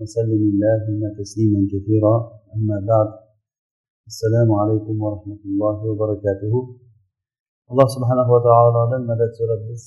وسلم 0.00 0.40
اللهم 0.50 1.02
تسليما 1.20 1.60
كثيرا 1.72 2.14
أما 2.56 2.76
بعد 2.90 3.08
السلام 4.10 4.48
عليكم 4.60 4.94
ورحمة 5.04 5.40
الله 5.48 5.76
وبركاته 5.90 6.54
alloh 7.70 7.88
subhanahu 7.94 8.30
va 8.34 8.40
taolodan 8.46 9.02
madad 9.10 9.30
so'rab 9.38 9.60
biz 9.70 9.82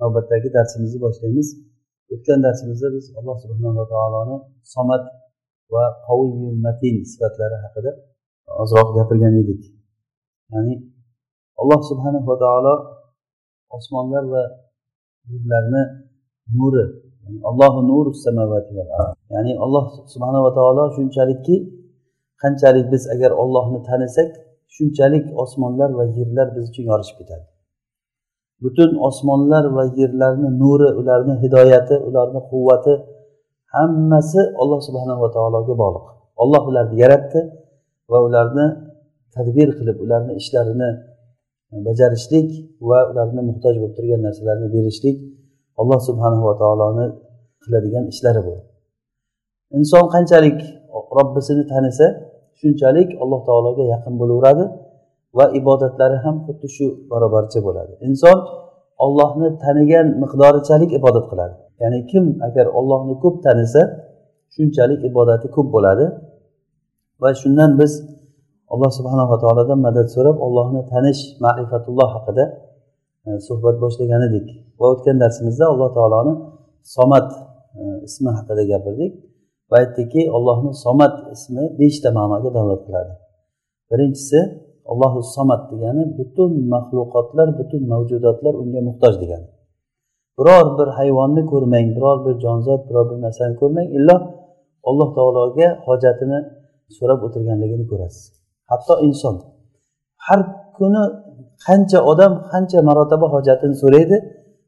navbatdagi 0.00 0.48
darsimizni 0.56 0.98
boshlaymiz 1.06 1.48
o'tgan 2.14 2.38
darsimizda 2.46 2.88
biz 2.96 3.04
alloh 3.18 3.36
subhanava 3.44 3.84
taoloni 3.92 4.36
somat 4.74 5.02
va 5.74 5.84
qaviyul 6.06 6.56
matin 6.66 6.96
sifatlari 7.10 7.56
haqida 7.64 7.90
ozroq 8.62 8.88
gapirgan 8.96 9.34
edik 9.42 9.62
ya'ni 10.52 10.74
alloh 11.60 11.80
subhanahu 11.90 12.24
va 12.30 12.36
taolo 12.44 12.74
osmonlar 13.76 14.24
va 14.34 14.42
yerlarni 15.32 15.82
nuri 16.58 16.84
allohu 17.49 17.79
nur 17.89 18.05
ya'ni 19.33 19.53
alloh 19.65 19.85
subhanava 20.13 20.49
taolo 20.57 20.83
shunchalikki 20.95 21.55
qanchalik 22.41 22.85
biz 22.93 23.03
agar 23.13 23.31
ollohni 23.43 23.79
tanisak 23.89 24.29
shunchalik 24.75 25.25
osmonlar 25.43 25.89
va 25.99 26.05
yerlar 26.17 26.47
biz 26.55 26.63
uchun 26.71 26.85
yorishib 26.91 27.15
ketadi. 27.19 27.45
Butun 28.63 28.91
osmonlar 29.07 29.63
va 29.77 29.83
yerlarni 29.99 30.49
nuri 30.61 30.89
ularni 30.99 31.33
hidoyati 31.43 31.95
ularni 32.07 32.41
quvvati 32.49 32.93
hammasi 33.75 34.41
alloh 34.61 34.79
subhanava 34.87 35.27
taologa 35.35 35.73
bog'liq. 35.83 36.05
Olloh 36.43 36.63
ularni 36.69 36.95
yaratdi 37.03 37.39
va 38.11 38.19
ularni 38.27 38.65
tadbir 39.35 39.69
qilib 39.77 39.97
ularni 40.05 40.33
ishlarini 40.41 40.89
bajarishlik 41.87 42.49
va 42.89 42.99
ularni 43.11 43.41
muhtoj 43.49 43.75
bo'lib 43.81 43.93
turgan 43.97 44.21
narsalarni 44.27 44.67
berishlik 44.75 45.17
alloh 45.81 45.99
subhanava 46.07 46.53
taoloni 46.61 47.05
qiladigan 47.63 48.05
ishlari 48.13 48.41
bu. 48.47 48.53
Inson 49.77 50.05
qanchalik 50.15 50.59
robbisini 51.17 51.63
tanisa 51.71 52.07
shunchalik 52.59 53.09
alloh 53.23 53.41
taologa 53.47 53.83
yaqin 53.93 54.13
bo'laveradi 54.21 54.65
va 55.37 55.45
ibodatlari 55.59 56.17
ham 56.23 56.35
xuddi 56.45 56.67
shu 56.75 56.85
barobarcha 57.11 57.59
bo'ladi. 57.67 57.93
Inson 58.07 58.37
ollohni 59.05 59.47
tanigan 59.63 60.07
miqdorichalik 60.23 60.91
ibodat 60.99 61.25
qiladi. 61.31 61.55
Ya'ni 61.81 61.99
kim 62.11 62.25
agar 62.47 62.65
ollohni 62.79 63.15
ko'p 63.23 63.35
tanisa 63.45 63.81
shunchalik 64.55 64.99
ibodati 65.09 65.47
ko'p 65.55 65.67
bo'ladi. 65.75 66.05
Va 67.21 67.29
shundan 67.41 67.71
biz 67.79 67.91
alloh 68.73 68.91
subhanava 68.97 69.35
taolodan 69.43 69.79
madad 69.87 70.07
so'rab 70.15 70.37
ollohni 70.45 70.81
tanish 70.93 71.21
ma'rifatulloh 71.45 72.09
haqida 72.15 72.43
e, 73.27 73.29
suhbat 73.47 73.75
boshlagan 73.83 74.21
edik. 74.29 74.47
Va 74.83 74.87
o'tgan 74.93 75.17
darsimizda 75.23 75.65
alloh 75.73 75.89
taoloni 75.97 76.33
somat 76.95 77.27
e, 77.79 77.81
ismi 78.07 78.29
haqida 78.37 78.63
gapirdik 78.71 79.11
va 79.69 79.75
aytdikki 79.81 80.21
allohni 80.37 80.71
somat 80.85 81.13
ismi 81.35 81.63
beshta 81.79 82.09
ma'noga 82.17 82.49
dalolat 82.55 82.81
qiladi. 82.87 83.13
Birinchisi 83.91 84.39
allohu 84.91 85.19
somat 85.35 85.61
degani 85.71 86.03
butun 86.17 86.51
maxluqotlar 86.73 87.47
butun 87.59 87.81
mavjudotlar 87.91 88.53
unga 88.63 88.81
muhtoj 88.89 89.13
degani. 89.23 89.47
Biror 90.37 90.65
bir 90.77 90.89
hayvonni 90.97 91.43
ko'rmang 91.51 91.87
biror 91.97 92.17
bir 92.25 92.35
jonzot 92.45 92.81
biror 92.89 93.05
bir 93.11 93.17
narsani 93.25 93.55
ko'rmang 93.61 93.87
illo 93.97 94.15
alloh 94.89 95.09
taologa 95.17 95.67
hojatini 95.87 96.39
so'rab 96.97 97.19
o'tirganligini 97.27 97.85
ko'rasiz. 97.91 98.25
Hatto 98.71 98.93
inson 99.07 99.35
har 100.27 100.39
kuni 100.77 101.03
qancha 101.65 101.99
odam 102.11 102.33
qancha 102.51 102.79
marotaba 102.89 103.27
hojatini 103.35 103.75
so'raydi 103.83 104.17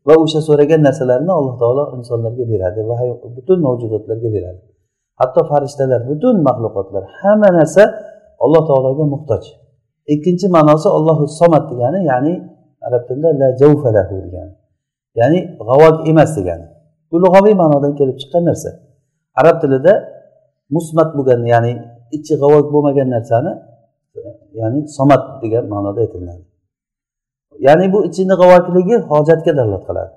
va 0.08 0.14
o'sha 0.24 0.40
so'ragan 0.48 0.82
narsalarni 0.88 1.32
alloh 1.40 1.56
taolo 1.62 1.84
insonlarga 1.98 2.46
beradi 2.52 2.80
va 2.90 2.96
butun 3.36 3.58
mavjudotlarga 3.66 4.30
beradi. 4.36 4.62
Hatto 5.20 5.42
farishtalar 5.52 6.02
butun 6.10 6.36
maxluqotlar 6.48 7.04
hamma 7.20 7.50
narsa 7.58 7.84
alloh 8.44 8.64
taologa 8.70 9.06
muhtoj. 9.14 9.44
Ikkinchi 10.14 10.48
ma'nosi 10.56 10.88
allohu 10.98 11.24
somat 11.40 11.64
degani 11.72 12.00
ya'ni 12.12 12.34
arab 12.88 13.04
tilida 13.08 13.30
la 13.42 13.48
javfalahu 13.62 14.16
degani. 14.26 14.54
Ya'ni 15.20 15.40
g'avot 15.68 15.98
emas 16.12 16.32
degani. 16.38 16.68
Bu 17.10 17.16
lug'aviy 17.24 17.56
ma'nodan 17.62 17.94
kelib 18.00 18.18
chiqqan 18.22 18.44
narsa. 18.50 18.70
Arab 19.42 19.56
tilida 19.62 19.94
musmat 20.76 21.10
bo'lgan 21.18 21.42
ya'ni 21.54 21.72
ichi 22.18 22.34
g'avot 22.42 22.68
bo'lmagan 22.74 23.08
narsani 23.16 23.52
ya'ni 24.60 24.80
somat 24.98 25.24
degan 25.44 25.66
ma'noda 25.74 26.00
aytiladi. 26.06 26.44
Ya'ni 27.68 27.86
bu 27.94 28.00
ichini 28.08 28.36
g'avokligi 28.42 28.96
hojatga 29.12 29.52
dalolat 29.58 29.84
qiladi. 29.90 30.14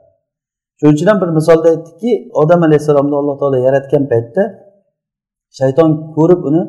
Shuning 0.79 0.95
uchun 0.97 1.07
ham 1.11 1.19
bir 1.23 1.31
misolda 1.39 1.69
aytdikki 1.75 2.13
odam 2.43 2.61
alayhissalomni 2.67 3.17
alloh 3.21 3.37
taolo 3.41 3.59
yaratgan 3.67 4.05
paytda 4.13 4.43
shayton 5.59 5.91
ko'rib 6.17 6.41
uni 6.49 6.63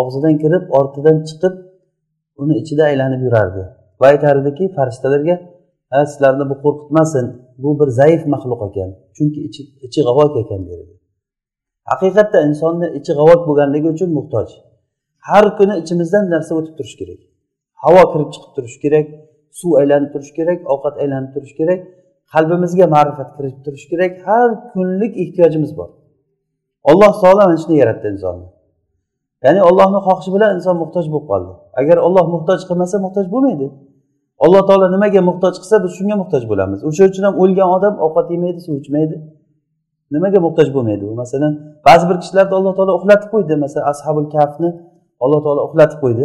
og'zidan 0.00 0.34
kirib 0.42 0.64
ortidan 0.78 1.16
chiqib 1.28 1.54
uni 2.42 2.54
ichida 2.62 2.82
aylanib 2.90 3.20
yurardi. 3.26 3.62
Va 4.00 4.06
aytardiki 4.12 4.64
farishtalarga 4.76 5.34
ha 5.92 5.98
sizlarni 6.10 6.44
bu 6.50 6.54
qo'rqitmasin 6.64 7.26
bu 7.62 7.70
bir 7.80 7.88
zaif 8.00 8.22
maxluq 8.32 8.60
ekan 8.68 8.90
chunki 9.16 9.40
ichi 9.48 9.62
ichi 9.86 10.00
g'avok 10.08 10.34
ekan 10.42 10.60
derdi. 10.68 10.94
Haqiqatda 11.90 12.38
insonni 12.48 12.88
ichi 12.98 13.12
g'avok 13.18 13.40
bo'lganligi 13.48 13.88
uchun 13.94 14.10
muhtoj. 14.18 14.48
Har 15.28 15.46
kuni 15.58 15.74
ichimizdan 15.82 16.24
narsa 16.34 16.52
o'tib 16.58 16.74
turishi 16.78 16.96
kerak. 17.00 17.20
Havo 17.82 18.02
kirib 18.12 18.28
chiqib 18.34 18.52
turishi 18.56 18.78
kerak 18.84 19.06
suv 19.60 19.72
aylanib 19.80 20.10
turishi 20.14 20.34
kerak 20.38 20.58
ovqat 20.72 20.94
aylanib 21.02 21.30
turishi 21.34 21.56
kerak 21.60 21.80
qalbimizga 22.32 22.86
ma'rifat 22.94 23.28
kirib 23.36 23.56
turishi 23.64 23.86
kerak. 23.92 24.12
Har 24.26 24.48
kunlik 24.72 25.12
ehtiyojimiz 25.22 25.72
bor. 25.78 25.88
Olloh 26.90 27.12
taolo 27.22 27.42
mana 27.46 27.56
shunday 27.62 27.78
yaratdi 27.82 28.06
insonni. 28.14 28.46
Ya'ni 29.44 29.60
ollohni 29.68 30.00
xohishi 30.06 30.30
bilan 30.34 30.50
inson 30.56 30.76
muhtoj 30.82 31.04
bo'lib 31.12 31.26
qoldi. 31.30 31.52
Agar 31.80 31.96
olloh 32.06 32.26
muhtoj 32.34 32.60
qilmasa 32.68 32.96
muhtoj 33.06 33.26
bo'lmaydi. 33.34 33.66
Alloh 34.44 34.62
taolo 34.68 34.86
nimaga 34.94 35.20
muhtoj 35.30 35.54
qilsa 35.62 35.76
biz 35.84 35.92
shunga 35.98 36.16
muhtoj 36.22 36.42
bo'lamiz. 36.50 36.78
O'sha 36.88 37.04
uchun 37.10 37.22
ham 37.28 37.34
o'lgan 37.42 37.68
odam 37.76 37.94
ovqat 38.06 38.26
yemaydi 38.34 38.60
suv 38.66 38.74
ichmaydi. 38.82 39.16
Nimaga 40.14 40.38
muhtoj 40.46 40.68
bo'lmaydi 40.76 41.04
u? 41.10 41.12
Masalan 41.22 41.52
ba'zi 41.86 42.04
bir 42.10 42.16
kishilarni 42.22 42.54
alloh 42.58 42.72
taolo 42.78 42.92
uxlatib 42.98 43.28
qo'ydi. 43.34 43.54
Masalan 43.64 43.86
ashabul 43.92 44.26
kafni 44.36 44.70
alloh 45.24 45.40
taolo 45.44 45.60
uxlatib 45.68 45.98
qo'ydi. 46.04 46.24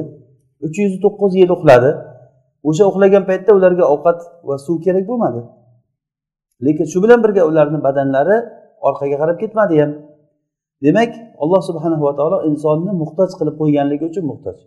Uch 0.66 0.76
yuz 0.84 0.94
to'qqiz 1.04 1.32
yil 1.42 1.52
uxladi. 1.58 1.90
O'sha 2.70 2.84
uxlagan 2.92 3.24
paytda 3.30 3.52
ularga 3.58 3.86
ovqat 3.94 4.20
va 4.48 4.56
suv 4.66 4.78
kerak 4.86 5.06
bo'lmadi. 5.10 5.42
Lekin 6.66 6.86
shu 6.92 6.98
bilan 7.04 7.20
birga 7.26 7.44
ularni 7.50 7.80
badanlari 7.88 8.38
orqaga 8.88 9.16
qarab 9.22 9.38
ketmadi 9.44 9.76
ham. 9.82 9.92
Demak 10.86 11.12
alloh 11.44 11.62
subhanava 11.70 12.12
taolo 12.20 12.38
insonni 12.50 12.92
muhtoj 13.02 13.30
qilib 13.40 13.56
qo'yganligi 13.62 14.06
uchun 14.12 14.26
muhtoj. 14.32 14.58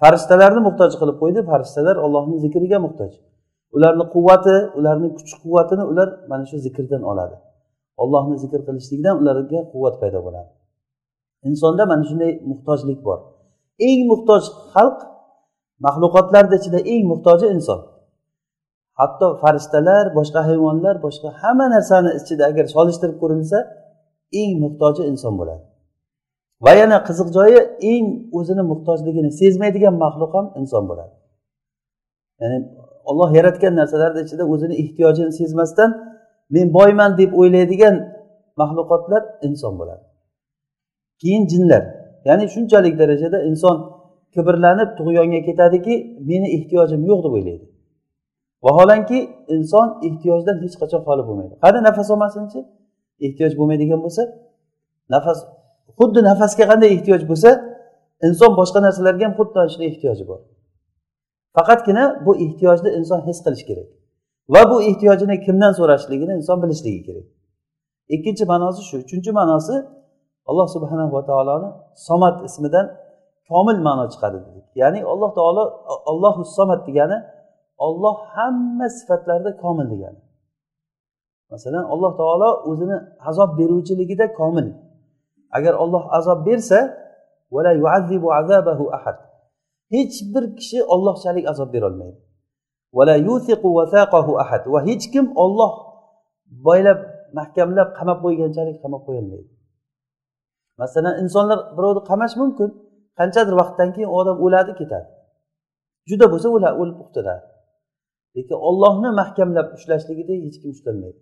Farishtalarni 0.00 0.60
muhtoj 0.68 0.92
qilib 1.00 1.16
qo'ydi 1.22 1.40
farishtalar 1.50 1.96
ollohni 2.06 2.36
zikriga 2.44 2.78
muhtoj. 2.86 3.12
Ularni 3.76 4.04
quvvati 4.14 4.56
ularni 4.78 5.08
kuch 5.16 5.32
quvvatini 5.42 5.84
ular 5.90 6.08
mana 6.30 6.44
shu 6.50 6.56
zikrdan 6.66 7.02
oladi. 7.10 7.36
Ollohni 8.02 8.36
zikr 8.42 8.60
qilishlikdan 8.66 9.14
ularga 9.22 9.60
quvvat 9.72 9.94
paydo 10.02 10.20
bo'ladi. 10.26 10.50
Insonda 11.48 11.82
mana 11.90 12.04
shunday 12.08 12.32
muhtojlik 12.50 13.00
bor. 13.08 13.18
Eng 13.88 14.00
muhtoj 14.10 14.42
xalq 14.74 14.98
maxluqotlarni 15.86 16.56
ichida 16.60 16.78
eng 16.92 17.04
muhtoji 17.12 17.46
inson. 17.54 17.80
Hatto 19.00 19.26
farishtalar 19.42 20.04
boshqa 20.18 20.40
hayvonlar 20.48 20.96
boshqa 21.06 21.28
hamma 21.40 21.66
narsani 21.74 22.10
ichida 22.20 22.42
agar 22.50 22.66
solishtirib 22.74 23.16
ko'rilsa 23.22 23.58
eng 24.40 24.52
muhtoji 24.64 25.02
inson 25.12 25.34
bo'ladi. 25.40 25.64
Va 26.64 26.72
yana 26.80 26.98
qiziq 27.08 27.28
joyi 27.36 27.60
eng 27.92 28.06
o'zini 28.38 28.62
muhtojligini 28.70 29.30
sezmaydigan 29.40 29.94
maxluq 30.04 30.32
ham 30.36 30.46
inson 30.60 30.84
bo'ladi. 30.90 31.14
Ya'ni 32.40 32.58
olloh 33.10 33.30
yaratgan 33.38 33.74
narsalarni 33.80 34.20
ichida 34.26 34.44
o'zini 34.52 34.74
ehtiyojini 34.82 35.32
sezmasdan 35.40 35.90
men 36.54 36.66
boyman 36.76 37.10
deb 37.20 37.30
o'ylaydigan 37.40 37.94
maxluqotlar 38.60 39.22
inson 39.48 39.72
bo'ladi. 39.80 40.04
Keyin 41.20 41.44
jinlar. 41.52 41.82
Ya'ni 42.28 42.44
shunchalik 42.54 42.94
darajada 43.00 43.38
inson 43.50 43.76
kibrlanib 44.34 44.88
tug'yonga 44.98 45.40
ketadiki 45.48 45.94
meni 46.30 46.48
ehtiyojim 46.56 47.00
yo'q 47.10 47.20
deb 47.24 47.32
o'ylaydi. 47.38 47.66
Vaholanki 48.66 49.18
inson 49.56 49.88
ehtiyojdan 50.08 50.56
hech 50.64 50.76
qachon 50.82 51.00
xoli 51.06 51.22
bo'lmaydi. 51.28 51.54
Qani 51.64 51.78
nafas 51.88 52.08
olmasinchi? 52.14 52.60
Ehtiyoj 53.26 53.52
bo'lmaydigan 53.58 54.00
bo'lsa 54.04 54.22
nafas 55.14 55.38
xuddi 55.98 56.20
nafasga 56.30 56.64
qanday 56.70 56.88
ehtiyoj 56.96 57.22
bo'lsa 57.30 57.50
inson 58.28 58.50
boshqa 58.60 58.78
narsalarga 58.86 59.24
ham 59.26 59.34
xuddi 59.38 59.56
ana 59.60 59.68
shunday 59.72 59.88
ehtiyoji 59.92 60.24
bor. 60.30 60.40
Faqatgina 61.56 62.04
bu 62.26 62.32
ehtiyojni 62.44 62.90
inson 62.98 63.20
his 63.28 63.38
qilishi 63.44 63.66
kerak 63.70 63.88
va 64.54 64.62
bu 64.70 64.76
ehtiyojini 64.90 65.36
kimdan 65.46 65.72
so'rashligini 65.78 66.32
inson 66.40 66.58
bilishligi 66.62 67.00
kerak. 67.08 67.26
Ikkinchi 68.14 68.44
ma'nosi 68.52 68.82
shu. 68.88 68.96
Uchinchi 69.04 69.30
ma'nosi 69.38 69.74
alloh 70.50 70.66
subhanahu 70.74 71.12
va 71.16 71.22
taoloni 71.30 71.68
somat 72.08 72.36
ismidan 72.48 72.86
komil 73.50 73.78
ma'no 73.86 74.04
chiqadi 74.12 74.38
dedik. 74.46 74.66
Ya'ni 74.80 75.00
alloh 75.12 75.30
taolo 75.38 75.64
ollohu 76.10 76.42
somat 76.56 76.80
degani 76.88 77.18
olloh 77.86 78.16
hamma 78.34 78.86
sifatlarda 78.96 79.50
komil 79.62 79.86
degani. 79.94 80.20
Masalan 81.52 81.84
alloh 81.94 82.12
taolo 82.20 82.50
o'zini 82.70 82.96
azob 83.28 83.50
beruvchiligida 83.58 84.26
komil. 84.40 84.66
Agar 85.56 85.74
olloh 85.82 86.04
azob 86.18 86.38
bersa 86.48 86.78
ahad. 88.98 89.18
Hech 89.94 90.16
bir 90.32 90.44
kishi 90.58 90.78
ollohchalik 90.94 91.44
azob 91.52 91.68
berolmaydi 91.74 92.18
va 94.74 94.80
hech 94.88 95.04
kim 95.12 95.26
olloh 95.44 95.72
boylab 96.66 96.98
mahkamlab 97.38 97.88
qamab 97.98 98.18
qo'yganchalik 98.24 98.76
qamab 98.82 99.02
qo'yolmaydi. 99.06 99.50
Masalan 100.80 101.14
insonlar 101.22 101.58
birovni 101.76 102.02
qamash 102.10 102.34
mumkin. 102.40 102.70
Qanchadir 103.18 103.54
vaqtdan 103.60 103.88
keyin 103.94 104.08
u 104.12 104.14
odam 104.20 104.36
o'ladi 104.46 104.72
ketadi. 104.80 105.08
Juda 106.10 106.26
bo'lsa 106.32 106.48
o'lib 106.80 106.96
qutuladi 107.06 107.44
lekin 108.36 108.56
ollohni 108.68 109.10
mahkamlab 109.20 109.68
ushlashligida 109.76 110.34
hech 110.44 110.56
kim 110.62 110.70
ushlolmaydi 110.76 111.20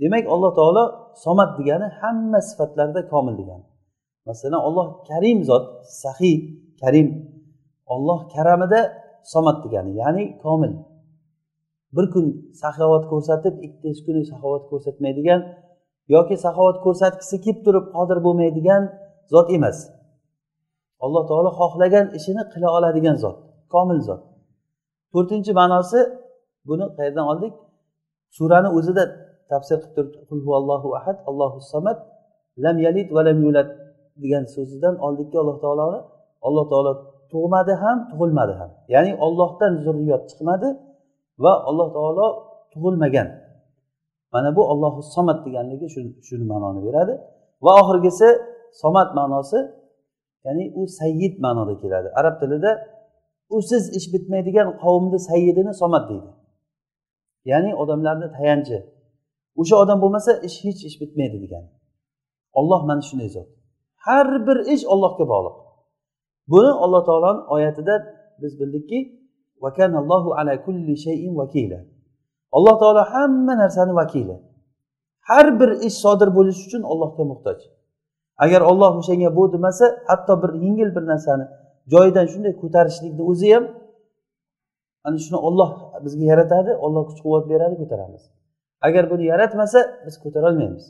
demak 0.00 0.24
alloh 0.34 0.50
taolo 0.58 0.84
somat 1.24 1.50
degani 1.58 1.86
hamma 2.00 2.40
sifatlarda 2.48 3.00
komil 3.12 3.34
degani. 3.40 3.66
Masalan 4.28 4.60
olloh 4.68 4.88
karim 5.10 5.38
zot 5.50 5.66
sahiy 6.02 6.36
karim 6.80 7.08
olloh 7.94 8.20
karamida 8.34 8.80
somat 9.32 9.56
degani 9.64 9.92
ya'ni 10.00 10.24
komil. 10.44 10.72
Bir 11.96 12.06
kun 12.14 12.26
saxovat 12.62 13.04
ko'rsatib 13.12 13.54
ikkinchi 13.66 14.02
kuni 14.06 14.22
saxovat 14.30 14.64
ko'rsatmaydigan 14.70 15.40
yoki 16.14 16.36
saxovat 16.44 16.78
ko'rsatgisi 16.84 17.36
kelib 17.44 17.58
turib 17.66 17.86
qodir 17.94 18.18
bo'lmaydigan 18.26 18.82
zot 19.32 19.48
emas. 19.56 19.78
Alloh 21.04 21.22
taolo 21.30 21.50
xohlagan 21.60 22.06
ishini 22.18 22.42
qila 22.52 22.68
oladigan 22.76 23.16
zot 23.24 23.36
komil 23.74 23.98
zot. 24.08 24.22
To'rtinchi 25.12 25.52
ma'nosi 25.60 26.00
buni 26.68 26.84
qayerdan 26.96 27.26
oldik? 27.32 27.54
Surani 28.36 28.68
o'zida 28.78 29.04
tafsir 29.50 29.78
qilib 29.84 30.08
turib 30.28 30.48
allohu 30.60 30.88
ahad 30.98 31.16
allohu 31.30 31.58
samad 31.72 31.98
lam 32.64 32.76
yalid 32.86 33.08
va 33.16 33.20
lam 33.28 33.38
yulad 33.46 33.68
degan 34.22 34.44
so'zidan 34.54 34.94
oldikki 35.06 35.36
alloh 35.42 35.56
taoloni 35.64 36.00
alloh 36.46 36.64
taolo 36.72 36.92
tug'madi 37.32 37.74
ham 37.82 37.98
tug'ilmadi 38.10 38.54
ham. 38.60 38.70
Ya'ni 38.94 39.12
ollohdan 39.26 39.72
zurriyot 39.84 40.22
chiqmadi 40.30 40.68
va 41.44 41.52
alloh 41.68 41.88
taolo 41.96 42.26
tug'ilmagan. 42.72 43.28
Mana 44.32 44.50
bu 44.56 44.62
ollohu 44.72 45.00
somat 45.14 45.38
deganligi 45.46 45.86
shuni 46.26 46.44
ma'noni 46.52 46.80
beradi. 46.86 47.14
Va 47.64 47.72
oxirgisi 47.80 48.28
somat 48.82 49.08
ma'nosi 49.18 49.58
ya'ni 50.44 50.64
u 50.80 50.82
sayyid 51.00 51.34
ma'noda 51.44 51.74
keladi. 51.82 52.08
Arab 52.20 52.34
tilida 52.40 52.70
usiz 53.56 53.84
ish 53.98 54.06
bitmaydigan 54.14 54.68
qavmni 54.82 55.18
sayyidini 55.30 55.72
somat 55.80 56.04
deydi. 56.10 56.30
Ya'ni 57.50 57.70
odamlarni 57.82 58.28
tayanchi. 58.36 58.78
O'sha 59.60 59.76
odam 59.82 59.98
bo'lmasa 60.02 60.32
ish 60.48 60.58
hech 60.64 60.80
ish 60.88 60.96
bitmaydi 61.02 61.36
degani. 61.44 61.70
Olloh 62.58 62.80
mana 62.88 63.02
shunday 63.08 63.28
zot. 63.36 63.48
Har 64.06 64.28
bir 64.46 64.58
ish 64.74 64.84
ollohga 64.94 65.24
bog'liq. 65.32 65.56
Buni 66.52 66.72
alloh 66.84 67.02
taoloni 67.08 67.40
oyatida 67.54 67.94
biz 68.42 68.52
bildikki 68.60 68.98
ala 70.40 70.54
kulli 70.64 70.94
shayin 71.04 71.36
vakila 71.40 71.80
alloh 72.56 72.74
taolo 72.80 73.02
hamma 73.12 73.54
narsani 73.62 73.94
vakili 73.94 74.36
har 75.28 75.60
bir 75.60 75.70
ish 75.86 75.96
sodir 76.04 76.28
bo'lishi 76.36 76.62
uchun 76.66 76.82
allohga 76.82 77.24
muhtoj. 77.24 77.58
Agar 78.44 78.60
olloh 78.60 78.92
o'shanga 79.00 79.36
bu 79.36 79.52
demasa 79.52 79.86
hatto 80.06 80.42
bir 80.42 80.50
yengil 80.64 80.90
bir 80.96 81.04
narsani 81.12 81.46
joyidan 81.92 82.26
shunday 82.32 82.52
ko'tarishlikni 82.62 83.22
o'zi 83.30 83.48
ham 83.54 83.64
ana 85.06 85.18
shuni 85.24 85.38
olloh 85.48 85.70
bizga 86.04 86.24
yaratadi 86.32 86.70
olloh 86.84 87.02
kuch 87.08 87.20
quvvat 87.24 87.44
beradi 87.52 87.74
ko'taramiz. 87.82 88.22
Agar 88.86 89.04
buni 89.10 89.24
yaratmasa 89.32 89.78
biz 90.06 90.14
ko'tarolmaymiz 90.24 90.84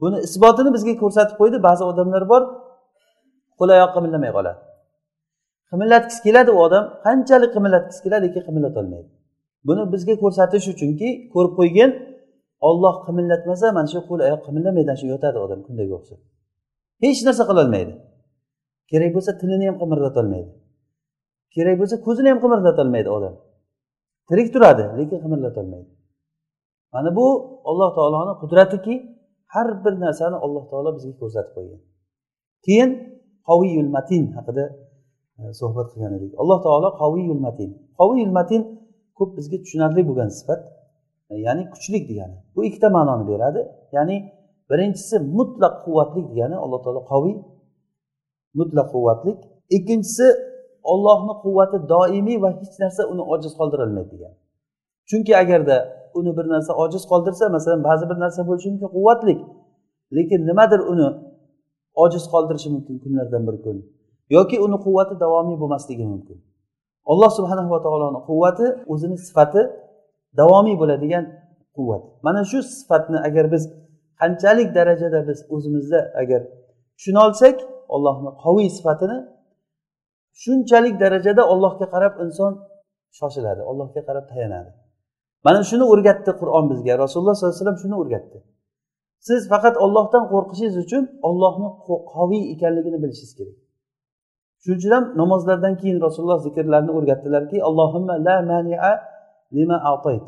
buni 0.00 0.16
isbotini 0.26 0.70
bizga 0.76 0.94
ko'rsatib 1.02 1.36
qo'ydi 1.40 1.58
ba'zi 1.68 1.82
odamlar 1.90 2.22
bor 2.32 2.42
qo'l 3.58 3.70
oyoq 3.76 3.90
qimillamay 3.96 4.30
qoladi. 4.36 4.60
Qimillatgisi 5.70 6.20
keladi 6.26 6.50
u 6.56 6.58
odam 6.66 6.84
qanchalik 7.06 7.50
qimillatgisi 7.56 8.00
keladi 8.04 8.24
lekin 8.26 8.42
qimillatolmaydi 8.48 9.08
buni 9.68 9.82
bizga 9.94 10.14
ko'rsatish 10.22 10.66
uchunki 10.74 11.08
ko'rib 11.34 11.52
qo'ygin 11.58 11.90
olloh 12.68 12.94
qimillatmasa 13.06 13.66
mana 13.76 13.88
shu 13.92 14.00
qo'l 14.08 14.20
oyoq 14.26 14.40
qimillamaydi 14.46 14.92
shu 15.00 15.06
yotadi 15.14 15.38
odam 15.44 15.60
kundaga 15.66 15.94
o'xshab. 15.98 16.20
Hech 17.02 17.20
narsa 17.26 17.44
qilolmaydi. 17.50 17.92
Kerak 18.90 19.10
bo'lsa 19.16 19.32
tilini 19.40 19.66
ham 19.68 19.76
qimirlatolmaydi 19.82 20.50
kerak 21.56 21.76
bo'lsa 21.80 21.96
ko'zini 22.06 22.28
ham 22.32 22.38
qimirlatolmaydi 22.44 23.10
odam. 23.16 23.34
Tirik 24.28 24.48
turadi 24.54 24.84
lekin 24.98 25.18
qimirlatolmaydi 25.24 25.90
mana 26.94 27.10
bu 27.18 27.26
alloh 27.70 27.90
taoloni 27.98 28.34
qudratiki 28.42 28.94
har 29.54 29.68
bir 29.84 29.94
narsani 30.04 30.36
alloh 30.44 30.64
taolo 30.70 30.90
bizga 30.96 31.14
ko'rsatib 31.20 31.52
qo'ygan. 31.56 31.80
Keyin 32.66 32.90
qoviyul 33.48 33.90
matin 33.96 34.24
haqida 34.36 34.64
e, 35.38 35.42
suhbat 35.60 35.86
qilgan 35.92 36.12
edik. 36.18 36.32
Alloh 36.42 36.58
taolo 36.66 36.88
qoviyul 37.02 37.40
matin. 37.46 37.70
Qoviyul 38.00 38.32
matin 38.38 38.60
ko'p 39.18 39.30
bizga 39.38 39.56
tushunarli 39.64 40.02
bo'lgan 40.08 40.30
sifat 40.38 40.60
e, 41.30 41.34
ya'ni 41.46 41.62
kuchlik 41.72 42.04
degani. 42.10 42.36
Bu 42.54 42.60
ikkita 42.68 42.88
ma'noni 42.96 43.24
beradi. 43.30 43.60
Ya'ni 43.96 44.16
birinchisi 44.70 45.16
mutlaq 45.38 45.74
quvvatlik 45.84 46.26
degani 46.32 46.56
alloh 46.64 46.80
taolo 46.84 47.02
qoviy 47.12 47.36
mutlaq 48.58 48.86
quvvatlik. 48.94 49.38
Ikkinchisi 49.76 50.26
ollohni 50.92 51.34
quvvati 51.44 51.78
doimiy 51.92 52.38
va 52.44 52.50
hech 52.60 52.76
narsa 52.82 53.02
uni 53.12 53.22
ojiz 53.34 53.52
qoldirolmaydi 53.58 54.10
degan. 54.14 54.32
Chunki 55.08 55.32
agarda 55.42 55.76
uni 56.18 56.32
bir 56.38 56.46
narsa 56.54 56.72
ojiz 56.84 57.02
qoldirsa 57.10 57.44
masalan 57.56 57.80
ba'zi 57.88 58.04
bir 58.10 58.18
narsa 58.24 58.40
bo'lishi 58.48 58.68
mumkin 58.72 58.90
quvvatlik. 58.96 59.40
Lekin 60.16 60.40
nimadir 60.50 60.80
uni 60.92 61.08
ojiz 62.04 62.24
qoldirishi 62.32 62.68
mumkin 62.74 62.96
kunlardan 63.02 63.42
bir 63.48 63.56
kun 63.64 63.76
yoki 64.36 64.56
uni 64.66 64.76
quvvati 64.84 65.14
davomiy 65.24 65.56
bo'lmasligi 65.62 66.04
mumkin. 66.12 66.38
Alloh 67.12 67.30
subhanahu 67.38 67.70
va 67.74 67.80
taoloni 67.86 68.20
quvvati 68.28 68.66
o'zini 68.92 69.16
sifati 69.26 69.62
davomiy 70.40 70.76
bo'ladigan 70.82 71.24
quvvat. 71.76 72.02
Mana 72.26 72.40
shu 72.50 72.58
sifatni 72.76 73.18
agar 73.28 73.44
biz 73.54 73.62
qanchalik 74.20 74.68
darajada 74.78 75.20
biz 75.28 75.38
o'zimizda 75.54 76.00
agar 76.22 76.42
tushuna 76.96 77.20
olsak 77.26 77.56
ollohni 77.94 78.30
qoviy 78.44 78.68
sifatini 78.76 79.18
shunchalik 80.42 80.94
darajada 81.02 81.42
ollohga 81.52 81.86
qarab 81.94 82.14
inson 82.24 82.52
shoshiladi 83.18 83.62
ollohga 83.70 84.00
qarab 84.08 84.24
tayanadi. 84.32 84.70
Mana 85.46 85.60
shuni 85.70 85.84
o'rgatdi 85.92 86.32
qur'on 86.40 86.64
bizga. 86.72 86.92
Rasululloh 87.04 87.34
sollallohu 87.34 87.54
alayhi 87.54 87.64
vasallam 87.64 87.80
shuni 87.84 87.96
o'rgatdi. 88.02 88.38
Siz 89.28 89.40
faqat 89.52 89.74
ollohdan 89.84 90.24
qo'rqishingiz 90.32 90.76
uchun 90.84 91.04
ollohni 91.28 91.68
qoviy 92.14 92.42
ekanligini 92.54 92.98
bilishingiz 93.02 93.32
kerak. 93.38 93.56
Shuning 94.62 94.78
uchun 94.80 94.92
ham 94.96 95.04
namozlardan 95.20 95.74
keyin 95.80 95.98
rasululloh 96.06 96.40
zikrlarni 96.46 96.92
o'rgatdilarki 96.98 97.56
allohimma 97.68 98.14
la 98.26 98.36
mania 98.50 98.92
lima 99.56 99.76
atayt 99.92 100.26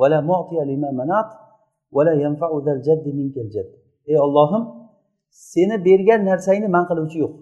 va 0.00 0.06
la 0.12 0.20
mu'tiya 0.30 0.62
lima 0.72 0.90
manat 1.00 1.28
ey 4.06 4.18
ollohim 4.18 4.64
seni 5.30 5.84
bergan 5.84 6.24
narsangni 6.30 6.68
man 6.68 6.84
qiluvchi 6.90 7.18
yo'q. 7.24 7.34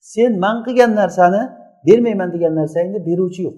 Sen 0.00 0.38
man 0.38 0.56
qilgan 0.64 0.94
narsani 0.94 1.42
bermayman 1.86 2.32
degan 2.32 2.54
narsangni 2.60 3.06
beruvchi 3.06 3.42
yo'q. 3.42 3.56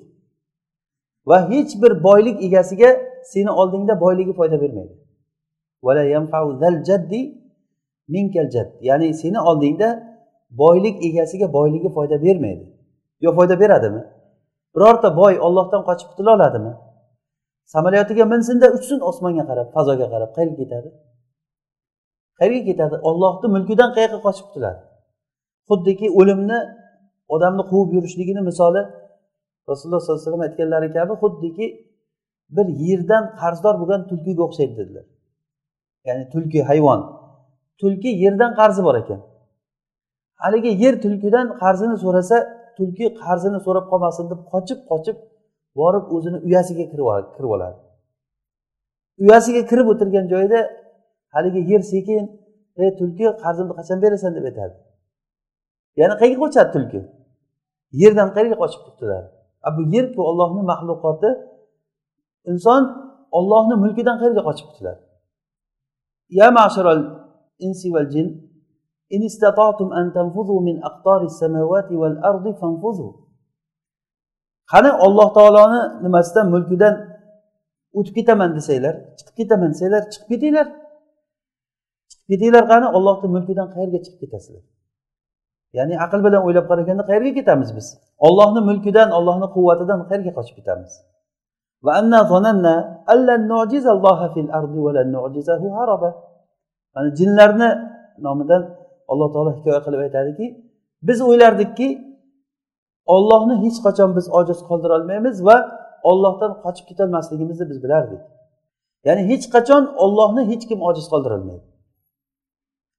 Va 1.26 1.50
hech 1.50 1.72
bir 1.82 1.92
boylik 2.02 2.36
egasiga 2.46 2.90
seni 3.32 3.50
oldingda 3.50 4.00
boyligi 4.00 4.32
foyda 4.32 4.60
bermaydi. 4.60 4.94
ya'ni 8.88 9.14
seni 9.14 9.40
oldingda 9.40 9.88
boylik 10.50 11.04
egasiga 11.04 11.52
boyligi 11.52 11.88
foyda 11.94 12.22
bermaydi. 12.22 12.64
Yo 13.20 13.34
foyda 13.34 13.60
beradimi? 13.60 14.02
Birorta 14.74 15.16
boy 15.16 15.38
ollohdan 15.40 15.82
qochib 15.88 16.08
qutula 16.10 16.30
oladimi? 16.36 16.72
Samolyotiga 17.74 18.24
minsinda 18.32 18.66
uchsin 18.76 18.98
osmonga 19.10 19.44
qarab 19.50 19.68
fazoga 19.76 20.06
qarab 20.14 20.30
qayerga 20.36 20.56
ketadi? 20.62 20.88
Qayerga 22.38 22.62
ketadi? 22.68 22.96
Ollohni 23.08 23.46
mulkidan 23.54 23.90
qayoqqa 23.96 24.18
qochib 24.26 24.46
qutuladi 24.48 24.80
xuddiki 25.68 26.06
o'limni 26.20 26.58
odamni 27.34 27.62
quvib 27.70 27.90
yurishligini 27.96 28.42
misoli 28.50 28.82
rasululloh 29.68 30.00
sollallohu 30.00 30.20
alayhi 30.20 30.28
vasallam 30.28 30.46
aytganlari 30.48 30.88
kabi 30.96 31.12
xuddiki 31.22 31.66
bir 32.56 32.66
yerdan 32.86 33.24
qarzdor 33.40 33.74
bo'lgan 33.80 34.00
tulkiga 34.10 34.42
o'xshaydi 34.48 34.74
dedilar. 34.80 35.04
Ya'ni 36.06 36.24
tulki 36.32 36.60
hayvon. 36.70 37.00
Tulki 37.80 38.10
yerdan 38.24 38.50
qarzi 38.60 38.80
bor 38.86 38.96
ekan. 39.02 39.20
Haligi 40.42 40.70
yer 40.82 40.94
tulkidan 41.04 41.46
qarzini 41.62 41.96
so'rasa 42.04 42.36
tulki 42.76 43.06
qarzini 43.22 43.58
so'rab 43.66 43.86
qolmasin 43.92 44.24
deb 44.32 44.40
qochib 44.52 44.78
qochib 44.90 45.16
borib 45.78 46.04
o'zini 46.16 46.38
uyasiga 46.46 46.84
kirib 46.92 47.50
oladi. 47.56 47.78
Uyasiga 49.24 49.62
kirib 49.70 49.86
o'tirgan 49.92 50.26
joyida 50.32 50.60
haligi 51.34 51.60
yer 51.72 51.82
sekin 51.92 52.22
ey 52.82 52.90
tulki 52.98 53.24
qarzimni 53.42 53.74
qachon 53.78 53.98
berasan? 54.04 54.30
deb 54.36 54.44
aytadi. 54.50 54.74
Yana 56.00 56.14
qayerga 56.20 56.40
qochadi 56.44 56.70
tulki? 56.74 57.00
Yerdan 58.02 58.28
qayerga 58.34 58.56
qochib 58.62 58.82
qutuladi 58.86 59.28
bu 59.76 59.82
yerku 59.94 60.20
ollohni 60.30 60.62
maxluqoti. 60.72 61.30
Inson 62.50 62.82
ollohni 63.38 63.74
mulkidan 63.82 64.16
qayerga 64.20 64.42
qochib 64.48 64.66
qutuladi 64.70 65.02
ya 66.32 66.48
masharal 66.50 67.00
insi 67.60 67.92
val 67.92 68.08
jin 68.08 68.26
in 69.12 69.20
istata'tum 69.28 69.92
an 69.92 70.12
tanfuzu 70.16 70.56
min 70.64 70.80
aqtari 70.80 71.28
samawati 71.28 71.94
val 72.02 72.16
ardi 72.24 72.52
fanfuzu. 72.60 73.21
Qani 74.72 74.90
olloh 75.04 75.28
taoloni 75.36 75.80
nimasidan 76.04 76.46
mulkidan 76.54 76.94
o'tib 77.98 78.14
ketaman 78.18 78.50
desanglar 78.56 78.94
chiqib 79.18 79.34
ketaman 79.40 79.68
desanglar 79.74 80.02
chiqib 80.12 80.28
ketinglar. 80.32 80.66
Chiqib 82.10 82.28
ketinglar 82.32 82.64
qani 82.72 82.86
ollohni 82.96 83.28
mulkidan 83.36 83.68
qayerga 83.74 83.98
chiqib 84.04 84.20
ketasizlar? 84.24 84.64
Ya'ni 85.78 85.94
aql 86.04 86.20
bilan 86.26 86.40
o'ylab 86.46 86.66
qaraganda 86.70 87.02
qayerga 87.10 87.32
ketamiz 87.38 87.70
biz? 87.76 87.86
Ollohni 88.26 88.60
mulkidan 88.68 89.08
ollohni 89.18 89.48
quvvatidan 89.54 90.00
qayerga 90.08 90.32
qochib 90.38 90.56
ketamiz? 90.60 90.92
Mana 96.94 97.08
jinlarni 97.18 97.68
nomidan 98.26 98.62
alloh 99.12 99.28
taolo 99.34 99.50
hikoya 99.56 99.80
qilib 99.86 100.00
aytadiki 100.06 100.46
biz 101.08 101.18
o'ylardikki 101.28 101.88
ollohni 103.06 103.54
hech 103.64 103.78
qachon 103.86 104.10
biz 104.16 104.26
ojiz 104.38 104.58
qoldirolmaymiz 104.68 105.44
va 105.46 105.56
ollohdan 106.10 106.52
qochib 106.64 106.86
ketolmasligimizni 106.90 107.64
biz 107.70 107.78
bilardik. 107.84 108.22
Ya'ni 109.06 109.22
hech 109.30 109.46
qachon 109.54 109.82
ollohni 110.04 110.42
hech 110.50 110.64
kim 110.68 110.78
ojiz 110.88 111.06
qoldirolmaydi 111.12 111.72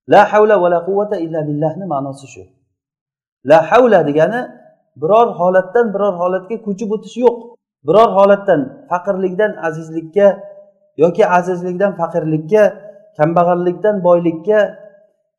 la 0.08 0.22
havla 0.32 0.56
va 0.62 0.70
la 0.70 0.80
quvvata 0.88 1.18
illa 1.26 1.40
billahni 1.48 1.86
ma'nosi 1.94 2.28
shu. 2.34 2.44
La 3.50 3.60
havla 3.70 4.00
degani 4.10 4.42
biror 5.02 5.28
holatdan 5.40 5.86
biror 5.96 6.14
holatga 6.22 6.56
ko'chib 6.66 6.90
o'tish 6.96 7.18
yo'q. 7.24 7.38
Biror 7.88 8.10
holatdan 8.18 8.62
faqirlikdan 8.90 9.52
azizlikka 9.68 10.28
yoki 11.04 11.24
azizlikdan 11.38 11.92
faqirlikka 12.00 12.64
kambag'allikdan 13.18 13.96
boylikka 14.08 14.60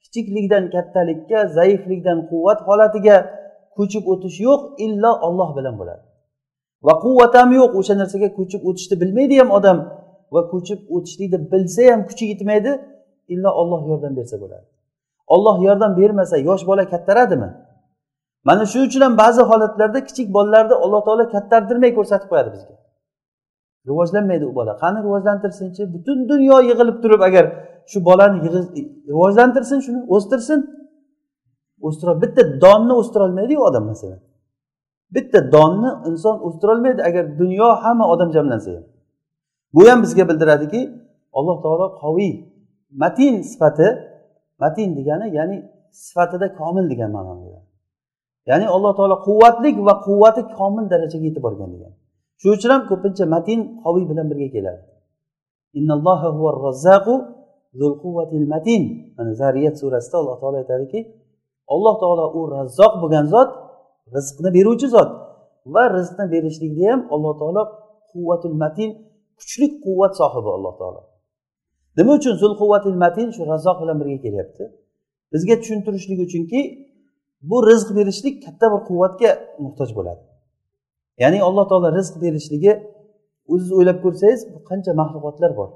kichiklikdan 0.02 0.64
kattalikka 0.74 1.38
zaiflikdan 1.56 2.18
quvvat 2.30 2.58
holatiga 2.68 3.16
ko'chib 3.78 4.04
o'tish 4.12 4.38
yo'q 4.48 4.60
illo 4.86 5.12
olloh 5.26 5.50
bilan 5.56 5.74
bo'ladi. 5.80 6.02
Va 6.86 6.94
quvvat 7.04 7.32
ham 7.40 7.50
yo'q 7.60 7.72
o'sha 7.80 7.94
narsaga 8.00 8.28
ko'chib 8.38 8.62
o'tishni 8.68 8.96
bilmaydi 9.02 9.34
ham 9.40 9.50
odam 9.58 9.78
va 10.34 10.40
ko'chib 10.52 10.80
o'tishlikni 10.96 11.38
bilsa 11.52 11.82
ham 11.92 12.00
kuchi 12.08 12.24
yetmaydi 12.32 12.70
illo 13.34 13.50
olloh 13.60 13.80
yordam 13.90 14.12
bersa 14.18 14.36
bo'ladi. 14.42 14.66
Olloh 15.34 15.56
yordam 15.66 15.92
bermasa 16.00 16.36
yosh 16.48 16.62
bola 16.70 16.84
kattaradimi? 16.92 17.50
Mana 18.48 18.64
shuning 18.70 18.88
uchun 18.90 19.02
ham 19.06 19.14
ba'zi 19.22 19.42
holatlarda 19.50 20.00
kichik 20.08 20.28
bolalarni 20.36 20.74
alloh 20.84 21.00
taolo 21.06 21.24
kattartirmay 21.34 21.90
ko'rsatib 21.98 22.28
qo'yadi 22.32 22.50
bizga. 22.54 22.74
Rivojlanmaydi 23.88 24.44
u 24.50 24.54
bola. 24.58 24.72
Qani 24.82 24.98
rivojlantirsinchi? 25.06 25.82
Butun 25.94 26.18
dunyo 26.32 26.56
yig'ilib 26.68 26.96
turib 27.02 27.20
agar 27.28 27.44
shu 27.90 27.98
bolani 28.08 28.38
rivojlantirsin 29.10 29.78
shuni 29.86 30.00
o'stirsin. 30.14 30.58
O'stira 31.86 32.12
bitta 32.22 32.42
donni 32.64 32.92
o'stirolmaydiyu 33.00 33.60
odam 33.68 33.84
masalan. 33.90 34.20
Bitta 35.14 35.38
donni 35.54 35.90
inson 36.10 36.36
o'stirolmaydi 36.46 37.00
agar 37.08 37.24
dunyo 37.40 37.68
hamma 37.82 38.04
odam 38.14 38.28
jamlansa 38.36 38.70
ham. 38.76 38.84
Bu 39.74 39.80
ham 39.88 39.98
bizga 40.04 40.24
bildiradiki 40.30 40.80
alloh 41.38 41.56
taolo 41.64 41.86
qoviy 42.02 42.32
matin 43.02 43.34
sifati 43.50 43.88
matin 44.62 44.88
degani 44.98 45.26
ya'ni 45.38 45.56
sifatida 46.04 46.46
komil 46.60 46.84
degan 46.92 47.10
ma'noni 47.16 47.46
ya'ni 48.50 48.66
alloh 48.74 48.92
taolo 48.98 49.16
quvvatlik 49.28 49.76
va 49.86 49.94
quvvati 50.06 50.42
komil 50.58 50.84
darajaga 50.92 51.24
yetib 51.28 51.42
borgan 51.46 51.70
degan. 51.74 51.92
Shuning 52.40 52.56
uchun 52.58 52.70
ham 52.74 52.82
ko'pincha 52.90 53.24
matin 53.34 53.58
qoviy 53.84 54.04
bilan 54.10 54.26
birga 54.30 54.48
keladi. 54.56 54.82
Matin. 58.54 58.82
Mana 59.16 59.32
zariyat 59.42 59.74
surasida 59.80 60.16
alloh 60.22 60.36
taolo 60.40 60.56
aytadiki 60.62 60.98
alloh 61.74 61.94
taolo 62.02 62.24
u 62.38 62.40
razzoq 62.56 62.92
bo'lgan 63.02 63.26
zot 63.34 63.50
rizqni 64.14 64.50
beruvchi 64.56 64.88
zot 64.96 65.10
va 65.74 65.82
rizqni 65.96 66.26
berishlikda 66.34 66.84
ham 66.90 67.00
alloh 67.14 67.34
taolo 67.40 67.62
quvvatul 68.10 68.56
matin 68.62 68.90
kuchli 69.38 69.66
quvvat 69.84 70.12
sohibi 70.20 70.50
alloh 70.56 70.74
taolo. 70.80 71.00
Nima 71.98 72.12
uchun 72.18 72.34
zul 72.42 72.52
quvvatil 72.60 72.96
matin 73.04 73.26
shu 73.34 73.42
razzoq 73.52 73.76
bilan 73.82 73.96
birga 74.00 74.18
kelyapti? 74.24 74.64
Bizga 75.32 75.54
tushuntirishlik 75.60 76.18
uchunki 76.26 76.60
bu 77.48 77.56
rizq 77.68 77.88
berishlik 77.98 78.34
katta 78.44 78.66
bir 78.72 78.80
quvvatga 78.88 79.30
muhtoj 79.64 79.90
bo'ladi. 79.98 80.22
Ya'ni 81.22 81.38
alloh 81.48 81.64
taolo 81.70 81.88
rizq 81.98 82.14
berishligi 82.24 82.72
o'ziz 83.52 83.70
o'ylab 83.76 83.98
ko'rsangiz 84.04 84.40
qancha 84.70 84.92
maxluqotlar 85.00 85.52
bor. 85.60 85.68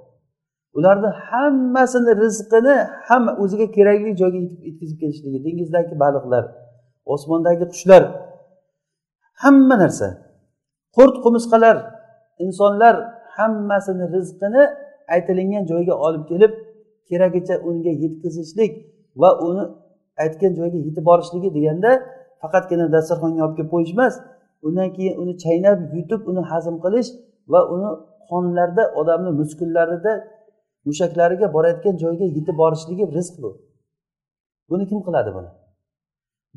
Ularni 0.79 1.11
hammasini 1.29 2.13
rizqini 2.23 2.77
hamma 3.09 3.33
o'ziga 3.43 3.67
kerakli 3.77 4.11
joyga 4.21 4.39
yetkazib 4.69 4.97
kelishligi 5.03 5.39
dengizdagi 5.47 5.95
baliqlar 6.05 6.45
osmondagi 7.15 7.65
qushlar 7.73 8.03
hamma 9.43 9.75
narsa. 9.83 10.09
Qurt 10.97 11.17
qumursqalar 11.25 11.77
insonlar 12.45 12.95
hammasini 13.37 14.07
rizqini 14.17 14.63
aytilingan 15.15 15.65
joyga 15.71 15.95
olib 16.07 16.25
kelib 16.31 16.53
keragicha 17.09 17.55
unga 17.69 17.93
yetkazishlik 18.03 18.73
va 19.23 19.31
uni 19.49 19.65
aytgan 20.25 20.53
joyga 20.59 20.79
yetib 20.87 21.05
borishligi 21.11 21.49
deganda 21.57 21.91
faqatgina 22.43 22.87
dasturxonga 22.95 23.41
olib 23.47 23.55
kelib 23.59 23.71
qo'yish 23.75 23.93
emas 23.97 24.15
undan 24.67 24.89
keyin 24.97 25.15
uni 25.23 25.35
chaynab 25.45 25.79
yutib 25.97 26.21
uni 26.31 26.43
hazm 26.51 26.77
qilish 26.85 27.09
va 27.53 27.61
uni 27.75 27.91
qonlarda 28.31 28.85
odamni 29.01 29.31
muskullarida 29.41 30.13
mushaklariga 30.89 31.47
borayotgan 31.57 31.95
joyga 32.03 32.27
yetib 32.37 32.57
borishligi 32.63 33.05
rizq 33.17 33.35
bu. 33.43 33.51
Buni 34.71 34.85
kim 34.91 35.01
qiladi 35.07 35.31
buni? 35.37 35.51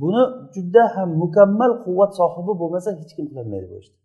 Buni 0.01 0.21
juda 0.55 0.83
ham 0.95 1.09
mukammal 1.23 1.71
quvvat 1.85 2.11
sohibi 2.19 2.53
bo'lmasa 2.61 2.89
hech 2.99 3.11
kim 3.17 3.25
qilolmaydi 3.29 3.67
bu 3.71 3.75
ishni. 3.81 3.97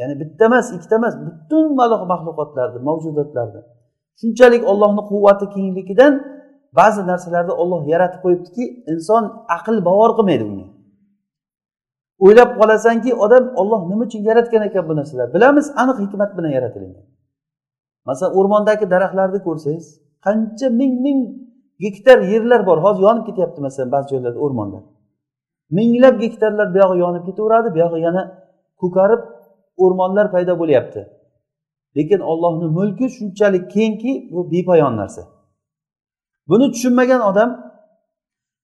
Ya'ni 0.00 0.14
bitta 0.20 0.44
emas 0.50 0.66
ikkita 0.76 0.94
emas 1.00 1.14
butun 1.26 1.64
maxluqotlarni 2.12 2.78
mavjudotlarni 2.88 3.60
shunchalik 4.20 4.62
ollohni 4.72 5.02
quvvati 5.10 5.46
kengligidan 5.54 6.12
ba'zi 6.78 7.00
narsalarni 7.10 7.52
olloh 7.62 7.82
yaratib 7.92 8.20
qo'yibdiki 8.24 8.64
inson 8.92 9.24
aql 9.56 9.76
bovar 9.88 10.10
qilmaydi 10.18 10.44
unga 10.50 10.66
o'ylab 12.24 12.50
qolasanki 12.60 13.10
odam 13.24 13.44
olloh 13.60 13.80
nima 13.90 14.04
uchun 14.08 14.22
yaratgan 14.28 14.62
ekan 14.68 14.84
bu 14.88 14.94
narsalarni 15.00 15.32
bilamiz 15.36 15.66
aniq 15.82 15.98
hikmat 16.04 16.30
bilan 16.36 16.52
yaratilgan 16.58 17.04
masalan 18.08 18.32
o'rmondagi 18.38 18.84
daraxtlarni 18.94 19.40
ko'rsangiz 19.46 19.86
qancha 20.26 20.66
ming 20.80 20.94
ming 21.06 21.18
gektar 21.84 22.18
yerlar 22.32 22.60
bor. 22.68 22.78
Hozir 22.84 23.02
yonib 23.08 23.24
ketyapti 23.28 23.58
masalan 23.66 23.90
ba'zi 23.94 24.06
joylarda 24.12 24.40
o'rmonlar 24.44 24.82
minglab 25.78 26.20
gektarlar 26.22 26.68
buyog'i 26.74 26.98
yonib 27.04 27.24
ketaveradi 27.28 27.68
buyog'i 27.76 28.00
yana 28.06 28.22
ko'karib 28.80 29.22
o'rmonlar 29.84 30.26
paydo 30.34 30.52
bo'lyapti. 30.62 31.00
Lekin 31.96 32.20
ollohni 32.32 32.66
mulki 32.78 33.06
shunchalik 33.16 33.64
kengki 33.76 34.12
bu 34.32 34.40
bepoyon 34.52 34.94
narsa. 35.00 35.22
Buni 36.48 36.66
tushunmagan 36.74 37.20
odam 37.30 37.50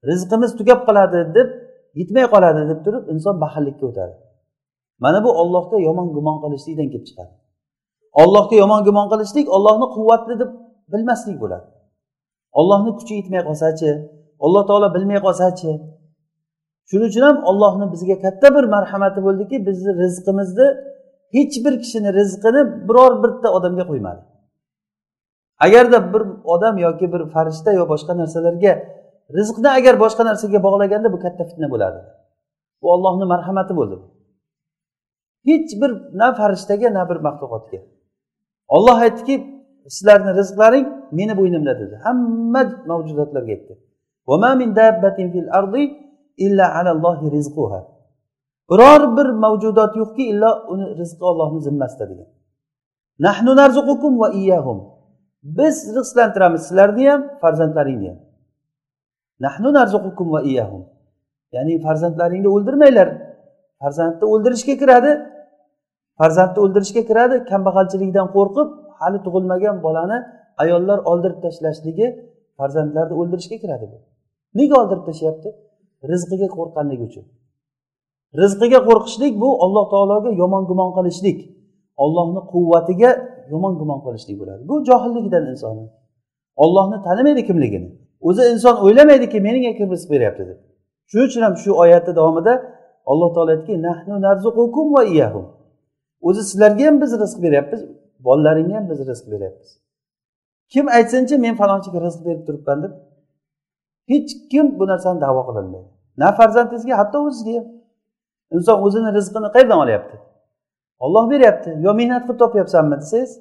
rizqimiz 0.09 0.51
tugab 0.59 0.81
qoladi 0.89 1.21
deb 1.37 1.49
yetmay 2.01 2.27
qoladi 2.35 2.63
deb 2.71 2.81
turib 2.87 3.05
inson 3.13 3.35
baxillikka 3.45 3.85
o'tadi. 3.91 4.15
Mana 5.05 5.19
bu 5.25 5.31
ollohga 5.43 5.77
yomon 5.89 6.09
gumon 6.17 6.37
qilishlikdan 6.43 6.89
kelib 6.93 7.07
chiqadi. 7.09 7.33
Ollohga 8.23 8.57
yomon 8.63 8.81
gumon 8.87 9.07
qilishlik 9.13 9.47
ollohni 9.57 9.87
quvvatli 9.97 10.35
deb 10.43 10.51
bilmaslik 10.93 11.37
bo'ladi. 11.43 11.67
Ollohni 12.61 12.91
kuchi 12.99 13.15
yetmay 13.21 13.43
qolsachi 13.49 13.91
alloh 14.45 14.63
taolo 14.69 14.89
bilmay 14.97 15.21
qolsachi 15.27 15.71
shuning 16.89 17.09
uchun 17.11 17.23
ham 17.29 17.37
ollohni 17.51 17.87
bizga 17.95 18.17
katta 18.25 18.49
bir 18.57 18.65
marhamati 18.75 19.21
bo'ldiki 19.27 19.57
bizni 19.69 19.93
rizqimizni 20.03 20.67
hech 21.37 21.55
bir 21.65 21.75
kishini 21.83 22.11
rizqini 22.19 22.63
biror 22.89 23.13
bitta 23.25 23.49
odamga 23.57 23.85
qo'ymadi. 23.91 24.23
Agarda 25.67 25.99
bir 26.13 26.23
odam 26.55 26.75
yoki 26.87 27.07
bir 27.13 27.23
farishta 27.35 27.71
yo 27.79 27.85
boshqa 27.93 28.13
narsalarga 28.21 28.73
rizqni 29.39 29.69
agar 29.79 29.95
boshqa 30.05 30.23
narsaga 30.31 30.59
bog'laganda 30.67 31.09
bu 31.15 31.19
katta 31.25 31.43
fitna 31.51 31.69
bo'ladi. 31.75 32.01
Bu 32.83 32.87
ollohni 32.95 33.27
marhamati 33.35 33.73
bo'ldi. 33.81 33.97
Hech 35.49 35.71
bir 35.81 35.91
na 36.21 36.29
farishtaga 36.39 36.89
na 36.97 37.03
bir 37.11 37.19
maxluqotga. 37.27 37.79
Olloh 38.77 38.99
aytdiki 39.07 39.35
sizlarni 39.95 40.31
rizqlaring 40.41 40.87
meni 41.19 41.35
bo'ynimda 41.41 41.73
dedi. 41.81 41.95
Hamma 42.05 42.63
mavjudotlarga 42.91 43.53
aytdi 43.57 43.75
biror 48.71 49.17
bir 49.17 49.27
mavjudot 49.45 49.97
yo'qki 49.97 50.25
illo 50.33 50.51
uni 50.73 50.87
rizqi 51.01 51.25
ollohni 51.31 51.61
zimmasida 51.67 52.05
degan. 52.11 52.29
Nahnu 53.27 53.57
narzuqukum 53.57 54.21
va 54.21 54.29
iyyahum. 54.41 54.79
Biz 55.43 55.77
rizqlantiramiz 55.97 56.63
sizlarni 56.69 57.11
ham 57.11 57.21
farzandlaringni 57.43 58.09
ham. 58.09 58.19
Nahnu 59.41 59.69
narzuqukum 59.79 60.33
va 60.33 60.41
iyyahum. 60.43 60.83
Ya'ni 61.53 61.75
farzandlaringni 61.87 62.49
o'ldirmanglar. 62.57 63.09
Farzandni 63.81 64.25
o'ldirishga 64.33 64.75
kiradi. 64.83 65.11
Farzandni 66.21 66.59
o'ldirishga 66.65 67.03
kiradi 67.09 67.37
kambag'alchilikdan 67.51 68.27
qo'rqib 68.37 68.69
hali 69.01 69.19
tug'ilmagan 69.27 69.77
bolani 69.87 70.19
ayollar 70.63 70.99
oldirib 71.11 71.39
tashlashligi 71.45 72.07
farzandlarni 72.59 73.15
o'ldirishga 73.21 73.57
kiradi 73.63 73.87
bu. 73.93 73.97
Nega 74.59 74.75
oldirib 74.83 75.05
tashlayapti 75.09 75.49
rizqiga 76.11 76.49
qo'rqqanligi 76.57 77.05
uchun. 77.11 77.25
Rizqiga 78.41 78.81
qo'rqishlik 78.89 79.35
bu 79.43 79.49
alloh 79.65 79.85
taologa 79.93 80.31
yomon 80.43 80.63
gumon 80.71 80.91
qilishlik. 80.97 81.39
Ollohni 82.05 82.41
quvvatiga 82.53 83.11
yomon 83.53 83.73
gumon 83.81 84.01
qilishlik 84.07 84.37
bo'ladi. 84.41 84.63
Bu 84.71 84.75
johilligidan 84.89 85.45
insonni 85.53 85.87
ollohni 86.65 86.99
tanimaydi 87.07 87.43
kimligini. 87.49 87.89
O'zi 88.29 88.43
inson 88.53 88.77
o'ylamaydiki 88.85 89.39
menga 89.47 89.73
kim 89.79 89.89
rizq 89.95 90.09
beryapti 90.15 90.45
deb. 90.49 90.59
Shuning 91.11 91.27
uchun 91.29 91.43
ham 91.47 91.55
shu 91.63 91.71
oyatni 91.83 92.13
davomida 92.19 92.53
alloh 93.11 93.29
taolo 93.35 93.51
aytdiki 93.55 93.75
nahnu 93.89 94.15
narzuqukum 94.27 94.87
va 94.97 95.03
iyahum 95.15 95.47
o'zi 96.21 96.43
sizlarga 96.51 96.87
ham 96.87 97.01
biz 97.01 97.21
rizq 97.21 97.43
beryapmiz 97.43 97.81
bolalaringga 98.27 98.77
ham 98.77 98.91
biz 98.91 99.09
rizq 99.09 99.27
beryapmiz. 99.33 99.71
Kim 100.69 100.89
aytsinchi 100.89 101.39
men 101.39 101.55
falonchiga 101.61 101.99
rizq 102.07 102.21
berib 102.27 102.47
turibman 102.47 102.83
deb 102.83 102.93
hech 104.11 104.31
kim 104.51 104.79
bu 104.79 104.87
narsani 104.87 105.21
davo 105.21 105.43
qilolmaydi. 105.49 105.89
Na 106.17 106.29
farzandingizga 106.39 106.99
hatto 107.01 107.19
o'zizga 107.27 107.53
ham. 107.59 107.67
Inson 108.55 108.83
o'zini 108.87 109.11
rizqini 109.19 109.49
qayerdan 109.55 109.79
olyapti? 109.85 110.17
Olloh 111.05 111.25
beryapti. 111.31 111.71
Yo 111.85 111.91
mehnat 112.01 112.23
qilib 112.27 112.39
topyapsanmi 112.45 112.97
desangiz 113.03 113.33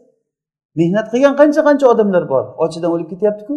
mehnat 0.80 1.08
qilgan 1.14 1.34
qancha 1.42 1.62
qancha 1.68 1.86
odamlar 1.94 2.24
bor. 2.34 2.44
Ochidan 2.64 2.90
o'lib 2.96 3.10
ketyaptiku. 3.14 3.56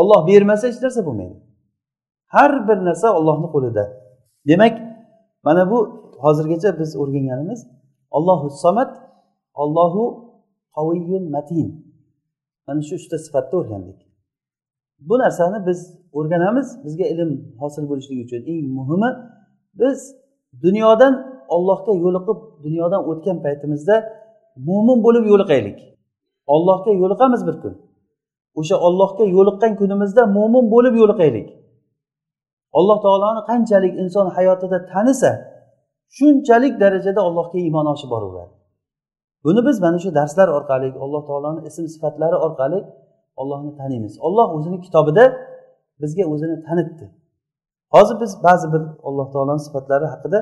Olloh 0.00 0.20
bermasa 0.28 0.64
hech 0.70 0.78
narsa 0.84 1.00
bo'lmaydi. 1.06 1.36
Har 2.34 2.52
bir 2.68 2.78
narsa 2.88 3.08
ollohni 3.18 3.48
qo'lida. 3.54 3.84
Demak 4.50 4.74
mana 5.46 5.62
bu 5.70 5.78
hozirgacha 6.24 6.70
biz 6.80 6.90
o'rganganimiz 7.02 7.60
ollohu 8.16 8.46
somat 8.62 8.90
ollohu 9.62 10.04
qaviyun 10.76 11.24
matin. 11.36 11.68
Mana 12.66 12.82
shu 12.88 12.94
uchta 13.00 13.16
sifatni 13.24 13.54
o'rgandik. 13.60 13.98
Bu 15.08 15.14
narsani 15.22 15.58
biz 15.68 15.78
o'rganamiz 16.18 16.68
bizga 16.84 17.06
ilm 17.12 17.30
hosil 17.60 17.84
bo'lishligi 17.90 18.22
uchun. 18.26 18.40
Eng 18.52 18.66
muhimi 18.78 19.10
biz 19.80 19.98
dunyodan 20.64 21.14
ollohga 21.54 21.92
yo'liqib 22.04 22.38
dunyodan 22.64 23.02
o'tgan 23.10 23.38
paytimizda 23.44 23.96
mo'min 24.68 24.98
bo'lib 25.06 25.24
yo'liqaylik. 25.32 25.78
Ollohga 26.54 26.92
yo'liqamiz 27.02 27.42
bir 27.48 27.56
kun. 27.62 27.74
O'sha 28.60 28.76
ollohga 28.86 29.24
yo'liqqan 29.36 29.72
kunimizda 29.80 30.22
mo'min 30.36 30.64
bo'lib 30.74 30.94
yo'liqaylik. 31.02 31.48
Alloh 32.78 32.98
taoloni 33.04 33.42
qanchalik 33.50 33.92
inson 34.02 34.26
hayotida 34.36 34.78
tanisa 34.92 35.30
shunchalik 36.16 36.74
darajada 36.82 37.20
allohga 37.28 37.58
iymon 37.64 37.86
oshib 37.94 38.10
boraveradi 38.14 38.54
buni 39.44 39.60
biz 39.66 39.76
mana 39.84 39.98
shu 40.04 40.10
darslar 40.18 40.48
orqali 40.58 40.88
alloh 41.04 41.22
taoloni 41.28 41.60
ism 41.68 41.84
sifatlari 41.94 42.36
orqali 42.46 42.78
ollohni 43.36 43.72
taniymiz. 43.76 44.14
Olloh 44.26 44.48
o'zini 44.56 44.78
kitobida 44.80 45.24
bizga 46.02 46.24
o'zini 46.32 46.56
tanitdi. 46.66 47.06
Hozir 47.94 48.16
biz 48.22 48.32
ba'zi 48.46 48.66
bir 48.74 48.82
alloh 49.08 49.26
taoloni 49.32 49.62
sifatlari 49.66 50.06
haqida 50.14 50.38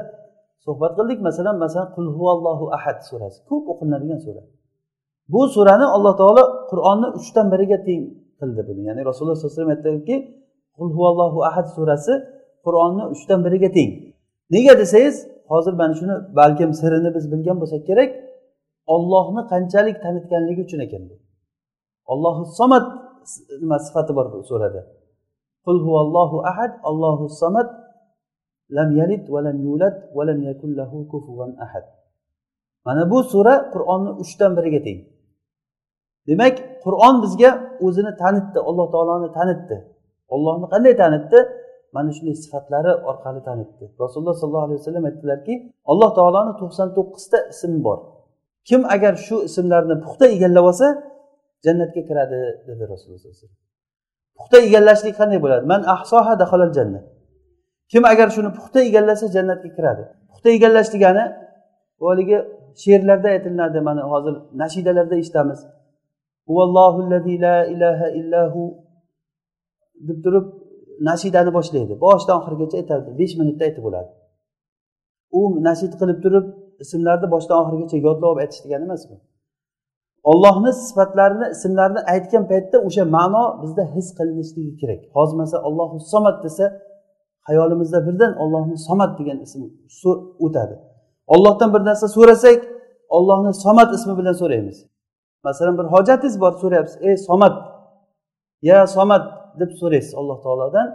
suhbat 0.65 0.93
qildik. 0.99 1.19
Masalan 1.29 1.57
masalan 1.65 1.89
qul 1.97 2.07
huvallohu 2.17 2.65
ahad 2.77 2.99
surasi. 3.09 3.39
Ko'p 3.49 3.65
o'qilinadigan 3.73 4.21
sura. 4.27 4.43
Bu 5.33 5.41
surani 5.55 5.87
alloh 5.97 6.15
taolo 6.21 6.45
qur'onni 6.71 7.09
uchdan 7.19 7.47
biriga 7.53 7.79
teng 7.87 8.03
qildi 8.41 8.63
buni. 8.69 8.83
Ya'ni 8.89 9.03
rasululloh 9.09 9.37
sallallohu 9.37 9.55
alayhi 9.55 9.71
vasallam 9.71 9.77
aytdiki 9.77 10.17
qul 10.77 10.89
huvallohu 10.97 11.39
ahad 11.49 11.67
surasi 11.77 12.13
qur'onni 12.67 13.05
uchdan 13.15 13.41
biriga 13.47 13.71
teng. 13.77 13.91
Nega 14.55 14.73
desangiz 14.83 15.17
hozir 15.53 15.75
mana 15.81 15.95
shuni 16.01 16.15
balkim 16.39 16.71
sirini 16.81 17.11
biz 17.17 17.25
bilgan 17.33 17.57
bo'lsak 17.63 17.83
kerak 17.89 18.11
ollohni 18.95 19.43
qanchalik 19.53 19.97
tanitganligi 20.05 20.61
uchun 20.67 20.81
ekan 20.87 21.03
bu. 21.11 21.15
Ollohu 22.13 22.43
somat 22.59 22.87
nima 23.63 23.79
sifati 23.87 24.13
bor 24.19 24.27
bu 24.33 24.39
surada? 24.51 24.83
Qul 25.65 25.79
huvallohu 25.87 26.37
ahad 26.51 26.73
allohu 26.91 27.25
somat 27.41 27.69
lam 28.77 28.89
yalid 29.01 29.25
va 29.35 29.41
lam 29.47 29.57
yulad 29.67 29.97
va 30.17 30.23
lam 30.29 30.39
yakun 30.49 30.71
lahu 30.81 30.97
kufuvan 31.13 31.53
ahad. 31.65 31.85
Mana 32.87 33.03
bu 33.13 33.19
sura 33.33 33.55
qur'onni 33.75 34.11
uchdan 34.23 34.51
biriga 34.59 34.81
teng. 34.87 35.01
Demak 36.29 36.57
qur'on 36.85 37.15
bizga 37.25 37.51
o'zini 37.87 38.13
tanitdi 38.23 38.59
alloh 38.69 38.87
taoloni 38.95 39.29
tanitdi. 39.39 39.77
Ollohni 40.35 40.67
qanday 40.73 40.95
tanitdi? 41.03 41.39
Mana 41.95 42.11
shunday 42.17 42.37
sifatlari 42.45 42.93
orqali 43.11 43.41
tanitdi 43.49 43.85
rasululloh 44.05 44.37
sollallohu 44.41 44.67
alayhi 44.69 44.81
vasallam 44.83 45.05
aytdilarki 45.11 45.55
alloh 45.93 46.11
taoloni 46.19 46.53
to'qson 46.61 46.89
to'qqizta 46.97 47.39
ismi 47.53 47.79
bor. 47.87 47.99
Kim 48.69 48.81
agar 48.95 49.15
shu 49.27 49.37
ismlarni 49.49 49.97
puxta 50.05 50.25
egallab 50.37 50.65
olsa 50.71 50.89
jannatga 51.67 52.03
kiradi 52.09 52.39
dedi 52.69 52.83
rasululloh 52.93 53.21
sallallohu 53.21 53.37
alayhi 53.37 53.47
vasallam. 53.47 53.61
Puxta 54.39 54.57
egallashlik 54.69 55.15
qanday 55.21 55.39
bo'ladi? 55.45 55.65
Man 55.73 55.83
ahsoha 55.95 56.33
dahalal 56.43 56.73
jannat 56.79 57.05
kim 57.93 58.03
agar 58.13 58.29
shuni 58.35 58.51
puxta 58.59 58.79
egallasa 58.89 59.27
jannatga 59.37 59.71
kiradi. 59.77 60.05
Puxta 60.31 60.49
egallash 60.57 60.91
degani 60.95 61.25
bu 61.99 62.05
haligi 62.11 62.39
she'rlarda 62.83 63.29
aytilinadi 63.35 63.79
mana 63.89 64.03
hozir 64.13 64.35
nashidalarda 64.63 65.17
eshitamiz. 65.23 65.61
La 67.45 67.57
ilaha 67.75 68.07
illahu 68.21 68.63
deb 70.09 70.19
turib 70.25 70.47
nashidani 71.09 71.51
boshlaydi. 71.59 71.95
Boshidan 72.05 72.37
oxirigacha 72.41 72.77
aytadi 72.81 73.09
besh 73.21 73.35
minutda 73.41 73.63
aytib 73.69 73.83
bo'ladi. 73.87 74.11
U 75.39 75.41
nashid 75.69 75.93
qilib 76.01 76.19
turib 76.25 76.47
ismlarni 76.85 77.27
boshidan 77.35 77.59
oxirigacha 77.63 77.97
yodlab 78.07 78.37
aytish 78.43 78.61
degani 78.65 78.85
emas 78.89 79.03
bu 79.11 79.17
ollohni 80.31 80.73
sifatlarini 80.73 81.47
ismlarini 81.55 82.01
aytgan 82.13 82.45
paytda 82.51 82.77
o'sha 82.87 83.05
ma'no 83.17 83.45
bizda 83.63 83.85
his 83.95 84.09
qilinishligi 84.19 84.73
kerak. 84.81 85.01
Hozir 85.17 85.37
masalan 85.37 85.65
ollohu 85.69 85.97
somat 86.13 86.45
desa 86.45 86.65
hayolimizda 87.49 87.99
birdan 88.07 88.33
ollohni 88.43 88.77
somad 88.89 89.19
degan 89.19 89.39
ism 89.47 89.63
o'tadi. 90.47 90.75
Ollohdan 91.35 91.75
bir 91.75 91.83
narsa 91.89 92.07
so'rasak 92.17 92.61
ollohni 93.17 93.53
somad 93.65 93.89
ismi 93.97 94.15
bilan 94.19 94.35
so'raymiz. 94.43 94.79
Masalan 95.45 95.75
bir 95.79 95.87
hojatingiz 95.95 96.41
bor 96.41 96.53
so'rayapsiz 96.63 96.97
ey 97.09 97.17
somad 97.29 97.55
ya 98.63 98.87
somad 98.87 99.25
deb 99.61 99.71
so'raysiz 99.81 100.13
alloh 100.21 100.39
taolodan. 100.45 100.89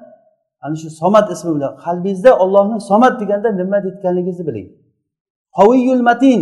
Ana 0.65 0.75
shu 0.81 0.89
somad 1.01 1.25
ismi 1.33 1.51
bilan 1.55 1.71
qalbingizda 1.85 2.31
ollohni 2.43 2.77
somad 2.91 3.13
deganda 3.21 3.49
nima 3.61 3.77
deyotganligingizni 3.83 4.43
biling. 4.49 4.67
Qoviyul 5.57 6.03
matin 6.09 6.41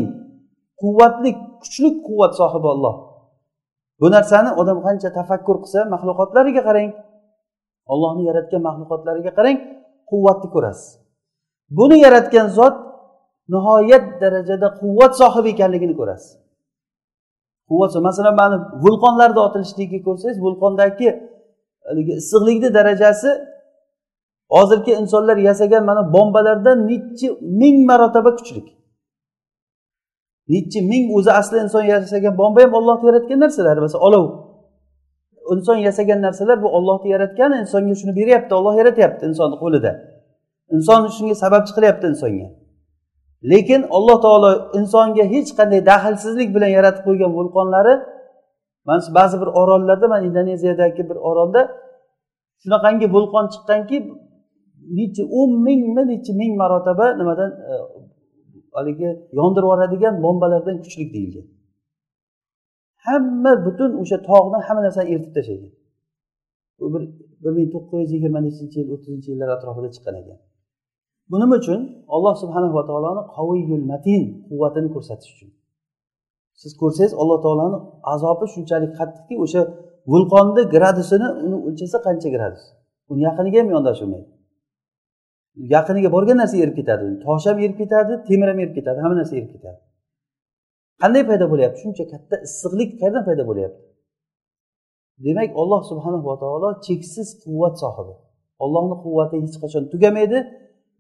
quvvatli 0.82 1.30
kuchli 1.62 1.90
quvvat 2.08 2.34
sohibi 2.40 2.68
olloh 2.76 2.96
bu 4.00 4.08
narsani 4.16 4.52
odam 4.62 4.78
qancha 4.86 5.10
tafakkur 5.20 5.58
qilsa 5.64 5.80
maxluqotlariga 5.94 6.62
qarang. 6.70 6.92
Ollohni 7.94 8.24
yaratgan 8.30 8.62
maxluqotlariga 8.68 9.32
qarang 9.38 9.58
quvvatni 10.10 10.48
ko'rasiz. 10.56 10.88
Buni 11.78 11.98
yaratgan 12.06 12.48
zot 12.58 12.76
nihoyat 13.54 14.06
darajada 14.22 14.68
quvvat 14.82 15.12
sohibi 15.22 15.50
ekanligini 15.56 15.96
ko'rasiz. 16.00 16.30
Quvvat 17.70 17.92
masalan 18.08 18.36
mana 18.42 18.58
vulqonlarni 18.86 19.42
otilishligiga 19.48 20.00
ko'rsangiz 20.08 20.38
vulqondagi 20.46 21.08
haligi 21.88 22.14
issiqlikni 22.22 22.70
darajasi 22.78 23.30
hozirgi 24.56 24.92
insonlar 25.02 25.38
yasagan 25.50 25.84
mana 25.90 26.02
bombalardan 26.16 26.78
nechi 26.90 27.28
ming 27.60 27.78
marotaba 27.90 28.32
kuchli 28.38 28.62
nechi 30.50 30.80
ming 30.92 31.04
o'zi 31.18 31.32
asli 31.40 31.58
inson 31.66 31.84
yasagan 31.94 32.34
bomba 32.42 32.60
ham 32.64 32.74
ollohni 32.80 33.06
yaratgan 33.10 33.40
narsalar. 33.44 33.78
Masalan 33.86 34.04
olov. 34.08 34.26
Inson 35.54 35.78
yasagan 35.88 36.20
narsalar 36.26 36.58
bu 36.64 36.68
ollohni 36.78 37.10
yaratgani 37.16 37.56
insonga 37.64 37.96
shuni 38.02 38.14
beryapti 38.20 38.54
olloh 38.60 38.74
yaratyapti 38.82 39.24
insonni 39.30 39.58
qo'lida. 39.64 39.92
Inson 40.76 41.02
shunga 41.16 41.36
sababchi 41.44 41.72
qilyapti 41.78 42.06
insonga. 42.14 42.48
Lekin 43.52 43.82
alloh 43.98 44.18
taolo 44.26 44.50
insonga 44.80 45.24
hech 45.34 45.50
qanday 45.60 45.82
daxlsizlik 45.92 46.50
bilan 46.56 46.72
yaratib 46.78 47.04
qo'ygan 47.08 47.32
vulqonlari 47.38 47.94
mana 48.88 49.00
shu 49.06 49.12
ba'zi 49.20 49.36
bir 49.42 49.50
orollarda 49.62 50.08
mana 50.14 50.24
indoneziyadagi 50.30 51.04
bir 51.10 51.18
orolda 51.30 51.62
shunaqangi 52.62 53.08
vulqon 53.16 53.46
chiqqanki 53.54 53.98
necha 54.98 55.24
o'n 55.40 55.52
mingmi 55.68 56.04
necha 56.12 56.34
ming 56.42 56.54
marotaba 56.62 57.06
nimadan 57.20 57.52
e, 57.72 57.74
haligi 58.78 59.10
yondirib 59.40 59.68
yuboradigan 59.68 60.16
bombalardan 60.24 60.78
kuchli 60.84 61.06
deyilgan. 61.16 61.48
Hamma 63.06 63.52
butun 63.66 63.92
o'sha 64.02 64.18
tog'ni 64.30 64.58
hamma 64.68 64.82
narsani 64.88 65.08
eritib 65.14 65.34
tashlagan. 65.38 65.72
U 66.84 66.86
bir 66.94 67.04
bir 67.44 67.52
ming 67.58 67.68
to'qqiz 67.74 68.00
yuz 68.04 68.12
yigirma 68.16 68.40
nechinchi 68.48 68.78
yil 68.82 68.90
o'ttizinchi 68.96 69.28
yillar 69.34 69.50
atrofida 69.56 69.90
chiqqan 69.96 70.16
ekan. 70.22 70.38
Buning 71.32 71.52
uchun 71.60 71.80
alloh 72.16 72.34
subhanava 72.42 72.82
taoloni 72.90 73.24
qaviyul 73.36 73.86
matin 73.92 74.22
quvvatini 74.48 74.90
ko'rsatish 74.96 75.32
uchun 75.36 75.50
siz 76.62 76.72
ko'rsangiz 76.82 77.14
alloh 77.22 77.38
taoloni 77.46 77.78
azobi 78.14 78.46
shunchalik 78.54 78.92
qattiqki 79.00 79.36
o'sha 79.44 79.62
vulqonni 80.12 80.64
gradusini 80.74 81.28
uni 81.46 81.58
o'lchasa 81.68 81.98
qancha 82.08 82.30
gradus? 82.36 82.64
Uni 83.12 83.22
yaqiniga 83.28 83.58
ham 83.62 83.70
yondashilmaydi. 83.76 84.30
Yaqiniga 85.76 86.10
borgan 86.16 86.38
narsa 86.42 86.56
erib 86.64 86.76
ketadi. 86.80 87.06
Tosh 87.26 87.46
ham 87.50 87.58
erib 87.66 87.78
ketadi 87.82 88.14
temir 88.28 88.48
ham 88.52 88.60
erib 88.64 88.74
ketadi 88.78 89.00
hamma 89.04 89.16
narsa 89.22 89.34
erib 89.40 89.52
ketadi. 89.56 89.80
Qanday 91.02 91.24
paydo 91.30 91.46
bo'lyapti? 91.54 91.78
Shuncha 91.86 92.06
katta 92.14 92.36
issiqlik 92.48 92.90
qayerdan 93.00 93.24
paydo 93.30 93.44
bo'lyapti? 93.50 93.82
Demak 95.26 95.50
olloh 95.62 95.82
subhanava 95.90 96.34
taolo 96.44 96.70
cheksiz 96.86 97.30
quvvat 97.44 97.76
sohibi. 97.84 98.14
Ollohni 98.64 98.96
quvvati 99.04 99.36
hech 99.44 99.58
qachon 99.64 99.84
tugamaydi. 99.94 100.40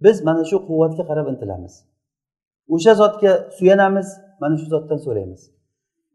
Biz 0.06 0.18
mana 0.28 0.44
shu 0.50 0.58
quvvatga 0.70 1.04
qarab 1.10 1.28
intilamiz. 1.34 1.74
O'sha 2.74 2.94
zotga 3.02 3.32
suyanamiz 3.58 4.08
mana 4.42 4.56
shu 4.62 4.68
zotdan 4.74 5.00
so'raymiz. 5.06 5.42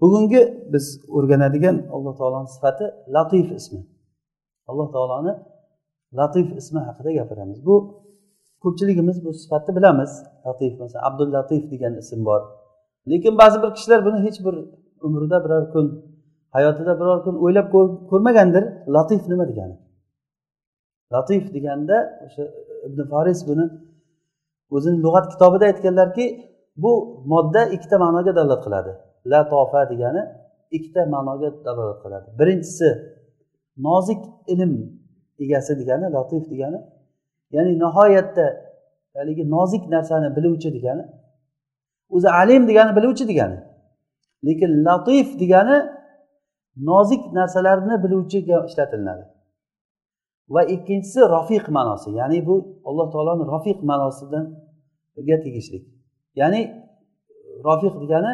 Bugungi 0.00 0.40
biz 0.72 0.84
o'rganadigan 1.16 1.76
alloh 1.94 2.14
taoloni 2.20 2.48
sifati 2.54 2.84
latif 3.14 3.48
ismi. 3.60 3.80
Alloh 4.70 4.88
taoloni 4.94 5.32
latif 6.18 6.46
ismi 6.60 6.80
haqida 6.88 7.10
gapiramiz. 7.18 7.58
Bu 7.66 7.74
ko'pchiligimiz 8.62 9.16
bu 9.24 9.30
sifatni 9.42 9.72
bilamiz. 9.76 10.12
Latif 10.46 10.72
masalan 10.80 11.04
abdul 11.08 11.28
latif 11.36 11.62
degan 11.72 11.94
ism 12.02 12.20
bor. 12.28 12.40
Lekin 13.10 13.38
ba'zi 13.40 13.56
bir 13.62 13.70
kishilar 13.76 14.00
buni 14.06 14.18
hech 14.26 14.38
bir 14.46 14.54
umrida 15.06 15.38
biror 15.44 15.64
kun 15.72 15.86
hayotida 16.56 16.92
biror 17.00 17.18
kun 17.24 17.34
o'ylab 17.44 17.66
ko'rmagandir. 18.10 18.64
Latif 18.96 19.22
nima 19.28 19.44
degani? 19.50 19.76
Latif 21.14 21.42
deganda 21.54 21.96
o'sha 22.24 22.42
ibn 22.86 23.00
faris 23.12 23.40
buni 23.48 23.64
o'zini 24.74 24.98
lug'at 25.04 25.26
kitobida 25.32 25.64
aytganlarki 25.70 26.24
bu 26.82 26.92
modda 27.32 27.62
ikkita 27.74 27.96
ma'noga 28.04 28.32
dalolat 28.38 28.60
qiladi. 28.66 28.92
Latofa 29.32 29.80
degani 29.92 30.22
ikkita 30.76 31.00
ma'noga 31.14 31.48
dalolat 31.66 31.98
qiladi. 32.04 32.28
Birinchisi 32.40 32.88
nozik 33.86 34.20
ilm 34.52 34.72
egasi 35.44 35.72
degani 35.80 36.06
latif 36.16 36.50
degani 36.52 36.80
ya'ni 37.54 37.72
nihoyatda 37.82 38.46
haligi 39.16 39.50
nozik 39.50 39.88
narsani 39.94 40.36
biluvchi 40.36 40.68
degani 40.76 41.04
o'zi 42.10 42.28
alim 42.40 42.68
degani 42.68 42.96
biluvchi 42.96 43.28
degani 43.28 43.58
lekin 44.46 44.70
latif 44.84 45.40
degani 45.40 45.76
nozik 46.76 47.22
narsalarni 47.32 47.94
biluvchiga 48.04 48.56
ishlatilinadi 48.68 49.24
va 50.54 50.62
ikkinchisi 50.74 51.20
rofiq 51.34 51.64
ma'nosi 51.76 52.08
ya'ni 52.20 52.38
bu 52.48 52.54
alloh 52.88 53.06
taoloni 53.14 53.44
rofiq 53.54 53.78
ma'nosiga 53.90 54.40
tegishli 55.44 55.78
ya'ni 56.40 56.60
rofiq 57.66 57.94
degani 58.02 58.32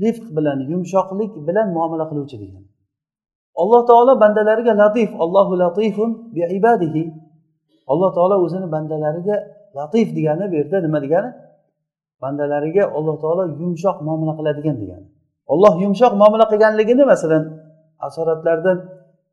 rifq 0.00 0.24
bilan 0.36 0.58
yumshoqlik 0.70 1.32
bilan 1.48 1.66
muomala 1.76 2.04
qiluvchi 2.10 2.36
degani. 2.42 2.68
Alloh 3.62 3.82
taolo 3.90 4.12
bandalariga 4.22 4.72
latif 4.82 5.10
allohu 5.24 5.52
latifun 5.62 6.10
bi 6.34 6.40
ibadihi. 6.58 7.02
Alloh 7.92 8.10
taolo 8.16 8.36
o'zini 8.44 8.66
bandalariga 8.74 9.36
latif 9.76 10.08
degani 10.16 10.44
bu 10.50 10.54
yerda 10.60 10.78
nima 10.86 10.98
degani? 11.04 11.30
Bandalariga 12.22 12.84
alloh 12.98 13.16
taolo 13.22 13.42
yumshoq 13.60 13.96
muomala 14.06 14.32
qiladigan 14.38 14.76
degani. 14.82 15.06
Olloh 15.52 15.74
yumshoq 15.82 16.12
muomala 16.20 16.44
qilganligini 16.52 17.04
masalan 17.12 17.42
asoratlardan 18.06 18.78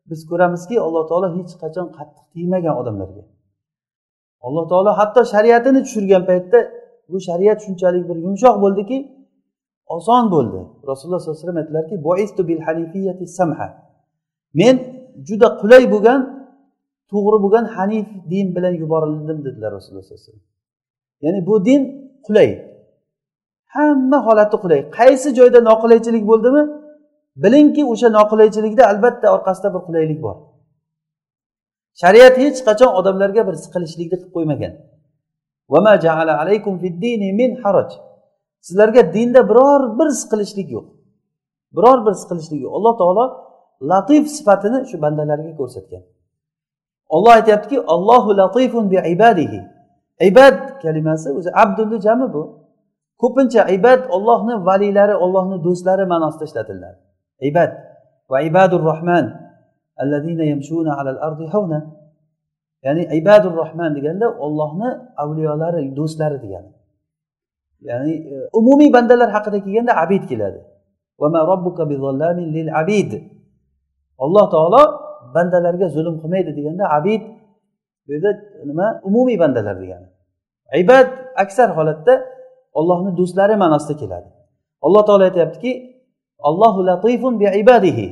biz 0.10 0.20
ko'ramizki 0.30 0.76
alloh 0.86 1.04
taolo 1.10 1.28
hech 1.38 1.54
qachon 1.64 1.88
qattiq 1.98 2.26
tegmagan 2.34 2.76
odamlarga. 2.82 3.24
Alloh 4.48 4.66
taolo 4.72 4.92
hatto 5.00 5.22
shariatini 5.34 5.80
tushirgan 5.86 6.24
paytda 6.30 6.60
bu 7.12 7.18
shariat 7.28 7.60
shunchalik 7.66 8.04
bir 8.10 8.18
yumshoq 8.26 8.56
bo'ldiki 8.64 8.98
oson 9.96 10.24
bo'ldi. 10.34 10.60
Rasululloh 10.90 11.20
sollallohu 11.22 11.38
alayhi 11.38 11.46
vasallam 11.46 11.60
aytdilarki 11.62 11.96
men 14.60 14.76
juda 15.28 15.48
qulay 15.62 15.84
bo'lgan 15.94 16.20
to'g'ri 17.12 17.38
bo'lgan 17.44 17.66
hanif 17.76 18.08
din 18.32 18.48
bilan 18.56 18.74
yuborildim 18.82 19.38
dedilar 19.46 19.70
rasululloh 19.78 20.06
sollallohu 20.06 20.24
alayhi 20.24 20.32
vasallam. 20.32 20.48
Ya'ni 21.24 21.40
bu 21.48 21.56
din 21.68 21.82
qulay. 22.28 22.50
Hamma 23.76 24.18
holati 24.28 24.58
qulay. 24.64 24.80
Qaysi 24.98 25.30
joyda 25.40 25.60
noqulaychilik 25.70 26.24
bo'ldimi? 26.32 26.64
Bilingki 27.44 27.84
o'sha 27.92 28.10
noqulaychilikda 28.18 28.84
albatta 28.92 29.28
orqasida 29.36 29.70
bir 29.76 29.82
qulaylik 29.88 30.20
bor. 30.26 30.36
Shariat 32.02 32.36
hech 32.44 32.60
qachon 32.68 32.92
odamlarga 33.00 33.42
bir 33.48 33.56
siqilishlikni 33.64 34.18
qilib 34.22 34.32
qo'ymagan. 34.36 34.74
Sizlarga 38.68 39.02
dinda 39.16 39.42
biror 39.50 39.82
bir 40.00 40.10
siqilishlik 40.22 40.68
yo'q. 40.76 40.86
Biror 41.78 42.00
bir 42.06 42.14
siqilishlik 42.22 42.60
yo'q. 42.64 42.72
Alloh 42.78 42.94
taolo 43.02 43.26
latif 43.92 44.24
sifatini 44.36 44.80
shu 44.90 44.96
bandalariga 45.04 45.54
ko'rsatgan. 45.60 46.04
Olloh 47.16 47.32
aytyaptiki 47.40 47.78
allohu 47.94 48.38
latifun 48.38 48.92
bi 48.92 48.98
ibadihi. 49.16 49.60
Ibad 50.30 50.58
kalimasi 50.82 51.30
o'zi 51.38 51.50
abdulni 51.64 51.98
jami 52.06 52.28
bu. 52.34 52.44
Ko'pincha 53.22 53.62
ibad 53.78 54.02
ollohni 54.16 54.56
valiylari 54.68 55.16
ollohni 55.24 55.58
do'stlari 55.66 56.06
ma'nosida 56.14 56.44
ishlatiladi. 56.50 57.09
Ibad 57.42 57.72
va 58.32 58.42
ibadur 58.42 58.82
rohman 58.92 59.26
allazina 60.02 60.44
yamshuna 60.44 60.92
alal 61.00 61.20
ardi 61.28 61.46
havna 61.54 61.80
ya'ni 62.86 63.04
ibadur 63.20 63.54
rohman 63.62 63.96
deganda 63.98 64.28
ollohni 64.46 64.90
avliyolari 65.24 65.96
do'stlari 66.00 66.38
degani. 66.44 66.72
Ya'ni 67.90 68.14
umumiy 68.60 68.90
bandalar 68.94 69.30
haqida 69.36 69.58
kelganda 69.66 69.94
abid 70.04 70.24
keladi. 70.32 70.60
abid 72.82 73.12
alloh 74.24 74.46
taolo 74.54 74.82
bandalarga 75.36 75.88
zulm 75.96 76.16
qilmaydi 76.22 76.52
deganda 76.60 76.84
abid 76.98 77.22
bu 78.06 78.10
yerda 78.14 78.32
nima? 78.70 78.88
Umumiy 79.04 79.38
bandalar 79.40 79.76
degani. 79.84 80.08
Ibad 80.84 81.08
aksar 81.44 81.70
holatda 81.78 82.14
ollohni 82.80 83.12
do'stlari 83.20 83.56
ma'nosida 83.64 83.96
keladi. 84.02 84.30
Alloh 84.86 85.04
taolo 85.08 85.24
aytyaptiki 85.30 85.72
allohu 86.48 86.80
latifun 86.90 87.34
bi 87.42 87.46
ibadihi. 87.62 88.08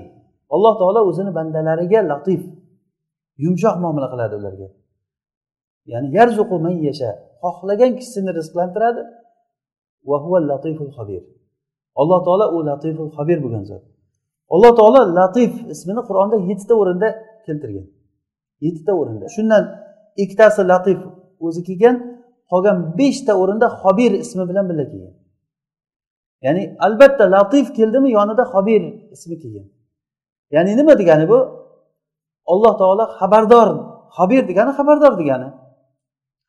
Alloh 0.56 0.74
taolo 0.80 1.00
o'zini 1.10 1.32
bandalariga 1.38 2.00
latif 2.12 2.42
yumshoq 3.44 3.76
muomala 3.84 4.08
qiladi 4.14 4.36
ularga. 4.40 4.68
Ya'ni 5.92 6.08
yarzuqu 6.18 6.56
man 6.66 6.76
yasha 6.88 7.10
xohlagan 7.44 7.92
kishisini 7.98 8.32
rizqlantiradi. 8.40 9.02
Va 10.10 10.18
huva 10.24 10.40
latiful 10.52 10.92
xabir 10.98 11.24
alloh 12.02 12.20
taolo 12.28 12.46
u 12.56 12.58
latiful 12.70 13.10
xabir 13.18 13.38
bo'lgan 13.44 13.64
zot. 13.70 13.84
Alloh 14.54 14.72
taolo 14.80 15.02
latif 15.20 15.52
ismini 15.74 16.02
qur'onda 16.10 16.38
yettita 16.50 16.74
o'rinda 16.82 17.10
keltirgan. 17.46 17.88
Yettita 18.66 18.92
o'rinda. 19.02 19.26
Shundan 19.36 19.64
ikkitasi 20.24 20.62
latif 20.72 21.00
o'zi 21.46 21.62
kelgan 21.68 21.96
qolgan 22.52 22.78
beshta 23.00 23.34
o'rinda 23.42 23.68
xobir 23.82 24.12
ismi 24.24 24.44
bilan 24.50 24.66
birga 24.70 24.86
kelgan. 24.92 25.14
Ya'ni 26.46 26.64
albatta 26.86 27.24
latif 27.36 27.68
keldimi 27.78 28.10
yonida 28.18 28.44
xobir 28.54 28.82
ismi 29.16 29.36
kelgan. 29.42 29.68
Ya'ni 30.56 30.72
nima 30.80 30.94
degani 31.02 31.26
bu? 31.32 31.40
Alloh 32.52 32.74
taolo 32.82 33.06
xabardor 33.20 33.70
xobir 34.18 34.44
degani 34.50 34.72
xabardor 34.80 35.14
degani. 35.22 35.50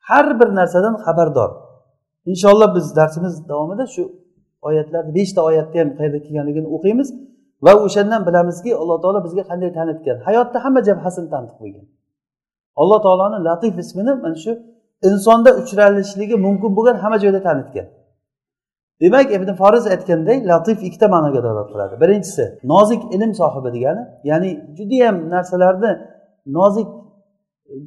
Har 0.08 0.40
bir 0.40 0.48
narsadan 0.58 0.94
xabardor. 1.04 1.50
Inshaalloh 2.30 2.68
biz 2.76 2.96
darsimiz 2.96 3.34
davomida 3.48 3.86
shu 3.94 4.02
oyatlarni 4.68 5.14
beshta 5.18 5.40
oyatni 5.48 5.76
ham 5.80 5.90
qayerda 5.98 6.18
kelganligini 6.26 6.68
o'qiymiz 6.76 7.08
va 7.64 7.72
o'shandan 7.86 8.22
bilamizki 8.28 8.70
alloh 8.80 8.98
taolo 9.02 9.20
bizga 9.26 9.44
qanday 9.50 9.70
tanitgan 9.78 10.16
hayotda 10.26 10.58
hamma 10.64 10.80
jabhasini 10.88 11.28
tanitib 11.34 11.56
qo'ygan 11.62 11.86
alloh 12.80 12.98
taoloni 13.06 13.38
latif 13.48 13.74
ismini 13.82 14.12
mana 14.24 14.36
shu 14.44 14.52
insonda 15.10 15.50
uchralishligi 15.60 16.36
mumkin 16.46 16.70
bo'lgan 16.76 16.96
hamma 17.02 17.18
joyda 17.24 17.40
tanitgan 17.48 17.86
demak 19.02 19.28
ibn 19.36 19.50
foriz 19.60 19.84
aytganday 19.94 20.36
latif 20.50 20.78
ikkita 20.88 21.06
ma'noga 21.14 21.40
dalolat 21.46 21.68
qiladi. 21.72 21.94
Birinchisi 22.02 22.44
nozik 22.72 23.02
ilm 23.14 23.32
sohibi 23.40 23.70
degani 23.76 24.02
ya'ni 24.30 24.50
judayam 24.78 25.16
narsalarni 25.34 25.92
nozik 26.58 26.88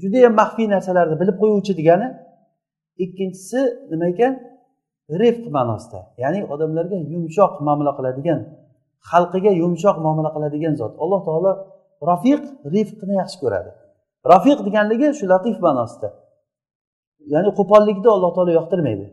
judayam 0.02 0.34
maxfiy 0.42 0.68
narsalarni 0.76 1.16
bilib 1.22 1.38
qo'yuvchi 1.42 1.74
degani. 1.80 2.08
Ikkinchisi 3.04 3.62
nima 3.92 4.06
ekan? 4.14 4.34
Rifq 5.22 5.46
ma'nosida 5.58 6.00
ya'ni 6.24 6.40
odamlarga 6.54 6.98
yumshoq 7.14 7.54
muomala 7.66 7.92
qiladigan 7.98 8.40
xalqiga 9.12 9.52
yumshoq 9.62 9.98
muomala 10.06 10.30
qiladigan 10.36 10.74
zot. 10.82 10.94
Alloh 11.04 11.22
taolo 11.28 11.52
rafiq 12.10 12.42
rifqni 12.76 13.14
yaxshi 13.22 13.38
ko'radi. 13.44 13.72
Rafiq 14.34 14.60
deganligi 14.68 15.08
shu 15.20 15.26
latif 15.34 15.56
ma'nosida. 15.66 16.10
Ya'ni 17.34 17.50
qo'pollikni 17.60 18.10
alloh 18.16 18.32
taolo 18.36 18.52
yoqtirmaydi. 18.60 19.06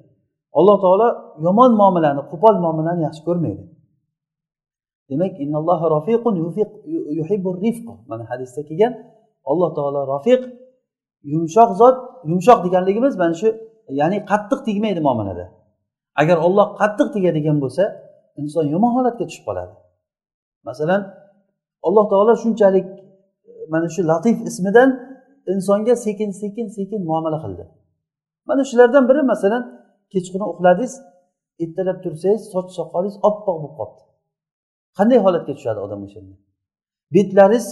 Alloh 0.52 0.76
taolo 0.84 1.08
yomon 1.46 1.72
muomalani 1.80 2.22
qo'pol 2.30 2.54
muomalani 2.64 3.02
yaxshi 3.06 3.22
ko'rmaydi. 3.28 3.64
Demak 5.10 5.32
mana 8.10 8.24
hadisda 8.30 8.62
kelgan 8.68 8.92
alloh 9.50 9.70
taolo 9.76 10.00
rofiq 10.12 10.40
yumshoq 11.32 11.70
zot 11.80 11.96
yumshoq 12.30 12.58
deganligimiz 12.66 13.16
mana 13.16 13.34
shu 13.40 13.48
ya'ni 14.00 14.18
qattiq 14.30 14.60
tegmaydi 14.68 15.00
muomalada. 15.06 15.44
Agar 16.20 16.36
olloh 16.46 16.68
qattiq 16.80 17.08
tegadigan 17.14 17.56
bo'lsa 17.64 17.84
inson 18.40 18.64
yomon 18.74 18.92
holatga 18.96 19.24
tushib 19.28 19.44
qoladi. 19.48 19.74
Masalan 20.68 21.00
alloh 21.86 22.04
taolo 22.12 22.32
shunchalik 22.42 22.86
mana 23.72 23.88
shu 23.94 24.00
latif 24.10 24.36
ismidan 24.48 24.88
insonga 25.52 25.96
sekin 25.96 26.30
sekin 26.30 26.66
sekin 26.68 27.00
muomala 27.04 27.38
qildi. 27.44 27.64
Mana 28.48 28.62
shulardan 28.70 29.04
biri 29.08 29.22
masalan 29.22 29.77
kechqurun 30.12 30.48
uxladingiz 30.52 30.92
ertalab 31.64 31.98
tursangiz 32.04 32.42
soch 32.52 32.68
soqolingiz 32.78 33.16
oppoq 33.28 33.56
bo'lib 33.62 33.74
qolibdi. 33.78 34.02
Qanday 34.98 35.18
holatga 35.26 35.52
tushadi 35.58 35.80
odam 35.86 36.00
o'shanda 36.06 36.34
betlaringiz 37.14 37.66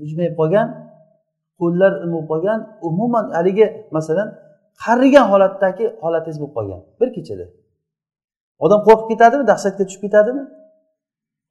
bujmayib 0.00 0.34
qolgan 0.40 0.68
qo'llar 1.60 1.92
nima 2.02 2.14
bo'lib 2.16 2.28
qolgan 2.32 2.60
umuman 2.88 3.24
haligi 3.36 3.66
masalan 3.96 4.28
qarigan 4.84 5.26
holatdagi 5.32 5.84
holatingiz 6.02 6.38
bo'lib 6.42 6.54
qolgan 6.58 6.80
bir 7.00 7.08
kechada. 7.16 7.46
Odam 8.64 8.80
qo'rqib 8.86 9.08
ketadimi 9.12 9.44
dahshatga 9.52 9.82
tushib 9.88 10.02
ketadimi? 10.06 10.42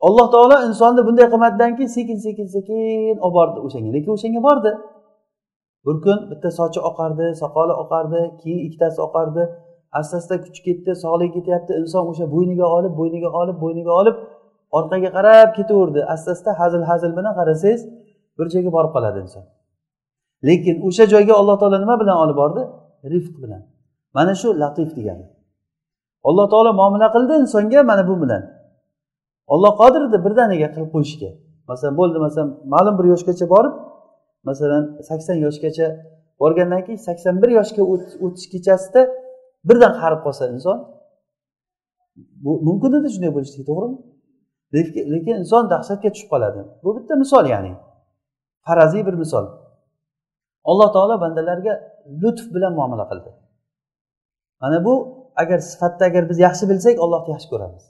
Alloh 0.07 0.25
taolo 0.33 0.55
insonni 0.67 1.01
bunday 1.07 1.27
qilmadidan 1.33 1.71
keyin 1.77 1.91
sekin 1.97 2.17
sekin 2.25 2.47
sekin 2.55 3.15
olib 3.25 3.35
bordi 3.37 3.57
o'shanga. 3.65 3.89
Lekin 3.95 4.11
o'shanga 4.17 4.41
bordi. 4.47 4.71
Bir 5.85 5.95
kun 6.05 6.17
bitta 6.31 6.49
sochi 6.59 6.79
oqardi 6.89 7.25
soqoli 7.41 7.73
oqardi 7.83 8.21
keyin 8.41 8.59
ikkitasi 8.67 8.99
oqardi. 9.07 9.43
Asta 9.91 10.17
asta 10.17 10.35
kuchi 10.43 10.61
ketdi 10.67 10.91
sog'ligi 11.03 11.33
ketyapti 11.37 11.73
inson 11.81 12.03
o'sha 12.11 12.25
bo'yniga 12.33 12.65
olib 12.77 12.93
bo'yniga 12.99 13.29
olib 13.41 13.57
bo'yniga 13.63 13.91
olib 14.01 14.15
orqaga 14.77 15.09
qarab 15.17 15.49
ketaverdi. 15.57 15.99
Asta 16.13 16.31
asta 16.31 16.59
hazil 16.59 16.81
hazil 16.89 17.11
bilan 17.17 17.33
qarasangiz 17.39 17.81
bir 18.37 18.47
joyga 18.53 18.71
borib 18.77 18.91
qoladi 18.95 19.19
inson. 19.25 19.43
Lekin 20.47 20.75
o'sha 20.87 21.05
joyga 21.13 21.33
alloh 21.33 21.55
taolo 21.61 21.77
nima 21.83 21.95
bilan 22.01 22.17
olib 22.23 22.37
bordi? 22.41 22.61
Rifq 23.13 23.35
bilan. 23.43 23.61
Mana 24.13 24.33
shu 24.41 24.47
latif 24.59 24.89
degani. 24.97 25.25
Alloh 26.27 26.45
taolo 26.53 26.71
muomala 26.79 27.07
qildi 27.15 27.33
insonga 27.43 27.83
mana 27.83 28.07
bu 28.09 28.15
bilan. 28.23 28.43
Olloh 29.53 29.73
qodir 29.81 30.01
edi 30.07 30.17
birdaniga 30.25 30.67
qilib 30.73 30.89
qo'yishga. 30.95 31.29
Masalan 31.69 31.95
bo'ldi 31.99 32.17
masalan 32.25 32.49
ma'lum 32.73 32.95
bir 32.99 33.05
yoshgacha 33.13 33.45
borib 33.53 33.73
masalan 34.47 34.83
sakson 35.09 35.37
yoshgacha 35.45 35.87
borgandan 36.41 36.81
keyin 36.85 37.01
sakson 37.07 37.35
bir 37.41 37.49
yoshga 37.59 37.83
o'tish 38.25 38.47
kechasida 38.53 39.01
birdan 39.69 39.93
qarib 40.01 40.19
qolsa 40.25 40.43
inson 40.55 40.77
bu 42.43 42.51
mumkin 42.67 42.91
edi 42.99 43.09
shunday 43.13 43.31
bo'lishligi 43.35 43.65
to'g'rimi? 43.69 43.97
Lekin 45.13 45.35
inson 45.41 45.63
dahshatga 45.73 46.09
tushib 46.13 46.29
qoladi. 46.33 46.61
Bu 46.83 46.89
bitta 46.97 47.13
misol 47.23 47.45
ya'ni. 47.53 47.73
Faraziy 48.65 49.03
bir 49.07 49.15
misol. 49.23 49.45
Alloh 50.69 50.89
taolo 50.95 51.15
bandalarga 51.23 51.73
lutf 52.21 52.45
bilan 52.55 52.73
muomala 52.79 53.05
qildi. 53.11 53.29
Mana 54.61 54.85
bu 54.85 54.93
agar 55.41 55.59
sifatda 55.71 56.03
agar 56.09 56.23
biz 56.29 56.37
yaxshi 56.47 56.65
bilsak 56.69 56.95
ollohni 57.05 57.29
yaxshi 57.35 57.49
ko'ramiz. 57.53 57.83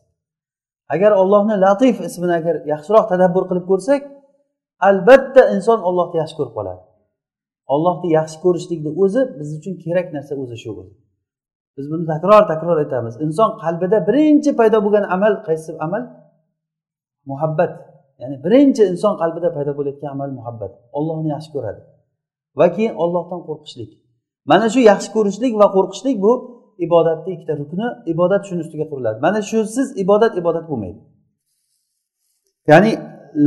Agar 0.93 1.11
ollohni 1.21 1.55
latif 1.65 1.95
ismini 2.07 2.33
agar 2.41 2.55
yaxshiroq 2.73 3.05
tadabbur 3.11 3.43
qilib 3.49 3.65
ko'rsak 3.71 4.01
albatta 4.89 5.41
inson 5.55 5.79
ollohni 5.89 6.17
yaxshi 6.21 6.35
ko'rib 6.39 6.53
qoladi. 6.57 6.81
Ollohni 7.73 8.09
yaxshi 8.17 8.37
ko'rishlikni 8.45 8.91
o'zi 9.03 9.21
biz 9.39 9.49
uchun 9.57 9.73
kerak 9.83 10.07
narsa 10.15 10.33
o'zi 10.43 10.57
shu 10.63 10.71
biz 11.77 11.85
buni 11.91 12.05
takror 12.13 12.43
takror 12.51 12.77
aytamiz. 12.83 13.15
Inson 13.25 13.49
qalbida 13.63 13.97
birinchi 14.07 14.51
paydo 14.59 14.77
bo'lgan 14.85 15.05
amal 15.15 15.33
qaysi 15.47 15.69
amal? 15.85 16.03
Muhabbat. 17.31 17.71
Ya'ni 18.21 18.37
birinchi 18.45 18.83
inson 18.91 19.13
qalbida 19.21 19.49
paydo 19.57 19.71
bo'layotgan 19.77 20.09
amal 20.15 20.29
muhabbat. 20.39 20.71
Ollohni 20.97 21.29
yaxshi 21.35 21.49
ko'radi. 21.55 21.81
Va 22.59 22.67
keyin 22.75 22.93
ollohdan 23.03 23.41
qo'rqishlik. 23.47 23.91
Mana 24.51 24.67
shu 24.73 24.79
yaxshi 24.91 25.09
ko'rishlik 25.15 25.53
va 25.61 25.67
qo'rqishlik 25.75 26.17
bu 26.25 26.31
ibodatni 26.85 27.29
ikkita 27.35 27.53
rukni. 27.61 27.87
Ibodat 28.13 28.41
shuni 28.47 28.61
ustiga 28.65 28.85
quriladi. 28.91 29.17
Mana 29.25 29.39
shusiz 29.49 29.87
ibodat 30.03 30.33
ibodat 30.41 30.65
bo'lmaydi. 30.71 31.01
Ya'ni 32.71 32.91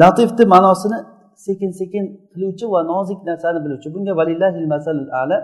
latifni 0.01 0.45
ma'nosini 0.55 0.99
sekin 1.47 1.71
sekin 1.81 2.05
qiluvchi 2.33 2.67
va 2.75 2.81
nozik 2.93 3.21
narsani 3.29 3.59
biluvchi. 3.65 3.89
Bunga 3.95 4.13
valillahil 4.21 4.67
masalul 4.75 5.09
ala 5.23 5.39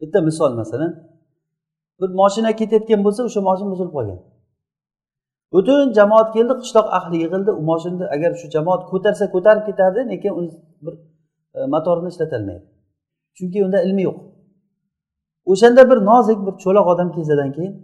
bitta 0.00 0.18
misol 0.28 0.52
masalan. 0.62 0.92
Bir 2.00 2.08
moshina 2.20 2.50
ketayotgan 2.60 3.00
bo'lsa 3.06 3.20
o'sha 3.28 3.40
moshina 3.48 3.68
buzilib 3.72 3.92
qolgan. 3.96 4.20
Butun 5.54 5.92
jamoat 5.98 6.28
keldi 6.36 6.54
qishloq 6.62 6.86
ahli 6.98 7.16
yig'ildi 7.24 7.50
u 7.60 7.62
moshinani 7.70 8.06
agar 8.14 8.30
shu 8.40 8.46
jamoat 8.56 8.82
ko'tarsa 8.90 9.24
ko'tarib 9.34 9.64
ketadi 9.68 10.00
lekin 10.12 10.32
uni 10.38 10.50
bir 10.84 10.94
e, 11.56 11.58
motorini 11.74 12.08
ishlatolmaydi 12.12 12.64
chunki 13.36 13.58
unda 13.66 13.78
ilmi 13.86 14.02
yo'q. 14.08 14.18
O'shanda 15.52 15.82
bir 15.90 15.98
nozik 16.10 16.38
bir 16.46 16.54
cho'loq 16.64 16.86
odam 16.92 17.08
kelsadan 17.16 17.50
keyin 17.56 17.74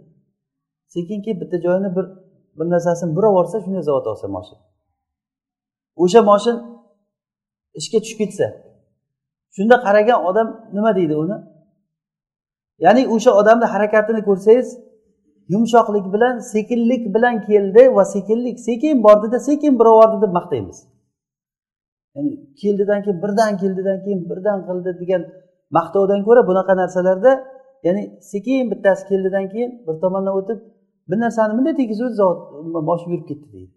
sekinki 0.93 1.31
bitta 1.41 1.57
joyini 1.65 1.89
bir 1.97 2.05
bir 2.57 2.67
narsasini 2.73 3.15
burab 3.15 3.31
yuborsa 3.31 3.57
shunday 3.63 3.83
zavod 3.89 4.05
olsa 4.11 4.27
moshin 4.35 4.57
o'sha 6.03 6.21
moshin 6.31 6.55
ishga 7.79 7.97
tushib 8.03 8.17
ketsa 8.21 8.47
shunda 9.55 9.75
qaragan 9.85 10.19
odam 10.29 10.47
nima 10.75 10.91
deydi 10.99 11.15
uni? 11.23 11.37
Ya'ni 12.85 13.01
o'sha 13.15 13.31
odamni 13.39 13.67
harakatini 13.73 14.21
ko'rsangiz 14.29 14.67
yumshoqlik 15.53 16.05
bilan 16.13 16.35
sekinlik 16.53 17.03
bilan 17.15 17.35
keldi 17.49 17.83
va 17.95 18.03
sekinlik 18.15 18.57
sekin 18.67 18.95
bordida 19.05 19.39
sekin 19.49 19.73
burab 19.79 19.95
bordi 19.99 20.17
deb 20.23 20.31
maqtaymiz. 20.39 20.77
Ya'ni 22.15 22.31
keldidan 22.61 22.99
keyin 23.03 23.17
birdan 23.23 23.51
keldidan 23.61 23.97
keyin 24.03 24.21
birdan 24.29 24.59
qildi 24.67 24.91
degan 25.01 25.21
maqtovdan 25.77 26.21
ko'ra 26.27 26.41
bunaqa 26.49 26.73
narsalarda 26.81 27.31
ya'ni 27.85 28.03
sekin 28.31 28.71
bittasi 28.71 29.03
keldidan 29.09 29.45
keyin 29.53 29.71
bir 29.87 29.95
tomondan 30.03 30.33
o'tib 30.39 30.59
bir 31.09 31.17
narsani 31.23 31.51
bunday 31.57 31.75
tegizib 31.81 32.07
boshi 32.89 33.05
yurib 33.11 33.25
ketdi 33.29 33.47
deydi. 33.55 33.73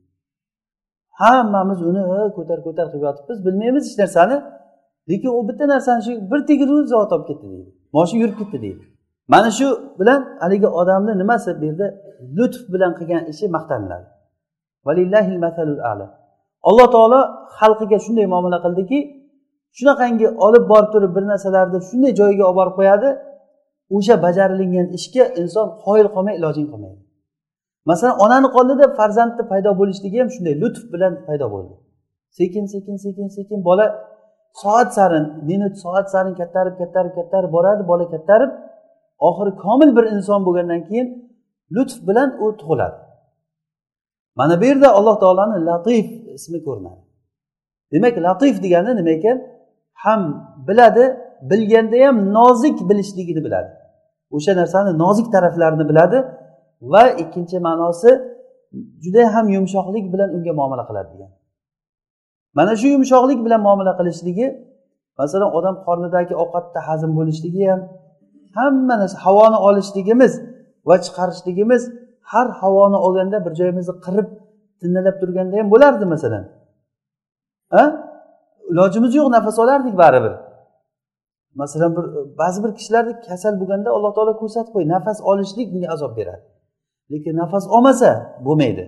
Hammamiz 1.20 1.80
uni 1.90 2.02
ko'tar 2.36 2.58
ko'tar 2.66 2.86
qilib 2.92 3.04
yotibmiz 3.08 3.38
bilmaymiz 3.46 3.84
hech 3.88 3.98
narsani 4.02 4.36
lekin 5.10 5.30
u 5.38 5.40
bitta 5.48 5.64
narsani 5.74 6.00
shu 6.06 6.12
bir 6.30 6.40
tegiruvchi 6.50 6.88
zavod 6.92 7.10
olib 7.16 7.26
ketdi 7.30 7.46
deydi. 7.54 7.70
Moshina 7.96 8.20
yurib 8.22 8.36
ketdi 8.40 8.58
deydi. 8.66 8.84
Mana 9.32 9.50
shu 9.58 9.66
bilan 10.00 10.20
haligi 10.42 10.68
odamni 10.80 11.12
nimasi 11.22 11.50
bu 11.60 11.64
yerda? 11.68 11.86
Lutf 12.36 12.60
bilan 12.72 12.92
qilgan 12.98 13.22
ishi 13.32 13.46
maqtaniladi. 13.56 14.06
Alloh 16.68 16.86
taolo 16.94 17.20
xalqiga 17.58 17.98
shunday 18.06 18.26
muomala 18.32 18.58
qildiki 18.64 18.98
shunaqangi 19.78 20.26
olib 20.46 20.64
borib 20.72 20.88
turib 20.94 21.12
bir 21.16 21.24
narsalarni 21.32 21.78
shunday 21.88 22.12
joyiga 22.20 22.44
olib 22.48 22.58
borib 22.60 22.74
qo'yadi 22.80 23.08
o'sha 23.96 24.14
bajarilingan 24.26 24.86
ishga 24.98 25.24
inson 25.40 25.66
qoyil 25.84 26.08
qolmay 26.14 26.34
ilojing 26.40 26.66
qolmaydi. 26.72 27.00
Masalan 27.90 28.14
onani 28.24 28.48
qonida 28.56 28.86
farzandni 28.98 29.44
paydo 29.52 29.70
bo'lishligi 29.80 30.18
ham 30.22 30.30
shunday 30.34 30.54
lutf 30.62 30.82
bilan 30.92 31.12
paydo 31.26 31.46
bo'ldi. 31.54 31.74
Sekin 32.38 32.64
sekin 32.72 32.96
sekin 33.04 33.26
sekin 33.36 33.58
bola 33.68 33.86
soat 34.62 34.88
sarin 34.96 35.24
minut 35.48 35.74
soat 35.84 36.06
sarin 36.12 36.34
kattarib 36.40 36.74
kattarib 36.80 37.12
kattarib 37.18 37.50
boradi 37.56 37.82
bola 37.90 38.04
kattarib 38.14 38.50
oxiri 39.18 39.56
komil 39.64 39.96
bir 39.96 40.04
inson 40.04 40.40
bo'lgandan 40.46 40.84
keyin 40.88 41.08
lutf 41.74 42.08
bilan 42.08 42.28
u 42.42 42.56
tug'iladi. 42.60 42.98
Mana 44.34 44.60
bu 44.60 44.64
yerda 44.64 44.88
alloh 44.98 45.20
taoloni 45.20 45.66
latif 45.66 46.06
ismi 46.38 46.64
ko'rinadi. 46.64 47.02
Demak 47.92 48.16
latif 48.26 48.62
degani 48.62 48.96
nima 48.96 49.10
ekan? 49.10 49.36
Ham 49.92 50.20
biladi 50.68 51.04
bilganda 51.50 52.06
ham 52.06 52.16
nozik 52.34 52.90
bilishligini 52.90 53.44
biladi. 53.44 53.70
O'sha 54.30 54.56
narsani 54.56 54.98
nozik 54.98 55.32
taraflarini 55.32 55.88
biladi 55.88 56.18
va 56.82 57.08
ikkinchi 57.22 57.58
ma'nosi 57.66 58.10
juda 59.04 59.34
ham 59.34 59.46
yumshoqlik 59.56 60.12
bilan 60.12 60.28
unga 60.36 60.52
muomala 60.52 60.84
qiladi 60.88 61.08
degan. 61.14 61.30
Mana 62.58 62.72
shu 62.80 62.86
yumshoqlik 62.94 63.44
bilan 63.46 63.60
muomala 63.66 63.92
qilishligi 63.98 64.46
masalan 65.18 65.50
odam 65.58 65.74
qornidagi 65.86 66.34
ovqatda 66.42 66.80
hazm 66.88 67.10
bo'lishligi 67.18 67.62
ham 67.70 67.80
hamma 68.56 68.94
narsa 69.00 69.16
havoni 69.26 69.58
olishligimiz 69.68 70.32
va 70.88 70.96
chiqarishligimiz 71.04 71.82
har 72.32 72.48
havoni 72.60 72.98
olganda 73.06 73.38
bir 73.44 73.52
joyimizni 73.60 73.94
qirib 74.06 74.28
tinnalab 74.80 75.16
turganda 75.20 75.54
ham 75.60 75.68
bo'lardi 75.74 76.04
masalan. 76.14 76.44
A? 77.80 77.82
Ilojimiz 78.70 79.12
yo'q 79.18 79.28
nafas 79.36 79.56
olardik 79.64 79.94
baribir. 80.02 80.34
Masalan 81.54 81.90
bir 81.96 82.04
ba'zi 82.40 82.58
bir 82.64 82.72
kishilarni 82.78 83.12
kasal 83.28 83.54
bo'lganda 83.60 83.88
alloh 83.96 84.12
taolo 84.16 84.34
ko'rsatib 84.42 84.72
qo'y 84.76 84.84
nafas 84.94 85.18
olishlik 85.30 85.66
bunga 85.72 85.88
azob 85.94 86.12
beradi. 86.18 86.44
Lekin 87.12 87.34
nafas 87.42 87.64
olmasa 87.74 88.10
bo'lmaydi. 88.46 88.84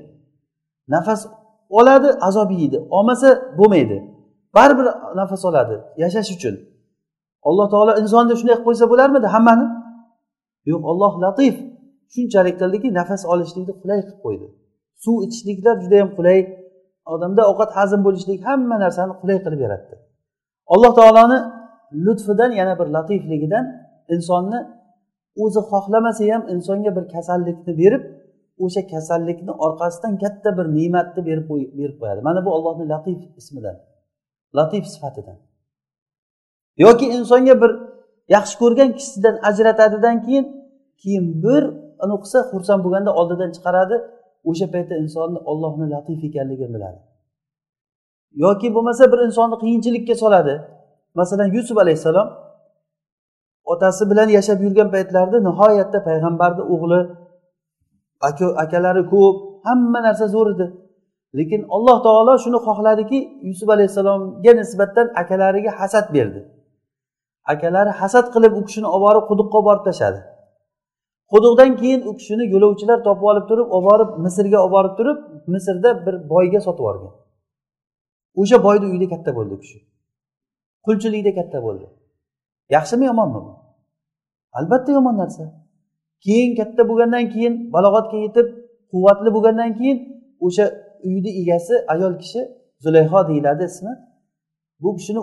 Nafas 0.94 1.20
oladi 1.78 2.08
azob 2.28 2.50
yeydi 2.50 2.78
olmasa 2.96 3.28
bo'lmaydi. 3.58 3.98
Baribir 4.54 4.86
nafas 5.20 5.42
oladi 5.48 5.74
yashash 6.02 6.30
uchun. 6.36 6.54
Alloh 7.48 7.66
taolo 7.72 7.92
insonni 8.02 8.34
shunday 8.40 8.56
qilib 8.56 8.66
qo'ysa 8.68 8.84
bo'larmidi? 8.92 9.28
Hammani? 9.34 9.66
Yo'q 10.70 10.82
olloh 10.90 11.12
latif. 11.24 11.54
Shunchalik 12.14 12.56
qildiki 12.60 12.88
nafas 12.98 13.22
olishlikni 13.32 13.74
qulay 13.82 13.98
qilib 14.06 14.20
qo'ydi. 14.24 14.46
Suv 15.04 15.16
ichishliklar 15.26 15.74
juda 15.82 15.96
yam 16.02 16.10
qulay. 16.18 16.38
Odamda 17.14 17.42
ovqat 17.50 17.70
hazm 17.78 18.00
bo'lishlik 18.06 18.40
hamma 18.48 18.76
narsani 18.84 19.14
qulay 19.20 19.38
qilib 19.44 19.60
yaratdi. 19.66 19.94
Alloh 20.74 20.92
taoloni 20.98 21.38
lutfidan 22.06 22.50
yana 22.60 22.74
bir 22.80 22.88
latifligidan 22.96 23.64
insonni 24.14 24.60
o'zi 25.44 25.60
xohlamasa 25.70 26.22
ham 26.32 26.42
insonga 26.54 26.90
bir 26.96 27.04
kasallikni 27.14 27.72
berib 27.82 28.02
o'sha 28.64 28.82
kasallikni 28.92 29.52
orqasidan 29.66 30.14
katta 30.22 30.50
bir 30.58 30.66
ne'matni 30.78 31.20
berib 31.28 31.46
berib 31.78 31.96
qo'yadi. 32.00 32.20
Mana 32.28 32.40
bu 32.46 32.50
allohni 32.56 32.84
latif 32.92 33.18
ismidan 33.40 33.76
latif 34.58 34.84
sifatidan. 34.94 35.38
Yoki 36.84 37.06
insonga 37.16 37.54
bir 37.62 37.70
yaxshi 38.34 38.56
ko'rgan 38.62 38.90
kishisidan 38.96 39.34
ajratadidan 39.48 40.16
keyin 40.24 40.46
keyin 41.02 41.26
bir 41.44 41.62
uni 42.04 42.16
qilsa 42.22 42.38
xursand 42.50 42.80
bo'lganda 42.84 43.10
oldidan 43.20 43.50
chiqaradi. 43.56 43.96
O'sha 44.50 44.66
paytda 44.74 44.94
insonni 45.02 45.38
ollohni 45.50 45.86
latif 45.94 46.20
ekanligini 46.28 46.70
biladi. 46.74 46.98
Yoki 48.44 48.68
bo'lmasa 48.74 49.04
bir 49.12 49.18
insonni 49.28 49.56
qiyinchilikka 49.62 50.14
soladi. 50.22 50.54
Masalan 51.14 51.48
yusuf 51.56 51.76
alayhissalom 51.84 52.28
otasi 53.72 54.10
bilan 54.10 54.28
yashab 54.38 54.58
yurgan 54.64 54.88
paytlarida 54.94 55.38
nihoyatda 55.48 55.98
payg'ambarni 56.08 56.62
o'g'li 56.74 57.00
aka 58.28 58.46
akalari 58.64 59.02
ko'p 59.12 59.36
hamma 59.68 59.98
narsa 60.06 60.26
zo'r 60.34 60.48
edi. 60.54 60.66
Lekin 61.38 61.60
alloh 61.76 61.96
taolo 62.06 62.34
shuni 62.44 62.58
xohladiki 62.66 63.18
yusuf 63.48 63.68
alayhissalomga 63.74 64.52
nisbatan 64.60 65.06
akalariga 65.22 65.70
hasad 65.80 66.06
berdi. 66.16 66.40
Akalari 67.52 67.92
hasad 68.00 68.26
qilib 68.34 68.52
u 68.58 68.62
kishini 68.66 68.88
olib 68.94 69.04
borib 69.06 69.24
quduqqa 69.30 69.56
olib 69.58 69.68
borib 69.68 69.84
tashladi. 69.88 70.20
Quduqdan 71.32 71.70
keyin 71.80 72.00
u 72.08 72.12
kishini 72.18 72.44
yo'lovchilar 72.54 72.98
topib 73.06 73.26
olib 73.32 73.44
turib 73.50 73.68
olib 73.76 73.86
borib 73.88 74.10
misrga 74.24 74.58
olib 74.64 74.74
borib 74.76 74.94
turib 74.98 75.18
misrda 75.54 75.90
bir 76.06 76.14
boyga 76.32 76.60
sotib 76.66 76.84
yuborgan 76.84 77.12
o'sha 78.40 78.56
boyni 78.66 78.86
uyida 78.90 79.06
katta 79.14 79.30
bo'ldi 79.36 79.52
u 79.56 79.60
kishi. 79.64 79.78
Qulchilikda 80.86 81.32
katta 81.38 81.58
bo'ldi. 81.66 81.86
Yaxshimi 82.76 83.04
yomonmi 83.10 83.40
bu? 83.46 83.52
Albatta 84.58 84.90
yomon 84.96 85.16
narsa. 85.22 85.44
Keyin 86.24 86.50
katta 86.58 86.82
bo'lgandan 86.88 87.24
keyin 87.34 87.54
balog'atga 87.74 88.18
yetib 88.26 88.46
quvvatli 88.92 89.28
bo'lgandan 89.36 89.70
keyin 89.78 89.98
o'sha 90.46 90.64
uyni 91.08 91.30
egasi 91.40 91.74
ayol 91.92 92.14
kishi 92.22 92.40
zulayho 92.84 93.20
deyiladi 93.28 93.64
ismi. 93.72 93.92
Bu 94.82 94.88
kishini 94.98 95.20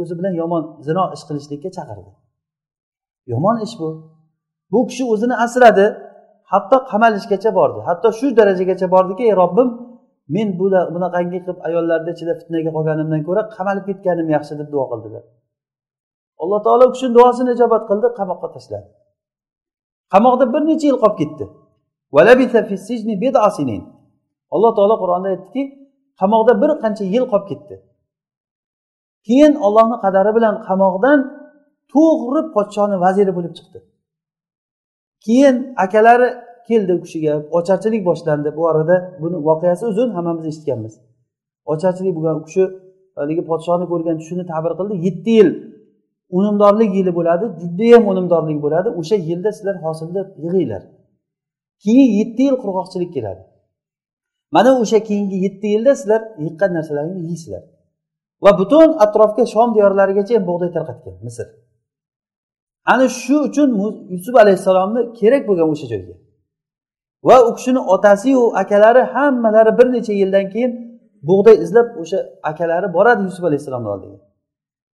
o'zi 0.00 0.14
bilan 0.18 0.34
yomon 0.42 0.62
zino 0.86 1.04
ish 1.16 1.24
qilishlikka 1.28 1.70
chaqirdi. 1.76 2.10
Yomon 3.32 3.56
ish 3.66 3.74
bu. 3.80 3.88
Bu 4.72 4.78
kishi 4.88 5.04
o'zini 5.12 5.34
asradi 5.44 5.86
hatto 6.52 6.76
qamalishgacha 6.90 7.50
bordi. 7.58 7.80
Hatto 7.88 8.08
shu 8.18 8.26
darajagacha 8.38 8.86
bordiki 8.94 9.22
ey 9.28 9.34
robbim 9.42 9.68
men 10.34 10.48
bunaqangi 10.94 11.38
qilib 11.44 11.58
ayollarni 11.68 12.10
ichida 12.16 12.32
fitnaga 12.40 12.70
qolganimdan 12.76 13.20
ko'ra 13.28 13.42
qamalib 13.56 13.84
ketganim 13.88 14.28
yaxshi 14.36 14.54
deb 14.60 14.68
duo 14.74 14.84
qildilar 14.92 15.24
alloh 16.42 16.60
taolo 16.66 16.84
u 16.88 16.92
kishini 16.94 17.12
duosini 17.18 17.50
ijobat 17.56 17.82
qildi 17.90 18.08
qamoqqa 18.18 18.48
tashladi. 18.54 18.88
Qamoqda 20.14 20.44
bir 20.54 20.62
necha 20.70 20.86
yil 20.90 20.98
qolib 21.02 21.16
ketdi. 21.20 21.44
Alloh 24.54 24.72
taolo 24.78 24.94
qur'onda 25.02 25.28
aytdiki 25.34 25.62
qamoqda 26.20 26.52
bir 26.62 26.70
qancha 26.82 27.04
yil 27.14 27.24
qolib 27.32 27.46
ketdi. 27.50 27.74
Keyin 29.26 29.52
ollohni 29.66 29.96
qadari 30.04 30.30
bilan 30.36 30.54
qamoqdan 30.68 31.18
to'g'ri 31.92 32.40
podshoni 32.54 32.96
vaziri 33.04 33.32
bo'lib 33.36 33.52
chiqdi. 33.58 33.78
Keyin 35.24 35.56
akalari 35.84 36.28
keldi 36.68 36.92
u 36.96 37.00
kishiga 37.04 37.32
ocharchilik 37.58 38.02
boshlandi. 38.08 38.48
Bu 38.56 38.62
orada 38.70 38.96
buni 39.22 39.36
voqeasi 39.48 39.82
uzun 39.92 40.08
hammamiz 40.16 40.44
eshitganmiz. 40.50 40.94
Ocharchilik 41.72 42.12
bo'lgan 42.16 42.36
u 42.40 42.42
kishi 42.48 42.64
haligi 43.18 43.42
podshoni 43.50 43.84
ko'rgan 43.92 44.16
tushini 44.20 44.44
ta'bir 44.52 44.72
qildi 44.78 44.94
yetti 45.06 45.32
yil 45.38 45.50
unumdorlik 46.38 46.90
yili 46.98 47.12
bo'ladi 47.18 47.44
judayam 47.62 48.02
unumdorlik 48.12 48.58
bo'ladi. 48.64 48.88
O'sha 49.00 49.16
yilda 49.28 49.50
sizlar 49.56 49.76
hosilni 49.84 50.22
yig'inglar. 50.44 50.82
Keyin 51.84 52.08
yetti 52.18 52.42
yil 52.48 52.56
qurg'oqchilik 52.62 53.10
keladi. 53.16 53.42
Mana 54.54 54.70
o'sha 54.82 54.98
keyingi 55.08 55.36
yetti 55.44 55.66
yilda 55.74 55.92
sizlar 56.00 56.20
yiqqan 56.44 56.70
narsalaringni 56.76 57.22
yeysizlar 57.28 57.64
va 58.42 58.58
butun 58.58 58.88
atrofga 59.04 59.44
shom 59.54 59.68
diyorlarigacha 59.76 60.34
ham 60.36 60.44
bug'doy 60.50 60.70
tarqatgan 60.76 61.14
misr. 61.26 61.46
Ana 62.92 63.08
shu 63.08 63.36
uchun 63.48 63.68
yusuf 64.14 64.34
alayhissalomni 64.42 65.00
kerak 65.20 65.42
bo'lgan 65.48 65.68
o'sha 65.74 65.86
joyga. 65.92 66.14
Va 67.28 67.36
u 67.48 67.50
kishini 67.56 67.80
otasiyu 67.94 68.42
akalari 68.62 69.02
hammalari 69.14 69.72
bir 69.78 69.86
necha 69.96 70.12
yildan 70.20 70.46
keyin 70.52 70.72
bug'doy 71.28 71.56
izlab 71.64 71.88
o'sha 72.02 72.18
akalari 72.50 72.86
boradi 72.96 73.22
yusuf 73.28 73.44
alayhissalomni 73.48 73.88
oldiga. 73.94 74.18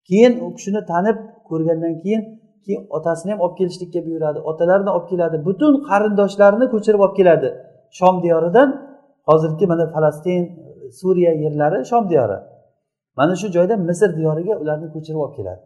Keyin 0.08 0.32
u 0.44 0.46
kishini 0.56 0.80
tanib 0.90 1.16
ko'rgandan 1.48 1.94
keyin 2.02 2.22
keyin 2.64 2.82
otasini 2.96 3.30
ham 3.32 3.40
olib 3.44 3.56
kelishlikka 3.60 4.00
buyuradi 4.06 4.38
otalarini 4.50 4.90
olib 4.96 5.06
keladi 5.12 5.36
butun 5.48 5.72
qarindoshlarini 5.88 6.66
ko'chirib 6.74 7.00
olib 7.04 7.16
keladi 7.20 7.48
shom 7.98 8.14
diyoridan. 8.24 8.68
Hozirgi 9.28 9.66
mana 9.72 9.84
falastin 9.94 10.42
suriya 11.00 11.32
yerlari 11.44 11.78
shom 11.90 12.04
diyori. 12.10 12.38
Mana 13.18 13.34
shu 13.40 13.46
joyda 13.56 13.74
misr 13.88 14.10
diyoriga 14.18 14.54
ularni 14.62 14.88
ko'chirib 14.94 15.20
olib 15.24 15.34
keladi. 15.38 15.62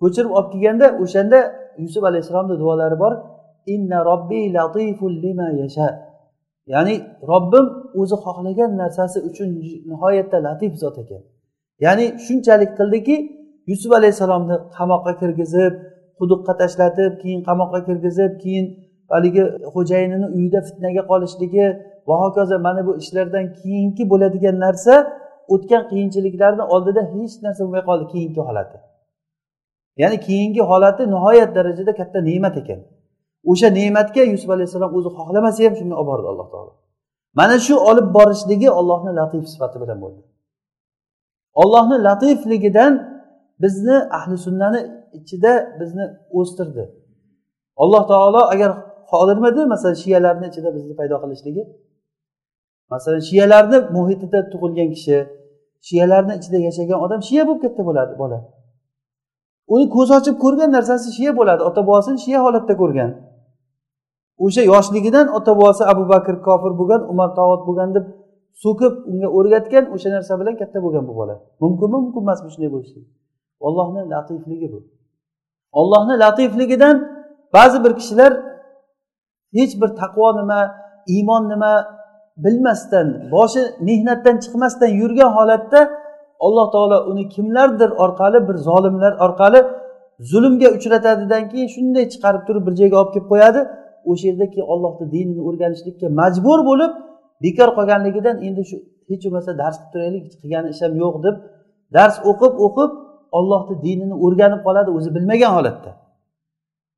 Ko'chirib 0.00 0.32
olib 0.38 0.48
kelganda 0.52 0.86
o'shanda 1.02 1.38
yusuf 1.84 2.02
alayhissalomni 2.10 2.56
duolari 2.62 2.96
bor 3.02 3.12
inna 3.74 3.98
robbi 4.10 4.40
latiful 4.56 5.14
lima 5.24 5.48
yasha. 5.62 5.88
Ya'ni 6.72 6.94
robbim 7.32 7.66
o'zi 8.00 8.16
xohlagan 8.24 8.70
narsasi 8.82 9.18
uchun 9.28 9.48
nihoyatda 9.90 10.38
latif 10.46 10.72
zot 10.82 10.96
ekan. 11.02 11.22
Ya'ni 11.84 12.06
shunchalik 12.24 12.70
qildiki 12.78 13.16
yusuf 13.70 13.90
alayhissalomni 13.98 14.56
qamoqqa 14.76 15.12
kirgizib 15.20 15.72
quduqqa 16.18 16.52
tashlatib 16.62 17.12
keyin 17.22 17.40
qamoqqa 17.48 17.78
kirgizib 17.88 18.32
keyin 18.42 18.66
haligi 19.12 19.42
xo'jayinini 19.74 20.26
uyida 20.36 20.60
fitnaga 20.68 21.02
qolishligi 21.10 21.66
va 22.08 22.14
hokazo 22.22 22.56
mana 22.66 22.80
bu 22.86 22.92
ishlardan 23.02 23.44
keyingi 23.60 24.02
bo'ladigan 24.12 24.56
narsa 24.64 24.94
o'tgan 25.54 25.82
qiyinchiliklarni 25.90 26.64
oldida 26.74 27.02
hech 27.14 27.34
narsa 27.44 27.60
bo'lmay 27.64 27.82
qoldi 27.88 28.04
keyingi 28.12 28.40
holati. 28.48 28.78
Ya'ni 30.02 30.18
keyingi 30.26 30.62
holati 30.70 31.02
nihoyat 31.14 31.50
darajada 31.56 31.92
katta 32.00 32.18
ne'mat 32.28 32.56
ekan. 32.62 32.80
O'sha 33.50 33.68
ne'matga 33.78 34.22
yusuf 34.32 34.50
alayhissalom 34.56 34.92
o'zi 34.98 35.10
xohlamasa 35.18 35.60
ham 35.66 35.74
shunga 35.80 35.94
olib 36.00 36.08
bordi 36.12 36.26
alloh 36.32 36.48
taolo. 36.54 36.72
Mana 37.38 37.56
shu 37.66 37.74
olib 37.90 38.08
borishligi 38.16 38.68
ollohni 38.78 39.12
latif 39.20 39.42
sifati 39.52 39.76
bilan 39.82 39.98
bo'ldi. 40.04 40.20
Ollohni 41.62 41.96
latifligidan 42.06 42.92
bizni 43.62 43.96
ahli 44.18 44.36
sunnani 44.46 44.80
ichida 45.18 45.52
bizni 45.80 46.04
o'stirdi. 46.38 46.84
Alloh 47.82 48.02
taolo 48.12 48.42
agar 48.54 48.70
qodirmidi 49.12 49.62
masalan 49.72 49.96
shiyalarni 50.02 50.46
ichida 50.50 50.68
bizni 50.76 50.94
paydo 51.00 51.16
qilishligi. 51.22 51.62
Masalan 52.92 53.22
shiyalarni 53.28 53.78
muhitida 53.96 54.38
tug'ilgan 54.52 54.88
kishi 54.94 55.16
shiyalarni 55.86 56.34
ichida 56.38 56.58
yashagan 56.68 56.98
odam 57.04 57.20
shiya 57.28 57.42
bo'lib 57.48 57.60
katta 57.64 57.82
bo'ladi 57.88 58.14
bola. 58.22 58.38
Uni 59.74 59.86
ko'zi 59.96 60.12
ochib 60.18 60.36
ko'rgan 60.44 60.70
narsasi 60.76 61.08
shiya 61.18 61.32
bo'ladi. 61.38 61.62
Ota 61.68 61.80
bobosini 61.88 62.18
shiya 62.24 62.38
holatda 62.44 62.74
ko'rgan. 62.82 63.10
O'sha 64.44 64.62
yoshligidan 64.72 65.26
ota 65.38 65.52
bobosi 65.58 65.82
abu 65.92 66.04
bakr 66.12 66.34
kofir 66.46 66.72
bo'lgan 66.80 67.02
umar 67.12 67.28
tog'ut 67.38 67.62
bo'lgan 67.68 67.88
deb 67.96 68.04
so'kib 68.62 68.92
unga 69.10 69.28
o'rgatgan 69.38 69.84
o'sha 69.94 70.08
narsa 70.16 70.32
bilan 70.40 70.54
katta 70.60 70.78
bo'lgan 70.84 71.04
bu 71.08 71.14
bola. 71.20 71.34
Mumkinmi? 71.62 71.96
Mumkin 72.04 72.22
emasmi 72.26 72.48
shunday 72.54 72.70
bo'lishi. 72.74 73.00
Ollohni 73.66 74.02
latifligi 74.12 74.68
bu. 74.72 74.80
Ollohni 75.80 76.14
latifligidan 76.22 76.96
ba'zi 77.56 77.78
bir 77.84 77.92
kishilar 77.98 78.32
hech 79.56 79.72
bir 79.80 79.90
taqvo 80.00 80.28
nima 80.40 80.60
iymon 81.14 81.42
nima 81.52 81.72
bilmasdan 82.44 83.06
boshi 83.34 83.62
mehnatdan 83.88 84.36
chiqmasdan 84.44 84.90
yurgan 85.00 85.30
holatda 85.38 85.80
alloh 86.46 86.66
taolo 86.74 86.98
uni 87.10 87.24
kimlardir 87.34 87.90
orqali 88.04 88.38
bir 88.48 88.56
zolimlar 88.68 89.12
orqali 89.26 89.60
zulmga 90.30 90.68
uchratadidan 90.76 91.42
keyin 91.50 91.68
shunday 91.74 92.04
chiqarib 92.12 92.42
turib 92.46 92.62
bir 92.66 92.74
joyga 92.80 92.96
olib 93.00 93.12
kelib 93.14 93.28
qo'yadi. 93.32 93.60
O'sha 94.10 94.24
yerda 94.30 94.46
keyin 94.52 94.66
ollohni 94.74 95.06
dinini 95.14 95.42
o'rganishlikka 95.48 96.06
majbur 96.20 96.58
bo'lib 96.70 96.92
bekor 97.44 97.68
qolganligidan 97.78 98.36
endi 98.46 98.62
shu 98.70 98.76
hech 99.10 99.22
bo'lmasa 99.24 99.50
dars 99.62 99.76
qilib 99.78 99.90
turaylik 99.92 100.24
qilgan 100.42 100.64
ishim 100.72 100.92
yo'q 101.02 101.14
deb 101.26 101.36
dars 101.96 102.16
o'qib 102.30 102.52
o'qib 102.66 102.90
ollohni 103.38 103.74
dinini 103.86 104.16
o'rganib 104.24 104.60
qoladi 104.66 104.90
o'zi 104.98 105.10
bilmagan 105.16 105.52
holatda. 105.56 105.90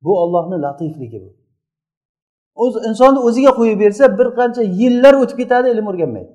Bu 0.05 0.11
ollohni 0.23 0.57
latifligi 0.65 1.19
bu. 1.23 1.40
O'z 2.63 2.73
insonni 2.89 3.19
o'ziga 3.27 3.51
qo'yib 3.59 3.79
bersa 3.83 4.03
bir 4.19 4.27
qancha 4.39 4.61
yillar 4.79 5.13
o'tib 5.21 5.37
ketadi 5.41 5.67
ilm 5.73 5.85
o'rganmaydi. 5.91 6.31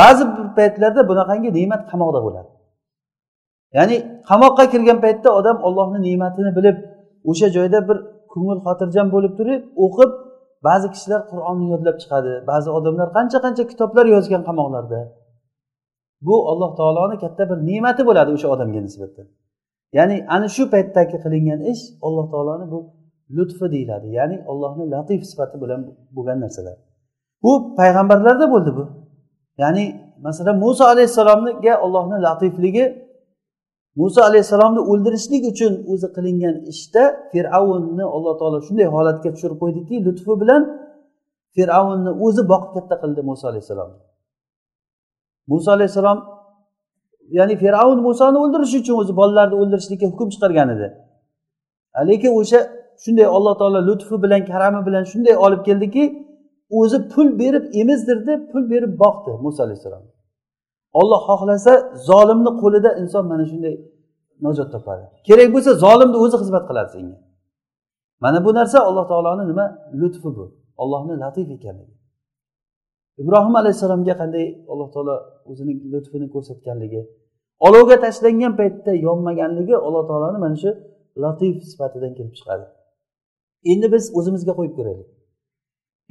Ba'zi 0.00 0.24
bir 0.36 0.46
paytlarda 0.58 1.00
bunaqangi 1.10 1.50
ne'mat 1.58 1.82
qamoqda 1.90 2.20
bo'ladi. 2.26 2.50
Ya'ni 3.76 3.96
qamoqqa 4.30 4.64
kirgan 4.72 4.98
paytda 5.04 5.28
odam 5.38 5.56
ollohni 5.66 5.98
ne'matini 6.08 6.50
bilib 6.58 6.76
o'sha 7.30 7.48
joyda 7.56 7.78
bir 7.88 7.98
ko'ngil 8.32 8.58
xotirjam 8.66 9.06
bo'lib 9.14 9.32
turib 9.38 9.62
o'qib 9.84 10.10
ba'zi 10.68 10.86
kishilar 10.94 11.20
qur'onni 11.30 11.66
yodlab 11.72 11.96
chiqadi 12.02 12.32
ba'zi 12.50 12.68
odamlar 12.78 13.08
qancha 13.16 13.38
qancha 13.44 13.64
kitoblar 13.70 14.06
yozgan 14.14 14.42
qamoqlarda. 14.48 15.00
Bu 16.26 16.36
alloh 16.50 16.70
taoloni 16.80 17.16
katta 17.24 17.42
bir 17.50 17.58
ne'mati 17.70 18.02
bo'ladi 18.08 18.30
o'sha 18.36 18.48
odamga 18.54 18.80
nisbatan. 18.86 19.26
Ya'ni 19.98 20.16
ana 20.34 20.48
shu 20.56 20.62
paytdagi 20.74 21.16
qilingan 21.24 21.60
ish 21.72 21.82
alloh 22.06 22.26
taoloni 22.32 22.66
bu 22.72 22.78
lutfi 23.36 23.70
deyiladi. 23.74 24.08
Ya'ni 24.18 24.44
allohni 24.50 24.90
latif 24.90 25.20
sifati 25.30 25.56
bilan 25.62 25.80
bo'lgan 26.16 26.40
narsalar. 26.40 26.76
Bu 27.42 27.52
payg'ambarlarda 27.78 28.46
bo'ldi 28.52 28.76
bu. 28.76 28.84
Ya'ni 29.58 29.84
masalan 30.26 30.56
muso 30.58 30.84
alayhissalomga 30.84 31.80
ollohni 31.84 32.22
latifligi 32.26 32.84
muso 33.96 34.20
alayhissalomni 34.28 34.80
o'ldirishlik 34.90 35.42
uchun 35.52 35.72
o'zi 35.92 36.08
qilingan 36.16 36.54
ishda 36.72 37.02
fir'avnni 37.32 38.04
alloh 38.16 38.34
taolo 38.40 38.58
shunday 38.66 38.86
holatga 38.96 39.28
tushirib 39.34 39.58
qo'ydiki 39.62 39.94
lutfi 40.06 40.32
bilan 40.42 40.62
fir'avnni 41.56 42.10
o'zi 42.26 42.42
boqib 42.52 42.70
katta 42.76 42.94
qildi 43.02 43.20
muso 43.30 43.44
alayhissalomni 43.50 43.98
muso 45.50 45.68
alayhissalom 45.76 46.18
ya'ni 47.38 47.54
fir'avn 47.62 47.98
musoni 48.08 48.38
o'ldirish 48.44 48.74
uchun 48.80 48.94
o'zi 49.02 49.12
bolalarni 49.20 49.56
o'ldirishlikka 49.62 50.06
hukm 50.12 50.28
chiqargan 50.34 50.68
edi. 50.76 50.88
Lekin 52.08 52.32
o'sha 52.40 52.60
shunday 53.04 53.26
alloh 53.36 53.54
taolo 53.60 53.80
lutfi 53.88 54.16
bilan 54.24 54.42
karami 54.50 54.80
bilan 54.86 55.04
shunday 55.12 55.34
olib 55.44 55.62
keldiki 55.68 56.04
o'zi 56.80 56.98
pul 57.12 57.28
berib 57.40 57.64
emizdirdi 57.80 58.32
pul 58.50 58.62
berib 58.72 58.92
boqdi 59.02 59.30
muso 59.44 59.60
alayhissalom. 59.66 60.04
Olloh 61.00 61.20
xohlasa 61.28 61.72
zolimni 62.08 62.50
qo'lida 62.62 62.90
inson 63.02 63.24
mana 63.32 63.44
shunday 63.50 63.74
najot 64.44 64.68
topadi. 64.74 65.04
Kerak 65.28 65.48
bo'lsa 65.54 65.70
zolimni 65.84 66.16
o'zi 66.24 66.36
xizmat 66.42 66.64
qiladi 66.68 66.90
senga. 66.94 67.16
Mana 68.24 68.38
bu 68.46 68.50
narsa 68.58 68.78
alloh 68.88 69.04
taoloni 69.10 69.44
nima? 69.50 69.66
Lutfi 70.00 70.28
bu. 70.36 70.44
Ollohni 70.82 71.14
latif 71.24 71.48
ekanligi. 71.56 71.94
Ibrohim 73.22 73.54
alayhissalomga 73.60 74.14
qanday 74.20 74.46
alloh 74.72 74.88
taolo 74.94 75.14
o'zini 75.50 75.72
lutfini 75.92 76.26
ko'rsatganligi 76.34 77.02
olovga 77.66 77.96
tashlangan 78.04 78.52
paytda 78.60 78.92
yonmaganligi 79.06 79.74
alloh 79.86 80.02
taoloni 80.10 80.38
mana 80.44 80.56
shu 80.62 80.70
latif 81.24 81.54
sifatidan 81.70 82.12
kelib 82.18 82.34
chiqadi. 82.38 82.64
Endi 83.72 83.86
biz 83.94 84.04
o'zimizga 84.18 84.52
qo'yib 84.58 84.74
ko'raylik. 84.78 85.08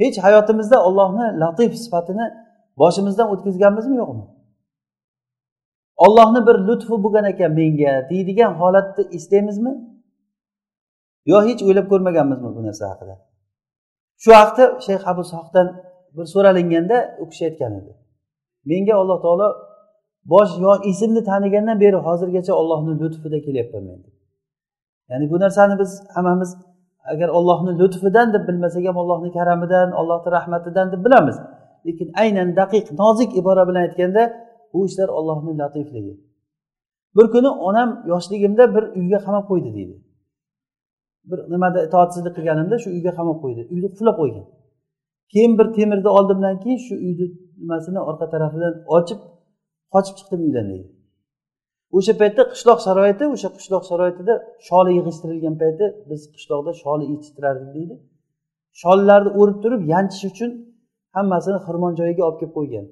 Hech 0.01 0.17
hayotimizda 0.25 0.77
ollohni 0.87 1.25
latif 1.41 1.71
sifatini 1.83 2.25
boshimizdan 2.81 3.27
o'tkazganmizmi 3.33 3.95
yo'qmi? 4.01 4.25
Ollohni 6.05 6.41
bir 6.47 6.55
lutfi 6.67 6.95
bo'lgan 7.03 7.25
ekan 7.31 7.51
menga 7.59 7.93
deydigan 8.09 8.51
holatni 8.61 9.03
eslaymizmi? 9.17 9.73
Yo 11.31 11.37
hech 11.47 11.61
o'ylab 11.67 11.87
ko'rmaganmizmi 11.91 12.49
bu 12.55 12.61
narsa 12.67 12.83
haqida? 12.91 13.15
Shu 14.23 14.31
haqda 14.41 14.63
shayx 14.85 15.01
abu 15.11 15.23
sohdan 15.33 15.67
bir 16.15 16.25
so'ralinganda 16.33 16.97
u 17.21 17.23
kishi 17.29 17.43
aytgan 17.49 17.71
edi. 17.79 17.91
Menga 18.69 18.93
alloh 19.01 19.17
taolo 19.25 19.47
bosh 20.33 20.51
yo 20.65 20.71
esimni 20.89 21.21
tanigandan 21.23 21.77
beri 21.83 21.97
hozirgacha 22.07 22.53
ollohni 22.61 22.93
lutfida 23.01 23.39
kelyapman 23.45 23.83
men 23.89 23.99
ya'ni 25.09 25.25
bu 25.31 25.37
narsani 25.43 25.75
biz 25.81 25.91
hammamiz 26.15 26.51
agar 27.11 27.29
ollohni 27.37 27.71
lutfidan 27.79 28.33
deb 28.33 28.43
bilmasak 28.47 28.85
ham 28.89 28.97
ollohni 29.03 29.29
karamidan 29.37 29.89
ollohni 29.91 30.29
rahmatidan 30.37 30.91
deb 30.93 31.05
bilamiz. 31.05 31.37
Lekin 31.85 32.09
aynan 32.21 32.49
daqiq 32.61 32.85
nozik 33.01 33.37
ibora 33.39 33.63
bilan 33.67 33.81
aytganda 33.87 34.23
bu 34.73 34.85
ishlar 34.87 35.09
ollohni 35.09 35.57
latifligi. 35.61 36.13
Bir 37.15 37.25
kuni 37.33 37.49
onam 37.49 37.89
yoshligimda 38.11 38.75
bir 38.75 38.83
uyga 38.99 39.19
qamab 39.25 39.45
qo'ydi 39.51 39.69
deydi. 39.77 39.95
Bir 41.29 41.39
nimada 41.53 41.79
itoatsizlik 41.87 42.33
qilganimda 42.37 42.75
shu 42.83 42.89
uyga 42.95 43.11
qamab 43.19 43.37
qo'ydi. 43.43 43.61
Uyni 43.73 43.87
qulflab 43.91 44.15
qo'ygan. 44.21 44.45
Keyin 45.33 45.53
bir 45.59 45.67
temirni 45.77 46.09
oldimdan 46.17 46.55
keyin 46.63 46.79
shu 46.87 46.95
uyni 47.05 47.25
nimasini 47.61 47.99
orqa 48.09 48.25
tarafidan 48.33 48.73
ochib 48.97 49.19
qochib 49.93 50.15
chiqdim 50.19 50.41
uydan 50.47 50.65
deydi. 50.71 50.87
O'sha 51.97 52.13
paytda 52.21 52.43
qishloq 52.53 52.79
sharoiti 52.87 53.25
o'sha 53.35 53.49
qishloq 53.57 53.83
sharoitida 53.89 54.33
sholi 54.67 54.91
yig'ishtirilgan 54.97 55.55
payti 55.61 55.85
biz 56.09 56.21
qishloqda 56.35 56.71
sholi 56.81 57.03
yetishtirardik 57.11 57.69
deydi. 57.77 57.95
Shollarni 58.81 59.29
o'rib 59.39 59.57
turib 59.63 59.81
yanchish 59.93 60.25
uchun 60.31 60.51
hammasini 61.17 61.59
xirmon 61.65 61.93
joyiga 61.99 62.21
olib 62.27 62.37
kelib 62.41 62.53
qo'ygan. 62.57 62.85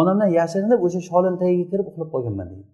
Onamdan 0.00 0.30
yashirinib 0.38 0.80
o'sha 0.86 1.00
sholini 1.08 1.38
tagiga 1.42 1.66
kirib 1.72 1.86
uxlab 1.90 2.08
qolganman 2.14 2.46
deydi. 2.52 2.68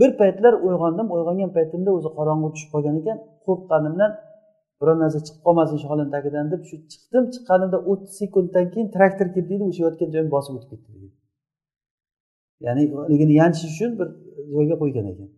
Bir 0.00 0.10
paytlar 0.20 0.52
uyg'ondim 0.66 1.08
uyg'ongan 1.16 1.50
paytimda 1.56 1.90
o'zi 1.98 2.10
qorong'i 2.18 2.48
tushib 2.54 2.70
qolgan 2.74 2.94
ekan 3.00 3.18
qo'rqqanimdan 3.46 4.12
biror 4.80 4.96
narsa 5.02 5.18
chiqib 5.26 5.42
qolmasin 5.46 5.78
sholini 5.84 6.10
tagidan 6.14 6.46
deb 6.52 6.62
shu 6.68 6.76
chiqdim. 6.92 7.24
Chiqqanimda 7.34 7.78
o'ttiz 7.90 8.14
sekunddan 8.20 8.66
keyin 8.72 8.88
traktor 8.96 9.28
kelib 9.34 9.48
deydi 9.52 9.64
o'sha 9.70 9.82
yotgan 9.86 10.08
joyimni 10.14 10.32
bosib 10.36 10.52
o'tib 10.56 10.70
ketdi 10.72 10.90
deydi. 10.96 11.13
Ya'ni 12.60 12.82
ligini 13.10 13.34
yanchish 13.40 13.70
uchun 13.72 13.90
bir 13.98 14.08
joyga 14.54 14.76
qo'ygan 14.82 15.06
ekan. 15.12 15.28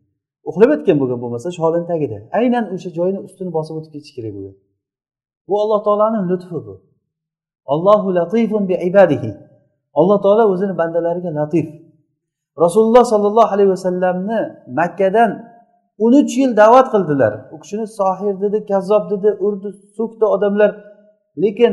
Uxlab 0.49 0.71
yotgan 0.75 0.97
bo'lgan 1.01 1.19
bo'lmasa 1.25 1.49
sholini 1.59 1.87
tagida. 1.93 2.19
Aynan 2.39 2.65
o'sha 2.75 2.91
joyini 2.99 3.21
ustini 3.27 3.51
bosib 3.57 3.75
o'tib 3.79 3.93
ketish 3.95 4.13
kerak 4.17 4.33
bo'lgan. 4.37 4.55
Bu 5.49 5.55
alloh 5.63 5.81
taoloni 5.87 6.21
lutfi 6.31 6.59
bu. 6.67 6.75
Allohu 7.73 8.09
latifun 8.19 8.63
bi 8.71 8.75
ibadihi. 8.89 9.31
Alloh 10.01 10.19
taolo 10.25 10.45
o'zini 10.53 10.75
bandalariga 10.81 11.31
latif. 11.41 11.67
Rasululloh 12.65 13.05
sollallohu 13.13 13.51
alayhi 13.55 13.71
vasallamni 13.77 14.41
makkadan 14.81 15.31
o'n 16.05 16.13
uch 16.21 16.33
yil 16.41 16.53
da'vat 16.63 16.87
qildilar. 16.95 17.33
U 17.55 17.57
kishini 17.63 17.87
sohir 17.99 18.35
dedi 18.45 18.59
kazzob 18.71 19.05
dedi 19.13 19.29
urdi 19.47 19.69
so'kdi 19.97 20.25
odamlar. 20.35 20.71
Lekin 21.43 21.73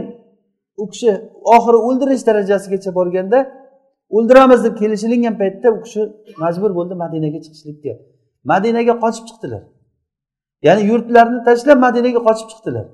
u 0.82 0.86
kishi 0.92 1.12
oxiri 1.56 1.80
o'ldirish 1.88 2.24
darajasigacha 2.28 2.92
borganda 3.00 3.40
o'ldiramiz 4.16 4.60
deb 4.66 4.76
kelishilingan 4.82 5.36
paytda 5.42 5.68
u 5.76 5.78
kishi 5.86 6.02
majbur 6.44 6.72
bo'ldi 6.78 6.94
madinaga 7.04 7.40
chiqishlikka 7.46 7.94
madinaga 8.52 8.94
qochib 9.04 9.26
chiqdilar. 9.30 9.64
Ya'ni 10.68 10.82
yurtlarini 10.92 11.40
tashlab 11.48 11.78
madinaga 11.86 12.20
qochib 12.28 12.48
chiqdilar. 12.52 12.86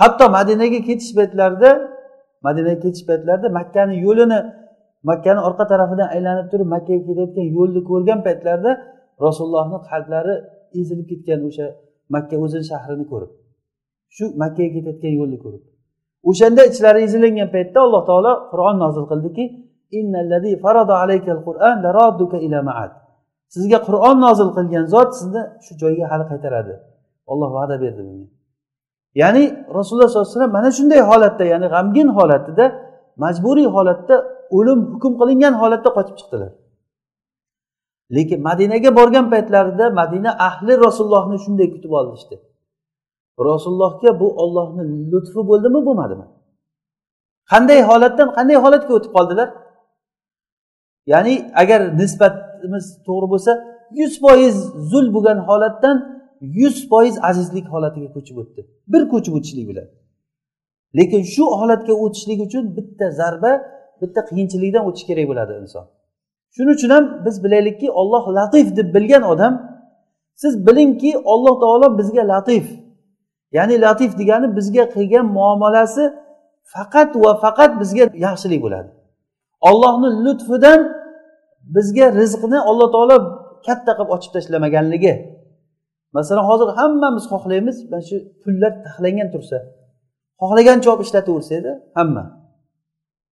Hatto 0.00 0.24
madinaga 0.38 0.78
ketish 0.88 1.12
paytlarida 1.18 1.70
madinaga 2.46 2.78
ketish 2.84 3.04
paytlarida 3.08 3.48
makkani 3.58 3.94
yo'lini 4.06 4.38
makkani 5.10 5.40
orqa 5.48 5.64
tarafidan 5.72 6.08
aylanib 6.14 6.46
turib 6.52 6.68
makkaga 6.74 7.02
ketayotgan 7.08 7.46
yo'lni 7.56 7.80
ko'rgan 7.90 8.18
paytlarida 8.26 8.72
rasulullohni 9.26 9.78
qalblari 9.90 10.34
ezilib 10.80 11.06
ketgan 11.12 11.40
o'sha 11.48 11.66
makka 12.14 12.34
o'zini 12.44 12.64
shahrini 12.70 13.04
ko'rib 13.12 13.30
shu 14.16 14.24
makkaga 14.42 14.70
ketayotgan 14.76 15.12
yo'lni 15.20 15.38
ko'rib. 15.44 15.62
O'shanda 16.30 16.62
ichlari 16.70 17.00
ezilingan 17.06 17.48
paytda 17.56 17.78
alloh 17.86 18.02
taolo 18.10 18.32
qur'on 18.52 18.76
nozil 18.84 19.04
qildiki 19.12 19.44
sizga 23.54 23.78
qur'on 23.88 24.16
nozil 24.26 24.48
qilgan 24.56 24.84
zot 24.94 25.10
sizni 25.18 25.42
shu 25.64 25.72
joyga 25.82 26.04
hali 26.12 26.24
qaytaradi. 26.30 26.74
Olloh 27.32 27.50
va'da 27.58 27.76
berdi 27.84 28.02
bunga. 28.08 28.28
Ya'ni 29.22 29.44
rasululloh 29.76 30.08
sollallohu 30.08 30.28
alayhi 30.28 30.38
vasallam 30.38 30.54
mana 30.58 30.70
shunday 30.78 31.00
holatda 31.10 31.44
ya'ni 31.52 31.66
g'amgin 31.74 32.08
holatida 32.18 32.64
majburiy 33.24 33.68
holatda 33.76 34.14
o'lim 34.56 34.80
hukm 34.92 35.12
qilingan 35.20 35.54
holatda 35.62 35.90
qochib 35.96 36.16
chiqdilar. 36.20 36.52
Lekin 38.16 38.38
madinaga 38.48 38.90
borgan 38.98 39.26
paytlarida 39.32 39.86
madina 40.00 40.30
ahli 40.48 40.72
rasulullohni 40.86 41.36
shunday 41.44 41.68
kutib 41.74 41.92
olishdi. 42.00 42.36
Rasulullohga 43.50 44.10
bu 44.20 44.28
ollohni 44.42 44.82
lutfi 45.12 45.40
bo'ldimi 45.50 45.80
bo'lmadimi? 45.86 46.26
Qanday 47.52 47.80
holatdan 47.90 48.28
qanday 48.36 48.56
holatga 48.64 48.92
o'tib 48.98 49.12
qoldilar? 49.16 49.48
Ya'ni 51.06 51.34
agar 51.62 51.80
nisbatimiz 52.00 52.84
to'g'ri 53.06 53.26
bo'lsa 53.32 53.52
yuz 54.00 54.12
foiz 54.20 54.56
zul 54.90 55.06
bo'lgan 55.14 55.38
holatdan 55.48 55.96
yuz 56.60 56.76
foiz 56.90 57.14
azizlik 57.28 57.66
holatiga 57.74 58.08
ko'chib 58.16 58.36
o'tdi. 58.42 58.60
Bir 58.92 59.02
ko'chib 59.12 59.34
o'tishlik 59.38 59.66
bilan. 59.70 59.88
Lekin 60.98 61.22
shu 61.34 61.44
holatga 61.60 61.94
o'tishlik 62.04 62.40
uchun 62.46 62.64
bitta 62.76 63.06
zarba 63.20 63.52
bitta 64.00 64.20
qiyinchilikdan 64.28 64.82
o'tish 64.88 65.04
kerak 65.08 65.26
bo'ladi 65.30 65.52
inson. 65.62 65.84
Shuning 66.54 66.74
uchun 66.78 66.90
ham 66.96 67.04
biz 67.26 67.44
bilaylikki 67.44 67.88
olloh 68.00 68.24
latif 68.38 68.66
deb 68.78 68.88
bilgan 68.94 69.22
odam 69.32 69.54
siz 70.42 70.66
bilingki 70.66 71.12
olloh 71.32 71.54
taolo 71.62 71.98
bizga 71.98 72.22
latif. 72.32 72.64
Ya'ni 73.56 73.80
latif 73.80 74.10
degani 74.20 74.56
bizga 74.56 74.84
qilgan 74.94 75.26
muomalasi 75.36 76.04
faqat 76.74 77.10
va 77.22 77.32
faqat 77.44 77.70
bizga 77.80 78.04
yaxshilik 78.26 78.60
bo'ladi. 78.66 78.90
Ollohni 79.68 80.08
lutfidan 80.24 80.80
bizga 81.74 82.06
rizqni 82.20 82.58
alloh 82.70 82.88
taolo 82.94 83.16
katta 83.66 83.92
qilib 83.98 84.10
ochib 84.16 84.30
tashlamaganligi 84.36 85.14
masalan 86.16 86.44
hozir 86.50 86.68
hammamiz 86.78 87.24
xohlaymiz 87.32 87.76
mana 87.90 88.02
shu 88.08 88.16
pullar 88.42 88.72
taxlangan 88.84 89.28
tursa. 89.34 89.58
Xohlagancha 90.42 90.88
olib 90.92 91.02
ishlataversa 91.06 91.52
edi 91.60 91.72
hamma. 91.98 92.24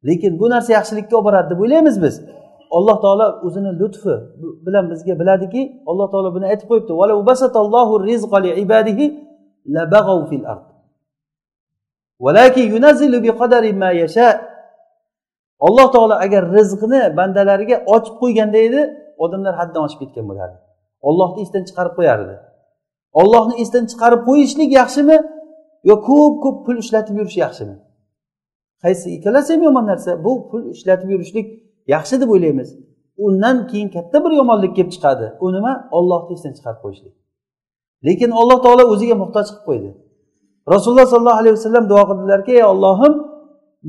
Lekin 0.09 0.33
bu 0.41 0.47
narsa 0.55 0.71
yaxshilikka 0.79 1.15
olib 1.17 1.27
boradi 1.29 1.47
deb 1.53 1.61
o'ylaymiz 1.65 1.97
biz. 2.05 2.15
Alloh 2.77 2.97
taolo 3.05 3.27
o'zini 3.47 3.71
lutfi 3.81 4.15
bilan 4.67 4.85
bizga 4.93 5.15
biladiki 5.21 5.63
alloh 5.91 6.07
taolo 6.13 6.29
buni 6.37 6.47
aytib 6.53 6.67
qo'yibdi. 6.71 6.93
Alloh 15.67 15.87
taolo 15.95 16.15
agar 16.27 16.43
rizqni 16.57 17.03
bandalariga 17.19 17.77
ochib 17.95 18.15
qo'yganda 18.23 18.59
edi 18.69 18.81
odamlar 19.25 19.55
haddan 19.61 19.81
oshib 19.87 19.99
ketgan 20.03 20.25
bo'lardi. 20.31 20.59
Ollohni 21.09 21.41
esdan 21.45 21.63
chiqarib 21.69 21.95
qo'yardi. 21.99 22.35
Ollohni 23.21 23.55
esdan 23.63 23.85
chiqarib 23.91 24.21
qo'yishlik 24.29 24.71
yaxshimi 24.81 25.19
yo 25.91 25.95
ko'p 26.09 26.35
ko'p 26.45 26.59
pul 26.67 26.77
ishlatib 26.85 27.15
yurish 27.21 27.39
yaxshimi? 27.45 27.77
Qaysi 28.83 29.07
ikkalasi 29.17 29.49
ham 29.55 29.63
yomon 29.69 29.87
narsa. 29.93 30.11
Bu 30.25 30.33
pul 30.51 30.63
ishlatib 30.75 31.09
yurishlik 31.15 31.47
yaxshi 31.95 32.15
deb 32.21 32.31
o'ylaymiz. 32.35 32.69
Undan 33.27 33.57
keyin 33.71 33.89
katta 33.97 34.17
bir 34.25 34.33
yomonlik 34.41 34.73
kelib 34.77 34.93
chiqadi. 34.97 35.27
U 35.45 35.47
nima? 35.57 35.73
Ollohni 35.99 36.33
esdan 36.37 36.53
chiqarib 36.59 36.81
qo'yishlik. 36.85 37.15
Lekin 38.07 38.31
alloh 38.41 38.59
taolo 38.65 38.85
o'ziga 38.93 39.17
muhtoj 39.23 39.47
qilib 39.49 39.65
qo'ydi. 39.69 39.91
Rasululloh 40.73 41.07
sollallohu 41.13 41.41
alayhi 41.43 41.55
vasallam 41.59 41.85
duo 41.93 42.03
qildilarki 42.11 42.53
ey 42.59 42.65
ollohim 42.73 43.15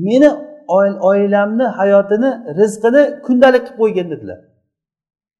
meni 0.08 0.30
oilamni 1.10 1.66
hayotini 1.78 2.30
rizqini 2.58 3.02
kundalik 3.26 3.64
qilib 3.66 3.78
qo'ygin 3.80 4.06
dedilar. 4.12 4.40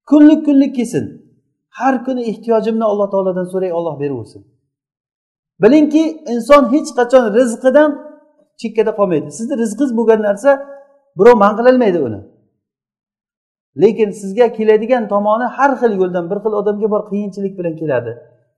Kunlik 0.09 0.45
kunlik 0.47 0.71
kelsin 0.75 1.05
har 1.79 1.95
kuni 2.05 2.21
ehtiyojimni 2.31 2.85
alloh 2.91 3.07
taolodan 3.11 3.47
so'ray 3.53 3.71
olloh 3.79 3.95
beraversin 4.01 4.41
bilingki 5.61 6.03
inson 6.33 6.63
hech 6.73 6.89
qachon 6.99 7.23
rizqidan 7.37 7.89
chekkada 8.61 8.91
qolmaydi. 8.99 9.29
Sizni 9.37 9.55
rizqingiz 9.63 9.91
bo'lgan 9.99 10.21
narsa 10.27 10.51
birov 11.19 11.35
man 11.43 11.53
qilolmaydi 11.59 11.99
uni. 12.07 12.19
Lekin 13.81 14.09
sizga 14.21 14.47
keladigan 14.57 15.03
tomoni 15.13 15.47
har 15.57 15.71
xil 15.81 15.93
yo'ldan 16.01 16.25
bir 16.31 16.37
xil 16.43 16.53
odamga 16.61 16.87
bor 16.93 17.01
qiyinchilik 17.11 17.53
bilan 17.59 17.75
keladi. 17.81 18.11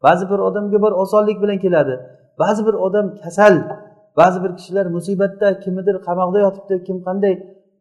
Ba'zi 0.05 0.26
bir 0.32 0.39
odamga 0.47 0.78
bor 0.84 0.93
osonlik 1.03 1.38
bilan 1.43 1.57
keladi. 1.65 1.93
Ba'zi 2.41 2.61
bir 2.67 2.76
odam 2.86 3.05
kasal 3.24 3.55
ba'zi 4.20 4.38
bir 4.43 4.51
kishilar 4.57 4.86
musibatda 4.95 5.47
kimnidir 5.64 5.95
qamoqda 6.07 6.39
yotibdi 6.45 6.76
kim 6.88 6.97
qanday. 7.07 7.34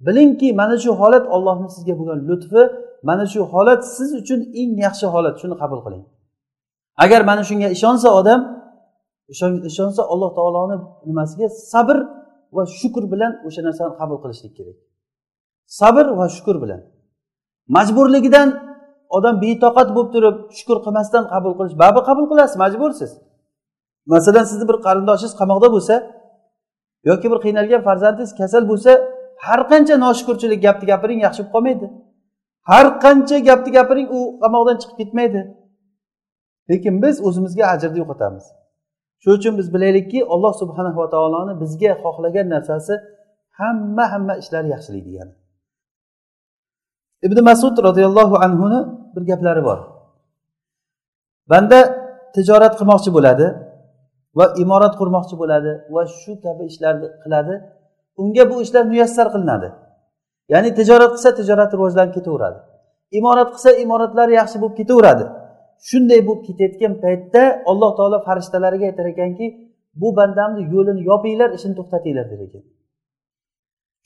Bilingki 0.06 0.48
mana 0.60 0.76
shu 0.84 0.90
holat 1.00 1.24
ollohni 1.34 1.68
sizga 1.74 1.94
bo'lgan 1.98 2.18
lutfi 2.28 2.62
mana 3.08 3.24
shu 3.32 3.40
holat 3.52 3.80
siz 3.96 4.10
uchun 4.20 4.40
eng 4.60 4.72
yaxshi 4.86 5.06
holat 5.14 5.34
shuni 5.42 5.56
qabul 5.62 5.80
qiling. 5.84 6.04
Agar 7.04 7.20
mana 7.30 7.42
shunga 7.48 7.68
ishonsa 7.76 8.08
odam 8.20 8.40
ishonsa 9.70 10.02
alloh 10.12 10.30
taoloni 10.38 10.76
nimasiga? 11.08 11.46
Sabr 11.72 11.96
va 12.56 12.62
shukur 12.80 13.04
bilan 13.12 13.32
o'sha 13.46 13.60
narsani 13.66 13.92
qabul 14.00 14.18
qilishlik 14.22 14.52
kerak. 14.58 14.76
Sabr 15.80 16.04
va 16.18 16.26
shukur 16.36 16.56
bilan. 16.64 16.80
Majburligidan 17.76 18.48
odam 19.16 19.34
betoqat 19.44 19.88
bo'lib 19.96 20.10
turib 20.14 20.36
shukur 20.58 20.78
qilmasdan 20.84 21.24
qabul 21.32 21.52
qilish 21.58 21.76
baribir 21.82 22.02
qabul 22.08 22.24
qilasiz 22.30 22.56
majbursiz. 22.64 23.10
Masalan 24.12 24.44
sizni 24.50 24.64
bir 24.70 24.76
qarindoshingiz 24.86 25.34
qamoqda 25.40 25.68
bo'lsa 25.74 25.94
yoki 27.08 27.26
bir 27.32 27.38
qiynalgan 27.44 27.82
farzandingiz 27.88 28.30
kasal 28.40 28.64
bo'lsa 28.70 28.92
har 29.46 29.60
qancha 29.70 29.94
noshukurchilik 30.04 30.60
gapni 30.66 30.86
gapiring 30.92 31.20
yaxshi 31.26 31.40
bo'lib 31.42 31.52
qolmaydi. 31.54 31.86
Har 32.70 32.86
qancha 33.04 33.36
gapni 33.48 33.70
gapiring 33.78 34.08
u 34.16 34.20
qamoqdan 34.42 34.76
chiqib 34.82 34.96
ketmaydi. 35.00 35.40
Lekin 36.70 36.94
biz 37.04 37.16
o'zimizga 37.26 37.64
ajrni 37.74 37.98
yo'qotamiz. 38.02 38.44
Shuning 39.22 39.38
uchun 39.40 39.54
biz 39.60 39.66
bilaylikki 39.74 40.18
alloh 40.34 40.52
subhanahu 40.62 40.98
va 41.02 41.08
taoloni 41.14 41.52
bizga 41.62 41.92
xohlagan 42.02 42.46
narsasi 42.54 42.94
hamma 43.60 44.04
hamma 44.12 44.34
ishlari 44.42 44.68
yaxshilik 44.74 45.04
degani. 45.08 45.32
Ibn 47.26 47.38
masud 47.50 47.74
roziyallohu 47.88 48.36
anhuni 48.46 48.80
bir 49.14 49.22
gaplari 49.30 49.62
bor. 49.68 49.78
Banda 51.50 51.78
tijorat 52.34 52.74
qilmoqchi 52.78 53.10
bo'ladi. 53.16 53.46
Va 54.38 54.44
imorat 54.62 54.94
qurmoqchi 55.00 55.34
bo'ladi 55.42 55.72
va 55.94 56.02
shu 56.20 56.32
kabi 56.44 56.64
ishlarni 56.70 57.08
qiladi. 57.22 57.54
Unga 58.22 58.44
bu 58.50 58.56
ishlar 58.64 58.84
muyassar 58.92 59.26
qilinadi. 59.34 59.68
Ya'ni 60.52 60.70
tijorat 60.78 61.10
qilsa 61.14 61.30
tijorati 61.38 61.74
rivojlanib 61.78 62.12
ketaveradi. 62.18 62.58
Imorat 63.18 63.48
qilsa 63.54 63.70
imoratlari 63.84 64.32
yaxshi 64.40 64.56
bo'lib 64.62 64.76
ketaveradi. 64.80 65.24
Shunday 65.88 66.20
bo'lib 66.28 66.42
ketayotgan 66.48 66.92
paytda 67.04 67.42
alloh 67.70 67.90
taolo 67.98 68.18
farishtalariga 68.26 68.86
aytar 68.90 69.06
ekanki 69.14 69.46
bu 70.00 70.08
bandamni 70.18 70.62
yo'lini 70.74 71.02
yopinglar 71.10 71.50
ishini 71.56 71.74
to'xtatinglar 71.78 72.26
der 72.32 72.40
ekan. 72.46 72.62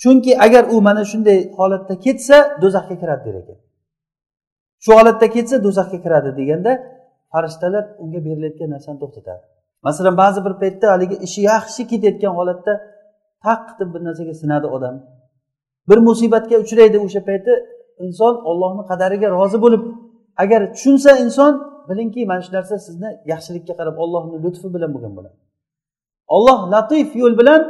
Chunki 0.03 0.33
agar 0.47 0.64
u 0.74 0.77
mana 0.87 1.03
shunday 1.12 1.39
holatda 1.59 1.95
ketsa 2.07 2.37
do'zaxga 2.62 2.97
kiradi 3.03 3.22
der 3.27 3.37
ekan. 3.43 3.59
Shu 4.85 4.91
holatda 4.99 5.27
ketsa 5.37 5.57
do'zaxga 5.66 5.99
kiradi 6.05 6.31
deganda 6.41 6.72
farishtalar 7.33 7.85
unga 8.03 8.20
berilayotgan 8.27 8.68
narsani 8.74 8.99
to'xtatadi. 9.03 9.45
Masalan 9.87 10.14
ba'zi 10.22 10.41
bir 10.47 10.55
paytda 10.62 10.87
haligi 10.93 11.16
ishi 11.26 11.41
yaxshi 11.53 11.82
ketayotgan 11.91 12.32
holatda 12.39 12.72
taq 13.45 13.64
deb 13.78 13.89
bir 13.95 14.01
narsaga 14.07 14.34
sinadi 14.43 14.66
odam. 14.76 14.95
Bir 15.89 15.99
musibatga 16.09 16.57
uchraydi 16.64 16.99
o'sha 17.07 17.20
payti 17.28 17.53
inson 18.05 18.34
ollohni 18.51 18.82
qadariga 18.91 19.28
rozi 19.37 19.59
bo'lib 19.64 19.82
agar 20.43 20.61
tushunsa 20.74 21.11
inson 21.24 21.53
bilingki 21.89 22.20
mana 22.30 22.43
shu 22.47 22.51
narsa 22.57 22.74
sizni 22.87 23.11
yaxshilikka 23.32 23.74
qarab 23.80 23.97
ollohni 24.05 24.37
lutfi 24.45 24.68
bilan 24.74 24.91
bo'lgan 24.95 25.12
bo'ladi. 25.18 25.37
Olloh 26.37 26.59
latif 26.74 27.09
yo'l 27.22 27.34
bilan 27.41 27.61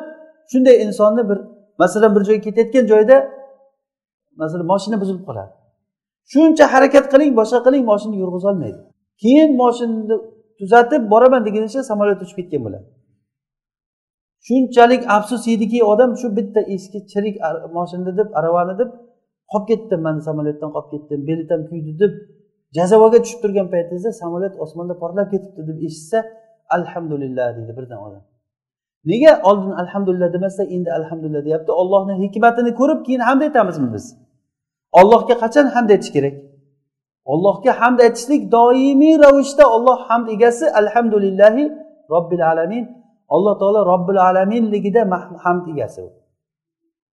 shunday 0.51 0.77
insonni 0.85 1.23
bir 1.31 1.39
masalan 1.83 2.11
bir 2.17 2.23
joyga 2.29 2.43
ketayotgan 2.47 2.85
joyda 2.93 3.17
masalan 4.41 4.67
moshina 4.73 4.97
buzilib 5.03 5.25
qoladi. 5.29 5.53
Shuncha 6.33 6.65
harakat 6.75 7.05
qiling 7.13 7.33
boshqa 7.41 7.59
qiling 7.67 7.85
moshina 7.91 8.17
yurg'izolmaydi 8.23 8.81
keyin 9.23 9.57
moshinani 9.63 10.17
tuzatib 10.59 11.03
boraman 11.13 11.43
degunicha 11.47 11.81
samolyot 11.91 12.21
uchib 12.25 12.37
ketgan 12.41 12.63
bo'ladi. 12.67 12.87
Shunchalik 14.47 15.03
afsus 15.17 15.43
ediki 15.55 15.79
odam 15.93 16.11
shu 16.21 16.27
bitta 16.39 16.61
eski 16.75 16.99
chirik 17.13 17.37
moshina 17.77 18.13
deb 18.21 18.29
aravani 18.39 18.75
deb 18.81 18.91
qolib 19.53 19.67
ketdim. 19.71 20.01
Man 20.07 20.17
samolyotdan 20.29 20.71
qolib 20.75 20.89
ketdim 20.93 21.21
belitam 21.29 21.61
kuydi 21.71 21.93
deb 22.03 22.13
jazavaga 22.77 23.19
tushib 23.25 23.41
turgan 23.45 23.67
paytingizda 23.75 24.11
samolyot 24.23 24.55
osmonda 24.65 24.95
portlab 25.03 25.27
ketibdi 25.33 25.63
deb 25.69 25.79
eshitsa 25.87 26.19
alhamdulillah 26.77 27.47
deydi 27.57 27.73
birdan 27.79 28.01
odam. 28.09 28.23
Nega 29.11 29.33
oldin 29.49 29.73
alhamdulillah 29.83 30.33
demasa 30.37 30.63
endi 30.77 30.91
alhamdulillah 30.99 31.45
deyapti? 31.49 31.71
Ollohni 31.81 32.15
hikmatini 32.25 32.71
ko'rib 32.81 33.01
keyin 33.07 33.23
hamd 33.29 33.43
aytamizmi 33.47 33.89
biz? 33.95 34.05
Ollohga 35.01 35.35
qachon 35.43 35.67
hamd 35.75 35.91
aytish 35.95 36.13
kerak? 36.17 36.35
Allohga 37.33 37.73
hamd 37.81 37.99
aytishlik 38.07 38.43
doimiy 38.57 39.15
ravishda 39.25 39.65
olloh 39.77 39.99
hamd 40.09 40.27
egasi 40.35 40.65
alhamdulillahi 40.81 41.65
robbil 42.15 42.43
alamin. 42.53 42.85
Alloh 43.35 43.55
taolo 43.61 43.81
robbil 43.93 44.19
alaminligida 44.29 45.03
hamd 45.45 45.65
egasi. 45.73 46.03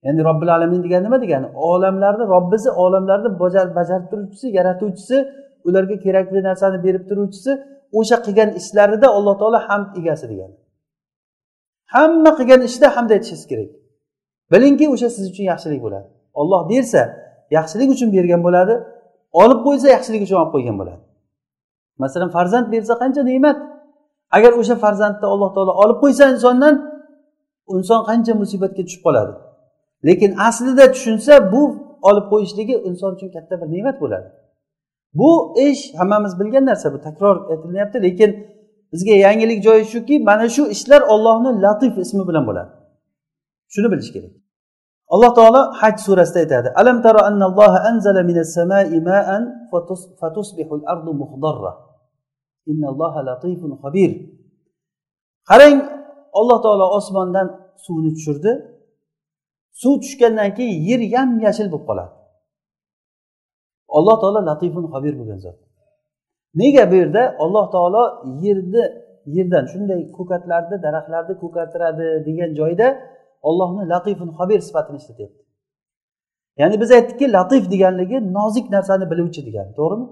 Ya'ni 0.05 0.21
robbil 0.29 0.49
alamin 0.55 0.81
degani 0.85 1.03
nima 1.07 1.21
degani? 1.21 1.47
Olamlarni 1.71 2.25
robbisi 2.33 2.69
olamlarni 2.83 3.29
bajarib 3.77 4.05
turuvchisi 4.11 4.47
yaratuvchisi 4.57 5.17
ularga 5.67 5.95
kerakli 6.05 6.39
narsani 6.49 6.77
berib 6.85 7.03
turuvchisi 7.09 7.51
o'sha 7.99 8.17
qilgan 8.25 8.49
ishlarida 8.59 9.07
alloh 9.17 9.35
taolo 9.41 9.59
hamd 9.67 9.87
egasi 9.99 10.25
degani. 10.31 10.55
Hamma 11.93 12.31
qilgan 12.39 12.61
ishda 12.69 12.87
hamd 12.95 13.09
aytishingiz 13.15 13.45
kerak. 13.51 13.69
Bilingki 14.51 14.85
o'sha 14.93 15.09
siz 15.15 15.25
uchun 15.31 15.45
yaxshilik 15.51 15.81
bo'ladi. 15.85 16.07
Olloh 16.41 16.61
bersa 16.71 17.01
yaxshilik 17.57 17.89
uchun 17.95 18.09
bergan 18.15 18.41
bo'ladi. 18.47 18.75
Olib 19.41 19.59
qo'ysa 19.67 19.87
yaxshilik 19.95 20.21
uchun 20.25 20.37
olib 20.41 20.51
qo'ygan 20.55 20.75
bo'ladi. 20.81 21.01
Masalan 22.03 22.29
farzand 22.29 22.67
bersa 22.73 22.93
qancha 23.01 23.21
ne'mat? 23.31 23.57
Agar 24.37 24.51
o'sha 24.59 24.75
farzandni 24.83 25.27
alloh 25.33 25.49
taolo 25.55 25.73
olib 25.83 25.97
qo'ysa 26.03 26.23
insondan 26.33 26.75
inson 27.75 28.01
qancha 28.09 28.33
musibatga 28.41 28.81
tushib 28.87 29.03
qoladi? 29.07 29.33
Lekin 30.07 30.31
aslida 30.47 30.85
tushunsa 30.95 31.33
bu 31.53 31.61
olib 32.09 32.25
qo'yishligi 32.31 32.75
inson 32.89 33.11
uchun 33.15 33.29
katta 33.35 33.53
bir 33.61 33.67
ne'mat 33.75 33.97
bo'ladi. 34.03 34.27
Bu 35.19 35.29
ish 35.67 35.81
hammamiz 35.99 36.33
bilgan 36.39 36.65
narsa 36.65 36.93
bu 36.93 36.99
takror 37.07 37.35
aytilyapti 37.51 37.97
lekin 38.07 38.31
bizga 38.91 39.15
yangilik 39.25 39.63
joyi 39.63 39.85
shuki 39.93 40.15
mana 40.29 40.49
shu 40.55 40.63
ishlar 40.75 41.01
ollohni 41.13 41.61
latif 41.61 41.97
ismi 41.97 42.27
bilan 42.27 42.43
bo'ladi. 42.49 42.71
Shuni 43.73 43.91
bilish 43.91 44.11
kerak. 44.15 44.42
Alloh 45.13 45.31
taolo 45.37 45.61
haj 45.79 45.95
surasida 46.05 46.39
aytadi. 46.43 46.69
Alam 46.81 46.97
tara 47.05 47.21
annalloha 47.29 47.79
anzala 47.89 48.21
minas 48.29 48.51
samai 48.57 48.97
ma'an 49.09 49.43
fatusbihul 50.21 50.83
ardu 50.93 51.11
muhdarra 51.21 51.71
innalloha 52.71 53.19
latifun 53.29 53.71
xabir 53.83 54.11
qarang 55.49 55.77
alloh 56.39 56.57
taolo 56.65 56.85
osmondan 56.97 57.47
suvni 57.85 58.11
tushirdi. 58.17 58.53
Suv 59.81 59.93
tushgandan 60.03 60.49
keyin 60.57 60.77
yer 60.89 61.01
yam 61.15 61.29
yashil 61.45 61.67
bo'lib 61.73 61.85
qoladi. 61.89 62.13
Alloh 63.97 64.15
taolo 64.21 64.39
latifun 64.49 64.85
xabir 64.93 65.13
bo'lgan 65.19 65.39
zot. 65.45 65.57
Nega 66.61 66.83
bu 66.91 66.95
yerda? 67.01 67.23
Alloh 67.43 67.65
taolo 67.75 68.03
yerni 68.45 68.83
yerdan 69.35 69.65
shunday 69.71 70.01
ko'katlarni 70.17 70.77
daraxtlarni 70.85 71.33
ko'kartiradi 71.43 72.07
degan 72.27 72.51
joyda 72.59 72.87
ollohni 73.47 73.83
latifun 73.93 74.29
xabir 74.37 74.59
sifatini 74.67 74.97
ishlatyapti. 75.01 75.41
Ya'ni 76.61 76.75
biz 76.81 76.89
aytdikki 76.97 77.25
latif 77.37 77.63
deganligi 77.73 78.17
nozik 78.37 78.65
narsani 78.75 79.05
biluvchi 79.11 79.41
degani 79.47 79.71
to'g'rimi? 79.79 80.07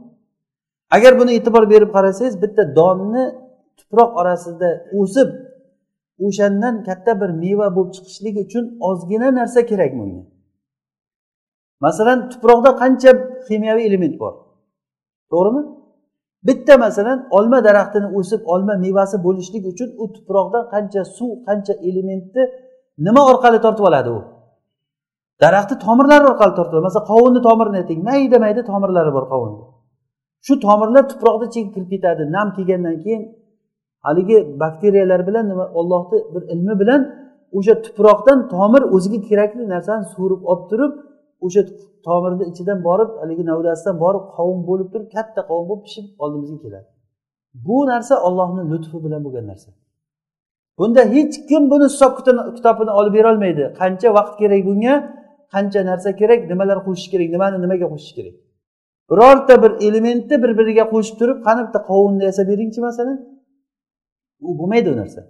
Agar 0.95 1.11
buni 1.19 1.31
e'tibor 1.37 1.63
berib 1.73 1.89
qarasangiz 1.95 2.35
bitta 2.43 2.63
donni 2.79 3.23
tuproq 3.79 4.11
orasida 4.21 4.69
o'sib 4.99 5.29
o'shandan 6.25 6.75
katta 6.87 7.11
bir 7.21 7.29
meva 7.43 7.67
bo'lib 7.75 7.91
chiqishligi 7.95 8.39
uchun 8.47 8.63
ozgina 8.89 9.29
narsa 9.39 9.59
kerak 9.71 9.91
bunga 9.99 10.21
masalan 11.85 12.19
tuproqda 12.31 12.71
qancha 12.81 13.11
ximiyaviy 13.47 13.85
element 13.89 14.15
bor 14.23 14.33
to'g'rimi? 15.31 15.63
Bitta 16.47 16.73
masalan 16.85 17.19
olma 17.37 17.59
daraxtini 17.67 18.07
o'sib 18.19 18.41
olma 18.53 18.73
mevasi 18.85 19.17
bo'lishlik 19.25 19.63
uchun 19.71 19.89
u 20.03 20.05
tuproqdan 20.15 20.63
qancha 20.73 21.01
suv 21.17 21.31
qancha 21.47 21.73
elementni 21.89 22.43
nima 23.05 23.21
orqali 23.31 23.59
tortib 23.65 23.85
oladi 23.89 24.09
u? 24.17 24.19
Daraxtni 25.43 25.75
tomirlari 25.85 26.25
orqali 26.31 26.53
tortib 26.57 26.73
oladi. 26.73 26.85
Masalan 26.89 27.07
qovunni 27.11 27.41
tomirini 27.47 27.77
ayting. 27.81 27.99
Mayda 28.09 28.37
mayda 28.45 28.61
tomirlari 28.71 29.11
bor 29.17 29.25
qovunni. 29.33 29.63
Shu 30.45 30.53
tomirlar 30.67 31.03
tuproqni 31.11 31.45
ichiga 31.49 31.69
kirib 31.75 31.89
ketadi. 31.93 32.23
Nam 32.35 32.47
kelgandan 32.55 32.97
keyin 33.03 33.21
haligi 34.05 34.37
bakteriyalar 34.63 35.21
bilan 35.27 35.45
nima 35.51 35.65
ollohni 35.79 36.17
bir 36.33 36.43
ilmi 36.53 36.75
bilan 36.81 37.01
o'sha 37.57 37.73
tuproqdan 37.85 38.39
tomir 38.53 38.81
o'ziga 38.95 39.19
kerakli 39.29 39.63
narsani 39.73 40.05
so'rib 40.15 40.41
olib 40.51 40.65
turib 40.71 40.93
o'sha 41.45 41.61
tomirni 42.07 42.43
ichidan 42.51 42.79
borib 42.87 43.11
haligi 43.21 43.43
navdasidan 43.51 43.95
borib 44.03 44.23
qovun 44.35 44.59
bo'lib 44.69 44.87
turib 44.93 45.09
katta 45.15 45.41
qovun 45.49 45.65
bo'lib 45.69 45.83
pishib 45.87 46.05
oldimizga 46.23 46.57
keladi. 46.63 46.87
Bu 47.65 47.77
narsa 47.91 48.13
ollohni 48.27 48.63
lutfi 48.71 48.97
bilan 49.05 49.21
bo'lgan 49.25 49.45
narsa. 49.51 49.69
Bunda 50.77 51.01
hech 51.15 51.35
kim 51.49 51.63
buni 51.71 51.85
hisob 51.91 52.11
kitobini 52.57 52.91
olib 52.99 53.13
berolmaydi. 53.17 53.63
Qancha 53.79 54.09
vaqt 54.17 54.33
kerak 54.41 54.61
bunga 54.69 54.93
qancha 55.53 55.81
narsa 55.89 56.09
kerak 56.21 56.39
nimalar 56.51 56.77
qo'shish 56.87 57.09
kerak 57.13 57.29
nimani 57.35 57.57
nimaga 57.65 57.87
qo'shish 57.93 58.13
kerak? 58.17 58.35
Birorta 59.09 59.63
bir 59.63 59.71
elementni 59.87 60.35
bir 60.43 60.51
biriga 60.59 60.85
qo'shib 60.93 61.15
turib 61.19 61.37
qani 61.47 61.61
bitta 61.67 61.79
qovunni 61.89 62.23
yasab 62.29 62.45
beringchi 62.51 62.79
masalan? 62.87 63.17
U 64.47 64.49
bo'lmaydi 64.59 64.89
u 64.93 64.95
narsa. 65.01 65.21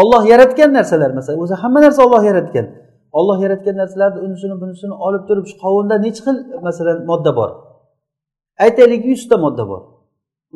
Olloh 0.00 0.22
yaratgan 0.32 0.70
narsalar 0.78 1.10
masalan 1.18 1.38
o'zi 1.44 1.54
hamma 1.62 1.80
narsa 1.84 2.00
olloh 2.06 2.22
yaratgan. 2.30 2.66
Olloh 3.18 3.38
yaratgan 3.44 3.76
narsalarni 3.82 4.20
unisini 4.26 4.56
bunisini 4.62 4.94
olib 5.06 5.22
turib 5.28 5.46
shu 5.50 5.56
qovunda 5.64 5.96
nechi 6.04 6.20
xil 6.26 6.36
masalan 6.66 6.98
modda 7.10 7.32
bor? 7.38 7.50
Aytaylik 8.64 9.02
yuzta 9.10 9.36
modda 9.44 9.64
bor. 9.70 9.82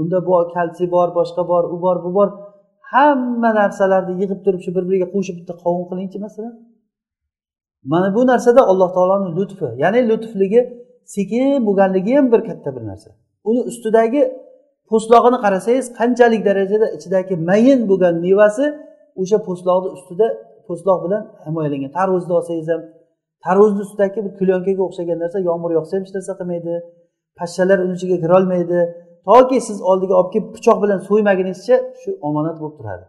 Unda 0.01 0.19
bu 0.27 0.33
kalsiy 0.55 0.89
bor 0.97 1.09
boshqa 1.19 1.43
bor 1.51 1.65
u 1.75 1.77
bor 1.85 1.97
bu 2.05 2.11
bor. 2.19 2.29
Hamma 2.95 3.51
narsalarni 3.61 4.15
yig'ib 4.23 4.41
turib 4.45 4.61
shu 4.65 4.71
bir 4.77 4.85
biriga 4.89 5.09
qo'shib 5.15 5.37
bitta 5.41 5.55
qovun 5.65 5.85
qilingchi 5.91 6.19
masalan. 6.27 6.55
Mana 7.93 8.09
bu 8.17 8.23
narsada 8.33 8.61
alloh 8.71 8.89
taoloni 8.97 9.29
lutfi 9.39 9.69
ya'ni 9.83 10.01
lutfligi 10.11 10.61
sekin 11.15 11.47
bo'lganligi 11.67 12.13
ham 12.19 12.27
bir 12.33 12.41
katta 12.49 12.69
bir 12.77 12.83
narsa. 12.91 13.09
Uni 13.49 13.61
ustidagi 13.71 14.23
po'stlog'ini 14.91 15.39
qarasangiz 15.45 15.87
qanchalik 15.99 16.43
darajada 16.49 16.87
ichidagi 16.97 17.35
mayin 17.49 17.81
bo'lgan 17.91 18.15
mevasi 18.27 18.67
o'sha 19.23 19.39
po'stloqni 19.47 19.89
ustida 19.97 20.27
po'stloq 20.69 20.99
bilan 21.05 21.23
himoyalangan 21.47 21.93
tarvuzni 21.99 22.33
olsangiz 22.39 22.69
ham 22.73 22.83
tarvuzni 23.47 23.81
ustidagi 23.87 24.19
bir 24.27 24.33
klyonkaga 24.41 24.83
o'xshagan 24.89 25.19
narsa 25.23 25.39
yomg'ir 25.49 25.71
yog'sa 25.79 25.93
ham 25.97 26.03
hech 26.05 26.15
narsa 26.17 26.33
qilmaydi 26.41 26.75
pashshalar 27.39 27.79
uni 27.85 27.95
ichiga 27.99 28.17
kirolmaydi 28.25 28.81
toki 29.29 29.59
siz 29.69 29.79
oldiga 29.91 30.15
olib 30.21 30.31
kelib 30.35 30.49
pichoq 30.55 30.79
bilan 30.83 30.99
so'ymaguningizcha 31.09 31.77
shu 32.01 32.11
omonat 32.29 32.57
bo'lib 32.61 32.77
turadi. 32.79 33.05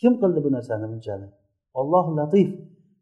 Kim 0.00 0.12
qildi 0.20 0.38
bu 0.44 0.50
narsani 0.56 0.86
bunchani? 0.92 1.26
Olloh 1.80 2.06
latif. 2.18 2.48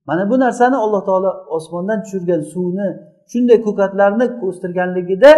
Mana 0.08 0.30
bu 0.30 0.36
narsani 0.44 0.76
alloh 0.84 1.02
taolo 1.08 1.30
osmondan 1.56 1.98
tushirgan 2.04 2.42
suvni 2.52 2.88
shunday 3.32 3.58
ko'katlarni 3.66 4.26
o'stirganligida 4.46 5.32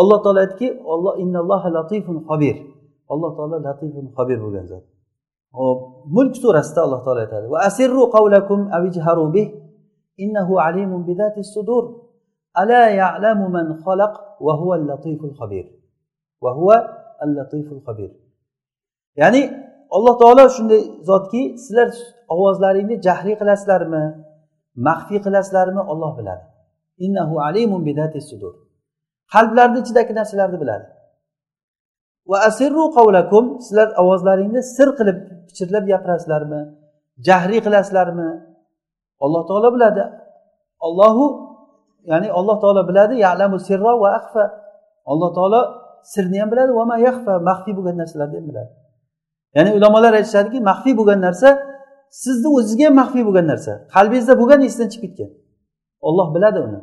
alloh 0.00 0.18
taolo 0.24 0.38
aytdiki 0.44 0.68
olloh 0.92 1.14
innalloha 1.22 1.68
latifun 1.76 2.16
xobir 2.28 2.56
alloh 3.12 3.30
taolo 3.36 3.56
latifun 3.66 4.06
xobir 4.16 4.38
bo'lgan 4.44 4.66
zot. 4.72 4.84
Hop 5.58 5.78
mulk 6.16 6.34
surasida 6.42 6.80
alloh 6.86 7.00
taolo 7.06 7.20
aytadi 7.26 7.46
va 7.54 7.58
asirru 7.68 8.02
qavlakum 8.14 8.60
avijharu 8.76 9.26
bih 9.36 9.48
innahu 10.24 10.54
alimun 10.66 11.00
bizatis 11.08 11.48
sudur 11.54 11.84
ala 12.60 12.82
ya'lamu 13.00 13.46
man 13.56 13.66
xalaq 13.84 14.14
va 14.46 14.52
huval 14.60 14.82
latiful 14.90 15.34
xobir 15.40 15.64
ya'ni 19.20 19.42
alloh 19.96 20.14
taolo 20.22 20.44
shunday 20.56 20.82
zotki 21.08 21.42
sizlar 21.62 21.88
ovozlaringni 22.34 22.96
jahriy 23.06 23.36
qilasizlarmi 23.40 24.04
maxfiy 24.86 25.20
qilasizlarmi 25.26 25.82
olloh 25.92 26.12
biladi. 26.18 26.44
Innahu 27.04 27.34
alimun 27.46 27.82
bidati 27.88 28.20
sudur. 28.28 28.54
Qalblarni 29.32 29.78
ichidagi 29.84 30.12
narsalarni 30.18 30.58
biladi. 30.62 30.86
Va 32.30 32.38
asirru 32.48 32.84
qavlakum 32.96 33.44
sizlar 33.64 33.88
ovozlaringni 34.02 34.62
sir 34.76 34.88
qilib 34.98 35.18
pichirlab 35.48 35.84
gapirasizlarmi 35.92 36.60
jahriy 37.26 37.60
qilasizlarmi? 37.66 38.30
Alloh 39.24 39.42
taolo 39.48 39.68
biladi. 39.76 40.04
Ollohu 40.86 41.26
ya'ni 42.10 42.28
alloh 42.38 42.56
taolo 42.62 42.82
biladi 42.88 43.14
yalamu 43.26 43.56
sirro 43.66 43.92
va 44.02 44.08
axfa 44.18 44.44
alloh 45.10 45.30
taolo 45.36 45.60
sirni 46.12 46.40
ham 46.40 46.50
biladi 46.52 46.72
va 46.78 46.84
ma 46.90 46.96
yaxfa 47.08 47.32
maxfiy 47.48 47.74
bo'lgan 47.78 47.96
narsalarni 48.02 48.36
ham 48.40 48.46
biladi. 48.50 48.70
Ya'ni 49.56 49.70
ulamolar 49.78 50.12
aytishadiki 50.20 50.58
maxfiy 50.70 50.94
bo'lgan 51.00 51.20
narsa 51.26 51.48
sizni 52.22 52.48
o'zizga 52.58 52.84
ham 52.88 52.94
maxfiy 53.00 53.24
bo'lgan 53.28 53.46
narsa. 53.52 53.72
Qalbingizda 53.94 54.34
bo'lgan 54.40 54.60
esdan 54.68 54.88
chiqib 54.92 55.10
ketgan. 55.10 55.30
Olloh 56.08 56.28
biladi 56.34 56.58
uni. 56.66 56.80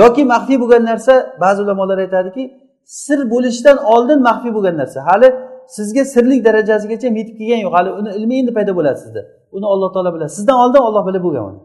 Yoki 0.00 0.22
maxfiy 0.32 0.58
bo'lgan 0.62 0.82
narsa 0.90 1.14
ba'zi 1.42 1.58
ulamolar 1.64 1.98
aytadiki 2.04 2.42
sir 3.04 3.18
bo'lishdan 3.32 3.76
oldin 3.94 4.18
maxfiy 4.28 4.52
bo'lgan 4.56 4.76
narsa. 4.82 4.98
Hali 5.08 5.28
sizga 5.76 6.02
sirlik 6.14 6.40
darajasigacha 6.46 7.08
yetib 7.20 7.34
kelgani 7.38 7.62
yo'q. 7.66 7.72
Hali 7.76 7.90
uni 8.00 8.10
ilmi 8.18 8.34
endi 8.40 8.52
paydo 8.56 8.72
bo'ladi 8.78 8.98
sizda. 9.04 9.22
Uni 9.56 9.66
alloh 9.72 9.88
taolo 9.94 10.10
biladi. 10.14 10.32
Sizdan 10.38 10.56
oldin 10.64 10.80
olloh 10.88 11.02
bilib 11.08 11.22
bo'lgan 11.26 11.44
uni. 11.50 11.60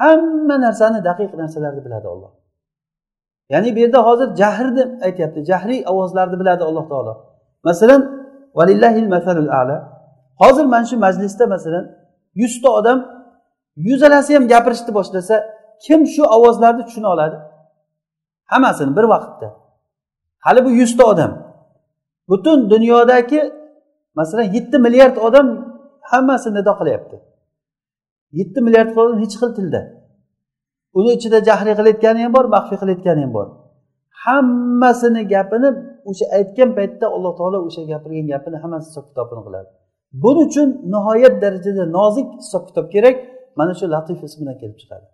Hamma 0.00 0.56
narsani 0.66 0.98
daqiq 1.08 1.30
narsalarni 1.42 1.82
biladi 1.86 2.08
olloh 2.14 2.30
ya'ni 3.48 3.76
bu 3.76 3.78
yerda 3.78 4.06
hozir 4.06 4.36
jahrni 4.36 4.98
aytyapti. 5.06 5.44
Jahriy 5.44 5.84
ovozlarni 5.86 6.40
biladi 6.40 6.64
alloh 6.64 6.88
taolo. 6.88 7.14
Masalan 7.64 8.00
masalul 9.08 9.48
ala 9.48 9.76
hozir 10.36 10.64
mana 10.64 10.84
shu 10.84 10.96
majlisda 10.96 11.46
masalan 11.46 11.84
yuzta 12.34 12.68
odam 12.70 12.98
yuzalasi 13.76 14.34
ham 14.34 14.48
gapirishni 14.48 14.94
boshlasa 14.94 15.36
kim 15.84 16.06
shu 16.06 16.22
ovozlarni 16.24 16.84
tushuna 16.84 17.08
oladi? 17.14 17.36
Hammasini 18.44 18.96
bir 18.96 19.02
vaqtda. 19.02 19.48
Hali 20.38 20.64
bu 20.64 20.70
yuzta 20.70 21.04
odam. 21.04 21.32
Butun 22.28 22.70
dunyodagi 22.70 23.52
masalan 24.14 24.42
yetti 24.42 24.78
milliard 24.78 25.16
odam 25.16 25.46
hammasi 26.00 26.54
nido 26.54 26.72
qilyapti. 26.80 27.16
Yetti 28.32 28.60
milliard 28.60 28.96
odam 28.96 29.18
hech 29.22 29.34
xil 29.40 29.54
tilda. 29.54 29.97
Uni 30.98 31.10
ichida 31.16 31.38
jahriy 31.48 31.74
qilayotgani 31.78 32.20
ham 32.24 32.32
bor 32.36 32.44
maxfiy 32.54 32.78
qilayotgani 32.82 33.20
ham 33.24 33.32
bor. 33.38 33.46
Hammasini 34.24 35.22
gapini 35.34 35.68
o'sha 36.10 36.26
aytgan 36.38 36.70
paytda 36.78 37.06
alloh 37.16 37.32
taolo 37.38 37.58
o'sha 37.68 37.82
gapirgan 37.92 38.26
gapini 38.32 38.56
hammasi 38.62 38.86
hisob 38.90 39.04
kitobini 39.10 39.42
qiladi. 39.46 39.68
Buning 40.22 40.46
uchun 40.48 40.68
nihoyat 40.94 41.34
darajada 41.42 41.84
nozik 41.98 42.28
hisob 42.42 42.62
kitob 42.68 42.86
kerak 42.94 43.16
mana 43.58 43.72
shu 43.78 43.84
latif 43.94 44.18
ismidan 44.28 44.56
kelib 44.60 44.76
chiqadi. 44.82 45.06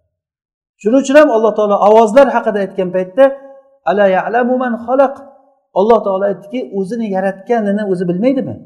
Shuning 0.82 1.00
uchun 1.04 1.16
ham 1.20 1.30
alloh 1.36 1.52
taolo 1.58 1.76
ovozlar 1.88 2.26
haqida 2.36 2.58
aytgan 2.64 2.88
paytda 2.96 3.24
ala 3.90 4.04
ya'lamu 4.16 4.54
man 4.62 4.74
xalaq? 4.86 5.14
Alloh 5.80 5.98
taolo 6.06 6.24
aytdiki 6.32 6.60
o'zini 6.78 7.06
yaratganini 7.16 7.82
o'zi 7.92 8.04
bilmaydimi? 8.10 8.56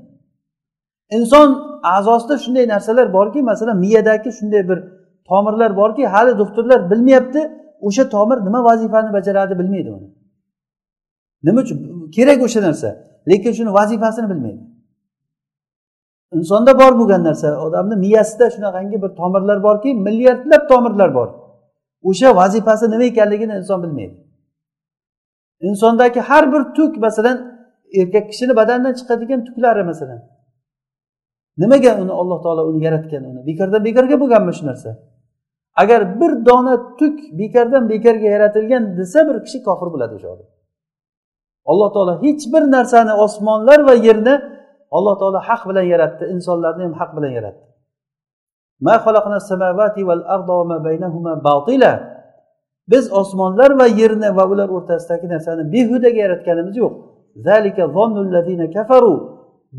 Inson 1.17 1.49
a'zosida 1.97 2.35
shunday 2.45 2.65
narsalar 2.75 3.07
borki 3.17 3.41
masalan 3.51 3.77
miyadagi 3.85 4.31
shunday 4.39 4.63
bir 4.71 4.79
tomirlar 5.29 5.77
borki 5.77 6.07
hali 6.07 6.39
doktorlar 6.39 6.91
bilmayapti. 6.91 7.41
O'sha 7.81 8.09
tomir 8.09 8.39
nima 8.47 8.65
vazifani 8.65 9.13
bajaradi 9.13 9.59
bilmaydi 9.59 9.91
uni. 9.91 10.09
Nima 11.43 11.61
uchun? 11.61 12.11
Kerak 12.11 12.43
o'sha 12.43 12.63
narsa. 12.63 12.89
Lekin 13.29 13.53
shuni 13.53 13.73
vazifasini 13.73 14.31
bilmaydi. 14.31 14.63
Insonda 16.33 16.79
bor 16.79 16.99
bo'lgan 17.01 17.25
narsa. 17.25 17.61
Odamni 17.67 17.97
miyasida 17.97 18.51
shunaqangi 18.51 19.03
bir 19.03 19.09
tomirlar 19.21 19.63
borki 19.63 19.95
milliardlab 19.95 20.69
tomirlar 20.69 21.15
bor. 21.15 21.29
O'sha 22.03 22.37
vazifasi 22.37 22.91
nima 22.91 23.05
ekanligini 23.05 23.55
inson 23.61 23.83
bilmaydi. 23.83 24.17
Insondagi 25.61 26.21
har 26.21 26.53
bir 26.53 26.75
tuk 26.75 26.97
masalan 26.97 27.37
erkak 27.95 28.31
kishini 28.31 28.57
badanidan 28.57 28.95
chiqadigan 28.95 29.45
tuklari 29.45 29.83
masalan. 29.85 30.21
Nimaga 31.59 32.03
uni 32.03 32.13
alloh 32.13 32.43
taolo 32.43 32.63
uni 32.71 32.85
yaratgan 32.85 33.25
uni? 33.25 33.47
Bekordan 33.47 33.85
bekorga 33.85 34.21
bo'lganmi 34.21 34.53
shu 34.59 34.67
narsa? 34.67 34.91
Agar 35.83 36.21
bir 36.21 36.33
dona 36.47 36.75
tuk 36.99 37.17
bekordan 37.41 37.85
bekorga 37.93 38.29
yaratilgan 38.35 38.83
desa 38.99 39.21
bir 39.29 39.37
kishi 39.45 39.59
kofir 39.67 39.89
bo'ladi 39.95 40.13
o'sha 40.19 40.29
odam. 40.35 40.49
Alloh 41.71 41.89
taolo 41.95 42.15
hech 42.25 42.45
bir 42.53 42.63
narsani 42.77 43.13
osmonlar 43.25 43.81
va 43.89 43.95
yerni 44.07 44.35
alloh 44.97 45.15
taolo 45.21 45.39
haq 45.49 45.63
bilan 45.69 45.87
yaratdi 45.93 46.25
insonlarni 46.35 46.83
ham 46.87 46.95
haq 47.01 47.11
bilan 47.17 47.33
yaratdi. 47.39 47.65
Biz 52.93 53.05
osmonlar 53.21 53.71
va 53.81 53.87
yerni 54.01 54.29
va 54.37 54.45
ular 54.53 54.69
o'rtasidagi 54.77 55.27
narsani 55.35 55.63
behudaga 55.75 56.21
yaratganimiz 56.25 56.77
yo'q. 56.83 56.93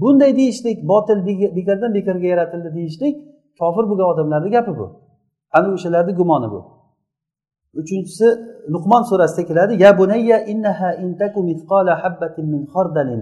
Bunday 0.02 0.32
deyishlik 0.40 0.78
botil 0.92 1.20
bekordan 1.58 1.92
bekorga 1.98 2.28
yaratildi 2.34 2.70
deyishlik 2.78 3.16
kofir 3.60 3.84
bo'lgan 3.90 4.08
odamlarni 4.14 4.50
gapi 4.58 4.72
bu. 4.80 4.88
Ana 5.58 5.68
o'shalarni 5.76 6.14
gumoni 6.20 6.48
bu? 6.54 6.62
Uchinchisi 7.82 8.28
luqmon 8.74 9.04
surasida 9.10 9.44
keladi 9.50 9.74
ya 9.84 9.90
bunayya 10.00 10.38
innaha 10.52 10.90
intaku 11.06 11.40
mithqala 11.50 11.94
habbatin 12.04 12.46
min 12.54 12.62
khardalin 12.74 13.22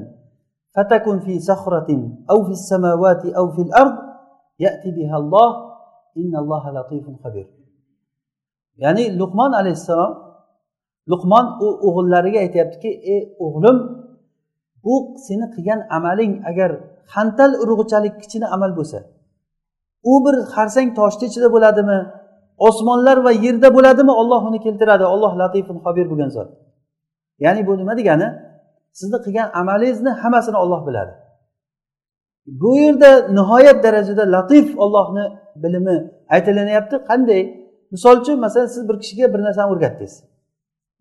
fatakun 0.75 1.17
fi 1.25 1.33
sakhratin 1.49 2.01
aw 2.31 2.39
fi 2.47 2.53
samawati 2.71 3.27
aw 3.39 3.45
fil 3.55 3.71
ard 3.81 3.95
ya'ti 4.65 4.89
biha 4.97 5.15
Allah 5.21 5.49
innalloha 6.21 6.69
latifun 6.77 7.15
xabir 7.23 7.47
ya'ni 8.83 9.05
luqmon 9.19 9.51
alayhissalom 9.61 10.13
luqmon 11.11 11.45
u 11.65 11.67
o'g'illariga 11.87 12.39
aytyaptiki 12.45 12.91
ey 13.13 13.21
o'g'lim 13.45 13.77
bu 14.83 14.93
seni 15.25 15.45
qilgan 15.55 15.79
amaling 15.97 16.33
agar 16.49 16.71
xantal 17.13 17.51
urug'chalik 17.63 18.13
kichkina 18.21 18.47
amal 18.55 18.71
bo'lsa 18.79 18.99
u 20.11 20.13
bir 20.25 20.35
xarsang 20.53 20.89
toshni 20.99 21.25
ichida 21.29 21.47
bo'ladimi? 21.55 21.99
Osmonlar 22.57 23.17
va 23.17 23.31
yerda 23.31 23.73
bo'ladimi? 23.75 24.11
Olloh 24.11 24.41
uni 24.49 24.59
keltiradi. 24.65 25.05
Olloh 25.05 25.33
latifun 25.41 25.77
xobir 25.85 26.05
bo'lgan 26.11 26.29
zot. 26.29 26.49
Ya'ni 27.39 27.67
bu 27.67 27.77
nima 27.77 27.97
degani? 27.97 28.27
Sizni 28.99 29.17
qilgan 29.25 29.47
amalingizni 29.61 30.09
hammasini 30.09 30.57
olloh 30.57 30.87
biladi. 30.87 31.13
Bu 32.61 32.77
yerda 32.77 33.27
nihoyat 33.37 33.83
darajada 33.83 34.31
latif 34.31 34.77
ollohni 34.83 35.25
bilimi 35.55 36.11
aytilanyapti 36.29 36.95
qanday? 37.09 37.41
Misol 37.91 38.15
uchun 38.21 38.39
masalan 38.39 38.65
siz 38.65 38.89
bir 38.89 38.99
kishiga 38.99 39.33
bir 39.33 39.39
narsani 39.39 39.71
o'rgatdingiz. 39.73 40.23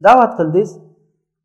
Da'vat 0.04 0.32
qildingiz. 0.38 0.70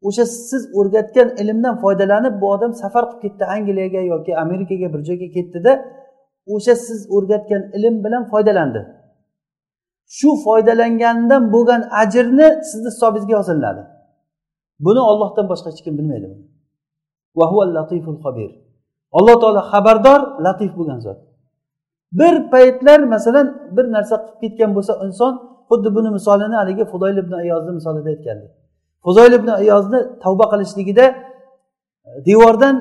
O'sha 0.08 0.26
siz 0.26 0.64
o'rgatgan 0.80 1.30
ilmdan 1.42 1.76
foydalanib 1.84 2.42
bu 2.42 2.46
odam 2.56 2.74
safar 2.74 3.04
qilib 3.10 3.22
ketdi 3.24 3.44
angliyaga 3.56 4.02
yoki 4.14 4.32
amerikaga 4.44 4.88
bir 4.94 5.02
joyga 5.10 5.28
ketdida 5.36 5.72
o'sha 6.54 6.76
siz 6.88 7.00
o'rgatgan 7.16 7.64
ilm 7.78 7.96
bilan 8.06 8.24
foydalandi. 8.32 8.82
Shu 10.18 10.30
foydalangandan 10.46 11.44
bo'lgan 11.54 11.82
ajrni 12.02 12.48
sizni 12.70 12.90
hisobingizga 12.94 13.34
yoziladi. 13.40 13.82
Buni 14.86 15.02
ollohdan 15.12 15.46
boshqa 15.52 15.68
hech 15.72 15.82
kim 15.86 15.94
bilmaydi 16.00 16.28
alloh 19.18 19.36
taolo 19.42 19.62
xabardor 19.72 20.20
latif 20.46 20.72
bo'lgan 20.78 21.00
zot. 21.06 21.20
Bir 22.20 22.36
paytlar 22.54 23.00
masalan 23.14 23.48
bir 23.76 23.86
narsa 23.96 24.16
qilib 24.22 24.40
ketgan 24.42 24.72
bo'lsa 24.78 24.94
inson 25.06 25.34
xuddi 25.70 25.90
buni 25.96 26.10
misolini 26.18 26.56
haligi 26.62 26.84
fudoyl 26.92 27.18
ibn 27.24 27.34
ayozni 27.44 27.72
misolida 27.80 28.10
aytgandi. 28.14 28.48
Fuzoyl 29.06 29.34
ibn 29.40 29.50
ayozni 29.62 30.00
tavba 30.24 30.46
qilishligida 30.54 31.06
e, 31.08 32.10
devordan 32.28 32.76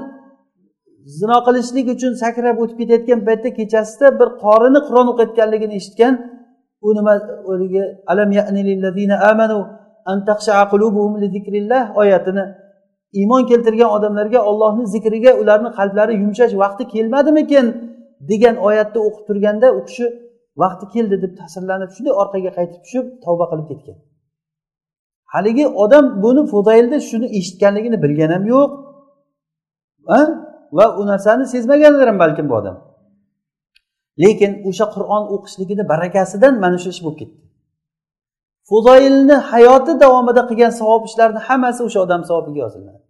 zino 1.18 1.38
qilishlik 1.46 1.86
uchun 1.94 2.12
sakrab 2.22 2.56
o'tib 2.62 2.76
ketayotgan 2.80 3.20
paytda 3.28 3.48
kechasida 3.58 4.06
bir 4.20 4.28
qorini 4.44 4.80
qur'on 4.86 5.06
o'qiyotganligini 5.12 5.74
eshitgan 5.80 6.14
u 6.86 6.88
nima 6.98 7.12
haligi 7.48 7.82
alam 8.10 8.30
amanu 9.30 9.58
an 10.10 10.18
qulubuhum 10.72 11.12
li 11.22 11.26
zikrillah 11.34 11.82
oyatini 12.00 12.44
iymon 13.20 13.42
keltirgan 13.50 13.90
odamlarga 13.96 14.40
ollohni 14.50 14.84
zikriga 14.94 15.32
ularni 15.40 15.70
qalblari 15.78 16.14
yumshash 16.22 16.54
vaqti 16.62 16.84
kelmadimikin 16.94 17.66
degan 18.30 18.56
oyatni 18.68 18.98
o'qib 19.06 19.24
turganda 19.28 19.68
u 19.78 19.80
kishi 19.88 20.06
vaqti 20.62 20.84
keldi 20.94 21.16
deb 21.24 21.32
ta'sirlanib 21.40 21.90
shunday 21.96 22.14
orqaga 22.22 22.50
qaytib 22.58 22.80
tushib 22.84 23.06
tavba 23.24 23.44
qilib 23.50 23.66
ketgan. 23.70 23.96
Haligi 25.34 25.66
odam 25.84 26.04
buni 26.24 26.42
fudaylni 26.52 26.98
shuni 27.08 27.26
eshitganligini 27.38 27.98
bilgan 28.04 28.30
ham 28.34 28.44
yo'q 28.54 28.70
va 30.78 30.86
u 31.00 31.02
narsani 31.10 31.44
sezmagandir 31.54 32.06
ham 32.10 32.18
balkim 32.24 32.46
bu 32.50 32.54
odam. 32.60 32.76
Lekin 34.22 34.52
o'sha 34.68 34.86
qur'on 34.94 35.22
o'qishligini 35.34 35.84
barakasidan 35.92 36.54
mana 36.64 36.78
shu 36.82 36.88
ish 36.94 37.00
bo'lib 37.04 37.18
ketdi. 37.20 37.36
Fuzoilni 38.68 39.36
hayoti 39.50 39.92
davomida 40.02 40.42
qilgan 40.50 40.72
savob 40.80 41.02
ishlarni 41.08 41.40
hammasi 41.48 41.80
o'sha 41.86 41.98
odam 42.06 42.22
savobiga 42.28 42.60
yoziladi 42.64 43.00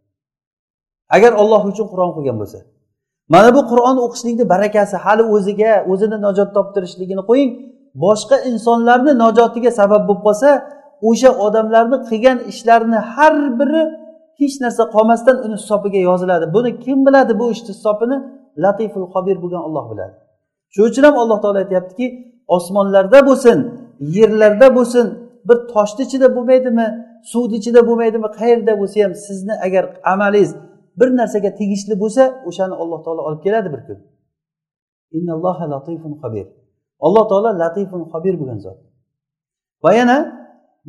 agar 1.16 1.32
olloh 1.42 1.62
uchun 1.70 1.86
qur'on 1.92 2.10
qilgan 2.16 2.36
bo'lsa 2.42 2.58
mana 3.34 3.48
bu 3.56 3.62
qur'on 3.70 3.96
o'qishlikni 4.06 4.44
barakasi 4.54 4.96
hali 5.04 5.24
o'ziga 5.34 5.72
o'zini 5.92 6.18
najot 6.26 6.50
toptirishligini 6.56 7.22
qo'ying 7.30 7.50
boshqa 8.04 8.36
insonlarni 8.50 9.12
najotiga 9.24 9.70
sabab 9.80 10.02
bo'lib 10.08 10.22
qolsa 10.26 10.50
o'sha 11.08 11.30
odamlarni 11.46 11.98
qilgan 12.08 12.38
ishlarini 12.52 13.00
har 13.12 13.34
biri 13.60 13.82
hech 14.40 14.54
narsa 14.64 14.82
qolmasdan 14.94 15.36
uni 15.46 15.56
hisobiga 15.60 16.00
yoziladi. 16.10 16.46
Buni 16.54 16.70
kim 16.84 16.98
biladi 17.06 17.32
bu 17.40 17.46
ishni 17.54 17.72
hisobini? 17.76 18.16
Latiful 18.64 19.06
xobir 19.12 19.36
bo'lgan 19.42 19.62
olloh 19.68 19.84
biladi. 19.92 20.14
Shuning 20.74 20.90
uchun 20.90 21.04
ham 21.08 21.16
alloh 21.22 21.38
taolo 21.42 21.58
aytyaptiki 21.64 22.06
osmonlarda 22.56 23.18
bo'lsin 23.28 23.58
yerlarda 24.16 24.68
bo'lsin 24.76 25.06
bir 25.48 25.58
toshni 25.72 26.02
ichida 26.08 26.28
bo'lmaydimi 26.36 26.86
suvni 27.32 27.56
ichida 27.60 27.80
bo'lmaydimi 27.88 28.28
qayerda 28.38 28.72
bo'lsa 28.80 28.96
ham 29.04 29.12
sizni 29.26 29.54
agar 29.66 29.84
amalingiz 30.12 30.50
bir 31.00 31.08
narsaga 31.18 31.50
tegishli 31.60 31.94
bo'lsa 32.02 32.22
o'shani 32.48 32.74
alloh 32.82 33.00
taolo 33.04 33.22
olib 33.28 33.40
keladi 33.46 33.68
bir 33.74 33.82
kun. 33.86 33.98
Alloh 37.06 37.24
taolo 37.30 37.50
latifun 37.62 38.02
xobir 38.12 38.34
bo'lgan 38.40 38.58
zot. 38.66 38.78
Va 39.84 39.90
yana 40.00 40.16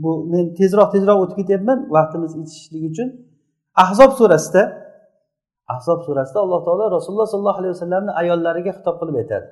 bu 0.04 0.12
men 0.32 0.46
tezroq 0.60 0.90
tezroq 0.96 1.18
o'tib 1.24 1.38
ketyapman 1.42 1.80
vaqtimiz 1.96 2.32
yetishishligi 2.40 2.88
uchun. 2.94 3.08
Ahzob 3.84 4.12
surasida 4.20 4.64
ahzob 5.74 6.00
surasida 6.08 6.40
alloh 6.46 6.62
taolo 6.68 6.86
rasululloh 6.96 7.28
sollallohu 7.34 7.60
alayhi 7.62 7.74
vasallamni 7.76 8.12
ayollariga 8.22 8.72
xitob 8.78 8.96
qilib 9.02 9.16
aytadi. 9.22 9.48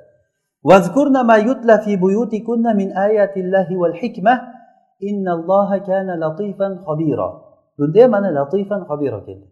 Bunda 7.78 8.02
ham 8.04 8.12
mana 8.14 8.30
latifan 8.38 8.82
xobiro 8.90 9.20
keldi. 9.28 9.48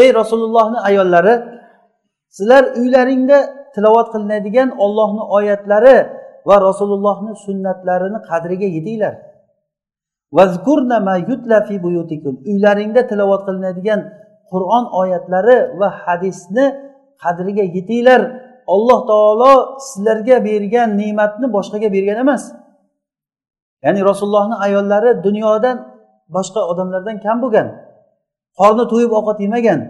Ey 0.00 0.08
rasulullohni 0.20 0.78
ayollari 0.88 1.34
sizlar 2.36 2.64
uylaringda 2.80 3.38
tilovat 3.74 4.08
qilinadigan 4.12 4.68
ollohni 4.84 5.22
oyatlari 5.36 5.96
va 6.48 6.56
rasulullohni 6.68 7.32
sunnatlarini 7.46 8.18
qadriga 8.30 8.68
yetinglar. 8.76 9.14
Uylaringda 12.50 13.00
tilovat 13.10 13.42
qilinadigan 13.46 14.00
qur'on 14.52 14.84
oyatlari 15.00 15.56
va 15.80 15.88
hadisni 16.04 16.66
qadriga 17.22 17.64
yetinglar. 17.76 18.47
Olloh 18.74 19.00
taolo 19.10 19.52
sizlarga 19.88 20.36
bergan 20.48 20.88
ne'matni 21.00 21.46
boshqaga 21.56 21.88
bergan 21.96 22.18
emas. 22.24 22.42
Ya'ni 23.84 24.00
rasulullohni 24.10 24.56
ayollari 24.66 25.10
dunyodan 25.26 25.76
boshqa 26.36 26.60
odamlardan 26.70 27.16
kam 27.24 27.36
bo'lgan 27.44 27.68
qorni 28.58 28.84
to'yib 28.92 29.12
ovqat 29.18 29.38
yemagan. 29.44 29.80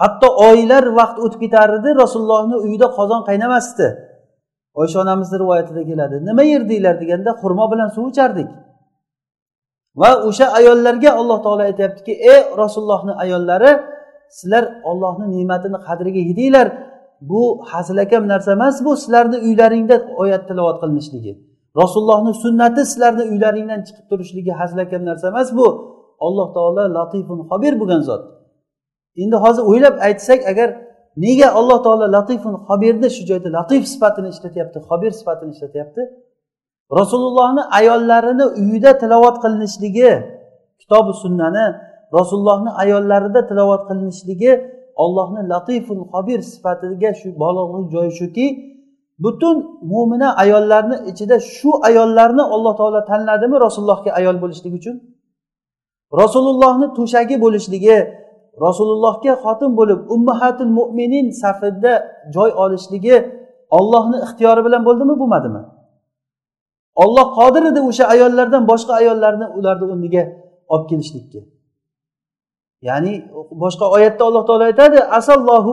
Hatto 0.00 0.28
oylar 0.48 0.84
vaqt 0.98 1.16
o'tib 1.24 1.40
ketar 1.44 1.68
edi 1.78 1.90
rasulullohni 2.02 2.56
uyida 2.66 2.86
qozon 2.98 3.20
qaynamasdi. 3.28 3.86
Oysha 4.80 4.96
onamizni 5.04 5.36
rivoyatida 5.42 5.82
keladi 5.90 6.16
nima 6.28 6.42
yerdinglar 6.52 6.94
deganda 7.02 7.30
xurmo 7.40 7.64
bilan 7.72 7.88
suv 7.96 8.06
ichardik. 8.12 8.48
Va 10.00 10.10
o'sha 10.28 10.46
ayollarga 10.58 11.10
alloh 11.20 11.38
taolo 11.44 11.62
aytyaptiki 11.70 12.12
ey 12.32 12.40
rasulullohni 12.62 13.12
ayollari 13.24 13.72
sizlar 14.36 14.64
ollohni 14.90 15.26
ne'matini 15.36 15.78
qadriga 15.86 16.20
yetinglar 16.30 16.66
bu 17.28 17.42
hazilakam 17.70 18.22
narsa 18.32 18.52
emas 18.52 18.76
bu 18.84 18.96
sizlarni 19.02 19.38
uylaringda 19.46 19.96
oyat 20.22 20.42
tilovat 20.48 20.76
qilinishligi. 20.82 21.32
Rasulullohni 21.80 22.32
sunnati 22.44 22.82
sizlarni 22.90 23.24
uylaringdan 23.32 23.80
chiqib 23.86 24.06
turishligi 24.10 24.52
hazilakam 24.60 25.02
narsa 25.08 25.26
emas 25.32 25.48
bu 25.58 25.66
alloh 26.26 26.48
taolo 26.56 26.82
latifun 26.98 27.38
xobir 27.50 27.72
bo'lgan 27.80 28.02
zot. 28.08 28.22
Endi 29.22 29.36
hozir 29.44 29.62
o'ylab 29.70 29.96
aytsak 30.06 30.40
agar 30.52 30.68
nega 31.24 31.48
alloh 31.58 31.78
taolo 31.86 32.06
latifun 32.16 32.54
xobirni 32.68 33.08
shu 33.16 33.22
joyda 33.30 33.48
latif 33.56 33.82
sifatini 33.92 34.28
ishlatyapti 34.34 34.78
xobir 34.88 35.12
sifatini 35.20 35.50
ishlatyapti? 35.56 36.02
Rasulullohni 36.98 37.62
ayollarini 37.78 38.46
uyida 38.60 38.92
tilovat 39.02 39.36
qilinishligi 39.42 40.10
kitobi 40.80 41.12
sunnani 41.22 41.66
rasulullohni 42.18 42.70
ayollarida 42.82 43.40
tilovat 43.48 43.82
qilinishligi 43.88 44.52
ollohni 45.02 45.40
latiful 45.52 46.02
xobir 46.12 46.40
sifatiga 46.52 47.10
shu 47.20 47.28
bog'liqlik 47.42 47.86
joyi 47.94 48.12
shuki 48.20 48.46
butun 49.24 49.56
mo'mina 49.92 50.28
ayollarni 50.42 50.96
ichida 51.10 51.36
shu 51.56 51.70
ayollarni 51.88 52.44
alloh 52.54 52.72
taolo 52.80 53.00
tanladimi 53.10 53.56
rasulullohga 53.66 54.10
ayol 54.18 54.36
bo'lishlik 54.42 54.72
uchun? 54.80 54.96
Rasulullohni 56.22 56.86
to'shagi 56.98 57.36
bo'lishligi 57.44 57.98
rasulullohga 58.66 59.32
xotin 59.44 59.70
bo'lib 59.78 60.00
ummahatul 60.14 60.72
mo'minin 60.78 61.26
safida 61.42 61.92
joy 62.34 62.50
olishligi 62.64 63.16
ollohni 63.78 64.16
ixtiyori 64.26 64.62
bilan 64.66 64.82
bo'ldimi 64.88 65.14
bo'lmadimi? 65.20 65.62
Olloh 67.02 67.26
qodir 67.38 67.62
edi 67.70 67.80
o'sha 67.88 68.04
ayollardan 68.14 68.62
boshqa 68.70 68.92
ayollarni 69.00 69.46
ularni 69.58 69.84
o'rniga 69.92 70.22
olib 70.72 70.86
kelishlikka. 70.90 71.40
Ya'ni 72.88 73.12
boshqa 73.62 73.86
oyatda 73.96 74.22
alloh 74.28 74.42
taolo 74.48 74.64
aytadi 74.70 74.98
asallohu 75.18 75.72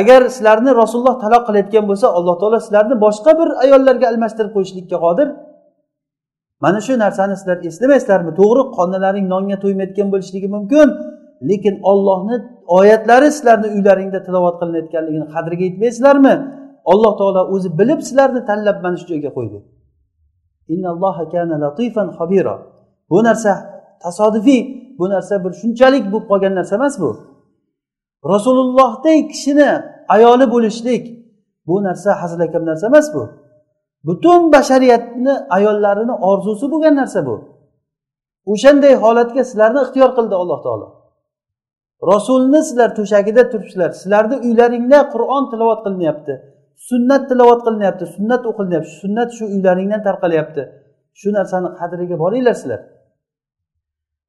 agar 0.00 0.20
sizlarni 0.34 0.70
rasululloh 0.82 1.16
taloq 1.24 1.42
qilayotgan 1.48 1.84
bo'lsa 1.90 2.06
alloh 2.18 2.34
taolo 2.40 2.58
sizlarni 2.66 2.96
boshqa 3.06 3.30
bir 3.40 3.48
ayollarga 3.64 4.06
almashtirib 4.12 4.52
qo'yishlikka 4.56 4.98
qodir. 5.06 5.28
Mana 6.64 6.78
shu 6.86 6.92
narsani 7.04 7.34
sizlar 7.40 7.58
eslamaysizlarmi? 7.68 8.30
To'g'ri 8.40 8.62
qonalaring 8.78 9.26
nonga 9.34 9.56
to'ymayotgan 9.64 10.08
bo'lishligi 10.14 10.48
mumkin 10.56 10.88
lekin 11.50 11.74
ollohni 11.90 12.36
oyatlari 12.78 13.28
sizlarni 13.36 13.68
uylaringda 13.76 14.18
tilovat 14.26 14.56
qilinayotganligini 14.60 15.26
qadriga 15.34 15.64
yetmaysizlarmi? 15.68 16.34
Alloh 16.92 17.12
taolo 17.20 17.42
o'zi 17.54 17.68
bilib 17.80 18.00
sizlarni 18.08 18.40
tanlab 18.50 18.76
mana 18.84 18.96
shu 19.00 19.06
joyga 19.12 19.30
qo'ydi. 19.38 19.58
Bu 23.10 23.18
narsa 23.28 23.52
tasodifiy. 24.02 24.62
Bu 24.98 25.04
narsa 25.10 25.44
bir 25.44 25.52
shunchalik 25.60 26.04
bo'lib 26.12 26.26
qolgan 26.30 26.54
narsa 26.58 26.74
emas 26.80 26.94
bu. 27.00 27.10
Rasulullohdek 28.32 29.30
kishini 29.30 29.70
ayoli 30.14 30.46
bo'lishlik 30.54 31.04
bu 31.66 31.82
narsa 31.86 32.10
hazilakam 32.22 32.66
narsa 32.66 32.86
emas 32.86 33.14
bu. 33.14 33.22
Butun 34.06 34.52
bashariyatni 34.52 35.34
ayollarini 35.56 36.12
orzusi 36.12 36.66
bo'lgan 36.72 36.94
narsa 36.96 37.26
bu. 37.26 37.36
O'shanday 38.52 38.94
holatga 39.04 39.42
sizlarni 39.44 39.80
ixtiyor 39.84 40.10
qildi 40.16 40.34
alloh 40.42 40.62
taolo. 40.66 40.88
Rasulni 42.12 42.60
sizlar 42.68 42.90
to'shagida 42.98 43.42
turibsizlar. 43.50 43.90
Sizlarni 43.90 44.36
uylaringda 44.46 44.98
qur'on 45.12 45.50
tilovat 45.50 45.80
qilinyapti 45.86 46.34
sunnat 46.88 47.28
tilovat 47.28 47.60
qilinyapti 47.66 48.04
sunnat 48.16 48.42
o'qilinyapti 48.50 48.92
sunnat 49.02 49.30
shu 49.36 49.44
uylaringdan 49.54 50.02
tarqalyapti. 50.08 50.62
Shu 51.20 51.28
narsani 51.38 51.68
qadriga 51.80 52.16
boringlar 52.24 52.54
sizlar. 52.60 52.80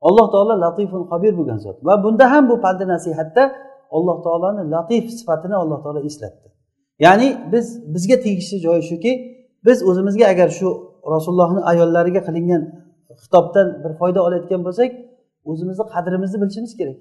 Alloh 0.01 0.27
taolo 0.33 0.53
latifun 0.65 1.03
qabir 1.11 1.33
bo'lgan 1.39 1.59
zot. 1.65 1.77
Va 1.87 2.03
bunda 2.03 2.25
ham 2.31 2.43
bu 2.49 2.55
panda 2.65 2.85
nasihatda 2.93 3.43
alloh 3.97 4.17
taoloni 4.25 4.63
latif 4.75 5.03
sifatini 5.19 5.55
alloh 5.63 5.79
taolo 5.83 5.99
eslatdi. 6.09 6.47
Ya'ni 7.05 7.27
biz 7.51 7.65
bizga 7.93 8.17
tegishli 8.25 8.57
joyi 8.65 8.83
shuki 8.91 9.11
biz 9.65 9.77
o'zimizga 9.89 10.25
agar 10.33 10.49
shu 10.59 10.67
rasulullohni 11.13 11.61
ayollariga 11.71 12.21
qilingan 12.27 12.61
xitobdan 13.21 13.67
bir 13.83 13.91
foyda 13.99 14.19
olayotgan 14.27 14.61
bo'lsak 14.67 14.89
o'zimizni 15.51 15.85
qadrimizni 15.93 16.37
bilishimiz 16.41 16.73
kerak. 16.79 16.97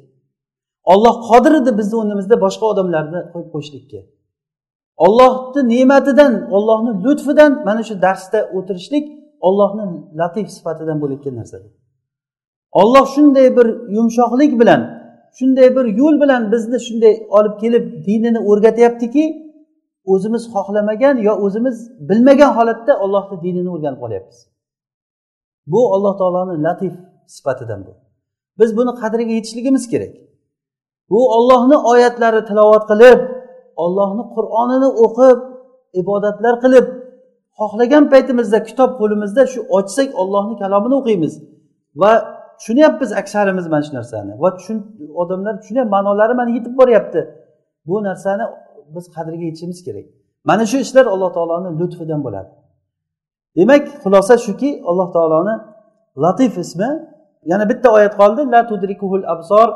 Olloh 0.93 1.15
qodir 1.29 1.53
edi 1.61 1.71
bizni 1.79 1.97
o'rnimizda 2.01 2.37
boshqa 2.45 2.65
odamlarni 2.73 3.21
qo'yib 3.33 3.49
qo'yishlikka. 3.55 4.01
Ollohni 5.07 5.61
ne'matidan 5.73 6.33
ollohni 6.57 6.93
lutfidan 7.05 7.53
mana 7.69 7.83
shu 7.89 7.95
darsda 8.07 8.39
o'tirishlik 8.57 9.05
ollohni 9.49 9.85
latif 10.21 10.47
sifatidan 10.57 10.97
bo'layotgan 11.03 11.35
narsadir. 11.41 11.73
Olloh 12.73 13.07
shunday 13.15 13.57
bir 13.57 13.67
yumshoqlik 13.97 14.61
bilan 14.61 14.81
shunday 15.39 15.77
bir 15.77 15.85
yo'l 15.85 16.21
bilan 16.23 16.53
bizni 16.53 16.79
shunday 16.87 17.15
olib 17.37 17.55
kelib 17.63 17.85
dinini 18.07 18.41
o'rgatyaptiki 18.51 19.25
o'zimiz 20.13 20.43
xohlamagan 20.55 21.17
yo 21.29 21.33
o'zimiz 21.45 21.77
bilmagan 22.09 22.53
holatda 22.59 22.93
ollohni 23.05 23.37
dinini 23.45 23.69
o'rganib 23.75 24.01
qolyapmiz. 24.05 24.39
Bu 25.73 25.81
alloh 25.95 26.19
taoloni 26.19 26.63
latif 26.67 26.95
sifatidan 27.27 27.81
bu. 27.87 27.93
Biz 28.59 28.77
buni 28.77 28.93
qadriga 29.01 29.33
yetishligimiz 29.39 29.85
kerak. 29.93 30.15
Bu 31.11 31.21
ollohni 31.37 31.77
oyatlari 31.77 32.41
tilovat 32.49 32.85
qilib 32.91 33.21
ollohni 33.85 34.25
qur'onini 34.35 34.89
o'qib 35.05 35.39
ibodatlar 36.01 36.55
qilib 36.65 36.87
xohlagan 37.59 38.05
paytimizda 38.13 38.59
kitob 38.69 38.91
qo'limizda 39.01 39.43
shu 39.53 39.61
ochsak 39.79 40.09
ollohni 40.23 40.55
kalomini 40.63 40.95
o'qiymiz 41.01 41.35
va 42.03 42.13
tushunyapmiz 42.59 43.11
aksarimiz 43.21 43.67
mana 43.73 43.83
shu 43.87 43.93
narsani. 43.99 44.33
Va 44.43 44.51
odamlar 45.23 45.55
tushunyapti 45.61 45.91
ma'nolari 45.97 46.35
mana 46.41 46.51
yetib 46.57 46.75
boryapti. 46.81 47.21
Bu 47.89 47.97
narsani 48.09 48.45
biz 48.95 49.05
qadriga 49.17 49.45
yetishimiz 49.49 49.85
kerak. 49.87 50.07
Mana 50.45 50.65
shu 50.71 50.77
ishlar 50.85 51.07
alloh 51.15 51.31
taoloni 51.37 51.69
lutfidan 51.81 52.21
bo'ladi. 52.27 52.51
Demak 53.57 53.85
xulosa 54.03 54.35
shuki 54.47 54.71
alloh 54.91 55.09
taoloni 55.17 55.55
latif 56.25 56.59
ismi 56.65 56.91
yana 57.51 57.65
bitta 57.71 57.89
oyat 57.97 58.15
qoldi. 58.21 58.43
La 58.55 58.61
tudrikuhul 58.71 59.25
absor 59.35 59.69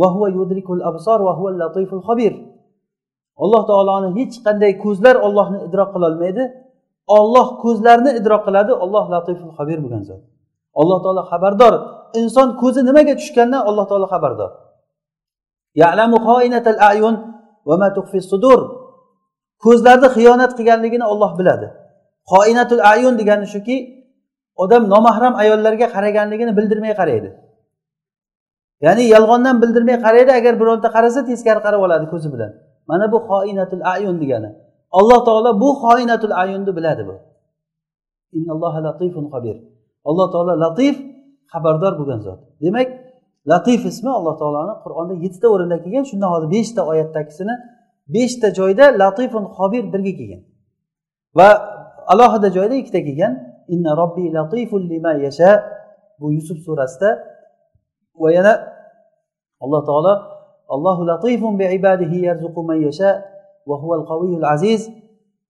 va 0.00 0.08
huva 0.14 0.28
yudrikul 0.38 0.82
absor 0.90 1.18
va 1.26 1.32
huva 1.38 1.50
latiful 1.62 2.02
xabir 2.08 2.34
alloh 3.42 3.62
taoloni 3.70 4.08
hech 4.18 4.34
qanday 4.46 4.72
ko'zlar 4.84 5.16
ollohni 5.26 5.58
idrok 5.66 5.88
qilolmaydi 5.94 6.44
olloh 7.18 7.46
ko'zlarni 7.62 8.10
idrok 8.20 8.42
qiladi. 8.46 8.72
Olloh 8.84 9.04
latiful 9.14 9.52
xabir 9.58 9.78
bo'lgan 9.84 10.02
zot. 10.08 10.22
Alloh 10.80 10.98
taolo 11.04 11.22
xabardor 11.30 11.74
inson 12.20 12.48
ko'zi 12.62 12.80
nimaga 12.88 13.14
tushgandan 13.20 13.62
alloh 13.68 13.84
taolo 13.90 14.06
xabardor 14.14 14.50
sudur. 18.30 18.60
Ko'zlarni 19.64 20.08
xiyonat 20.16 20.52
qilganligini 20.58 21.04
olloh 21.12 21.30
biladi. 21.38 21.68
Xoinatul 22.32 22.82
ayun 22.92 23.14
degani 23.20 23.46
shuki 23.54 23.76
odam 24.62 24.82
nomahram 24.92 25.34
ayollarga 25.42 25.86
qaraganligini 25.94 26.52
bildirmay 26.58 26.92
qaraydi. 27.00 27.30
Ya'ni 28.84 29.04
yolg'ondan 29.14 29.56
bildirmay 29.62 29.96
qaraydi 30.04 30.32
agar 30.38 30.54
bironta 30.60 30.88
qarasa 30.96 31.20
teskari 31.28 31.60
qarab 31.66 31.80
oladi 31.86 32.06
ko'zi 32.12 32.28
bilan. 32.34 32.52
Mana 32.90 33.06
bu 33.12 33.18
xoinatul 33.30 33.82
ayun 33.94 34.16
degani. 34.22 34.50
Alloh 34.98 35.20
taolo 35.28 35.50
bu 35.62 35.68
xoinatul 35.82 36.34
ayunni 36.42 36.72
biladi 36.76 37.02
bu. 37.08 37.14
Alloh 40.10 40.26
taolo 40.32 40.52
latif 40.64 41.13
xabardor 41.52 41.92
bo'lgan 42.00 42.20
zot. 42.26 42.40
Demak 42.64 42.88
latif 43.50 43.80
ismi 43.90 44.10
alloh 44.18 44.34
taoloni 44.40 44.74
qur'onda 44.84 45.14
yettita 45.24 45.46
o'rinda 45.54 45.76
kelgan 45.84 46.04
shundan 46.10 46.30
hozir 46.34 46.48
beshta 46.56 46.80
oyatdagisini 46.90 47.54
beshta 48.14 48.48
joyda 48.58 48.84
latifun 49.02 49.44
xobir 49.56 49.84
birga 49.92 50.12
kelgan. 50.18 50.42
Va 51.38 51.48
alohida 52.12 52.48
joyda 52.56 52.74
ikkita 52.82 53.00
kelgan. 53.08 53.32
Inna 53.74 53.92
robbi 54.00 54.24
latifun 54.36 54.82
lima 54.92 55.12
yasha 55.26 55.50
bu 56.20 56.26
yusuf 56.36 56.58
surasida 56.66 57.10
va 58.22 58.28
yana 58.36 58.52
alloh 59.64 59.82
taolo 59.88 60.12
allohu 60.74 61.02
latifun 61.10 61.52
bi 61.60 61.64
ibadihi 61.78 62.16
yarzuqu 62.28 62.60
man 62.70 62.78
yasha 62.88 63.10
va 63.68 63.74
huval 63.82 64.04
qaviyul 64.10 64.46
aziz. 64.54 64.82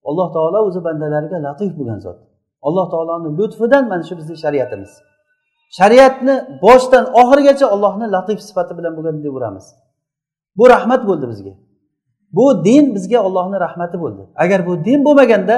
Alloh 0.08 0.28
taolo 0.36 0.58
o'zi 0.68 0.80
bandalariga 0.86 1.38
latif 1.48 1.70
bo'lgan 1.78 1.98
zot. 2.06 2.18
Alloh 2.66 2.86
taoloni 2.92 3.28
lutfidan 3.38 3.84
mana 3.90 4.02
shu 4.08 4.14
bizni 4.20 4.36
shariatimiz. 4.44 4.92
Shariatni 5.78 6.34
boshidan 6.64 7.04
oxirigacha 7.20 7.66
ollohni 7.74 8.06
latif 8.14 8.38
sifati 8.48 8.72
bilan 8.78 8.92
bo'lgan 8.96 9.16
deyveramiz. 9.24 9.66
Bu 10.58 10.64
rahmat 10.74 11.02
bo'ldi 11.08 11.26
bizga. 11.32 11.52
Bu 12.36 12.64
din 12.64 12.94
bizga 12.94 13.18
ollohni 13.26 13.60
rahmati 13.66 13.96
bo'ldi. 14.00 14.22
Agar 14.42 14.66
bu 14.66 14.84
din 14.84 15.04
bo'lmaganda 15.06 15.56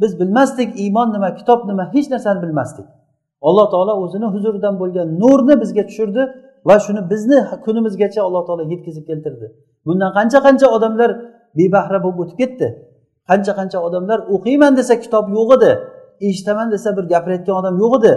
biz 0.00 0.20
bilmasdik 0.20 0.80
iymon 0.80 1.08
nima 1.14 1.34
kitob 1.34 1.60
nima 1.68 1.84
hech 1.94 2.10
narsani 2.10 2.42
bilmasdik. 2.42 2.86
Alloh 3.48 3.70
taolo 3.70 3.94
o'zini 4.04 4.26
huzuridan 4.34 4.74
bo'lgan 4.80 5.08
nurni 5.22 5.54
bizga 5.62 5.82
tushirdi 5.88 6.22
va 6.68 6.76
shuni 6.86 7.10
bizni 7.10 7.38
kunimizgacha 7.64 8.20
alloh 8.26 8.42
taolo 8.46 8.62
yetkazib 8.72 9.04
keltirdi. 9.10 9.46
Bundan 9.86 10.10
qancha 10.18 10.38
qancha 10.46 10.66
odamlar 10.76 11.10
bebahra 11.58 11.98
bo'lib 12.04 12.18
o'tib 12.24 12.38
ketdi? 12.42 12.66
Qancha 13.30 13.52
qancha 13.58 13.78
odamlar 13.86 14.18
o'qiyman 14.34 14.72
desa 14.78 14.94
kitob 15.04 15.24
yo'q 15.36 15.50
edi 15.56 15.70
eshitaman 16.28 16.68
desa 16.74 16.88
bir 16.96 17.04
gapirayotgan 17.12 17.56
odam 17.60 17.74
yo'q 17.82 17.92
edi. 17.98 18.12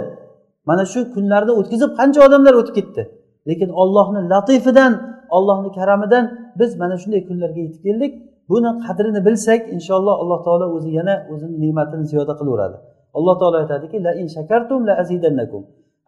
mana 0.69 0.83
shu 0.91 0.99
kunlarni 1.15 1.51
o'tkazib 1.59 1.91
qancha 1.99 2.19
odamlar 2.27 2.53
o'tib 2.61 2.75
ketdi 2.79 3.03
lekin 3.49 3.69
ollohni 3.81 4.21
latifidan 4.33 4.93
ollohni 5.37 5.69
karamidan 5.77 6.23
biz 6.59 6.71
mana 6.81 6.95
shunday 7.01 7.21
kunlarga 7.29 7.59
yetib 7.65 7.81
keldik 7.87 8.11
buni 8.51 8.69
qadrini 8.85 9.21
bilsak 9.27 9.61
inshaalloh 9.75 10.15
alloh 10.21 10.39
taolo 10.47 10.65
o'zi 10.75 10.89
yana 10.99 11.15
o'zini 11.33 11.55
ne'matini 11.63 12.05
ziyoda 12.11 12.33
qilaveradi 12.39 12.77
alloh 13.17 13.35
taolo 13.41 13.55
aytadiki 13.63 13.97
la 14.05 14.11
in 14.21 14.27
shakartum 14.35 14.79
la 14.87 14.93
azidannakum 15.01 15.61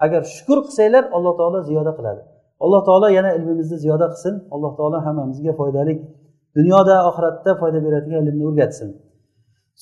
agar 0.05 0.21
shukur 0.35 0.57
qilsanglar 0.65 1.03
alloh 1.17 1.33
taolo 1.39 1.59
ziyoda 1.69 1.91
qiladi 1.97 2.21
alloh 2.63 2.81
taolo 2.87 3.07
yana 3.17 3.29
ilmimizni 3.37 3.77
ziyoda 3.83 4.05
qilsin 4.13 4.35
alloh 4.55 4.71
taolo 4.79 4.97
hammamizga 5.05 5.53
foydali 5.59 5.93
dunyoda 6.57 6.95
oxiratda 7.09 7.51
foyda 7.61 7.79
beradigan 7.85 8.21
ilmni 8.29 8.45
o'rgatsin 8.51 8.89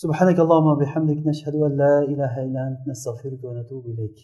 سبحانك 0.03 0.37
اللهم 0.45 0.67
وبحمدك 0.73 1.19
نشهد 1.29 1.55
أن 1.67 1.73
لا 1.83 1.93
إله 2.11 2.33
إلا 2.45 2.61
أنت 2.69 2.81
نستغفرك 2.89 3.41
ونتوب 3.47 3.83
إليك 3.93 4.17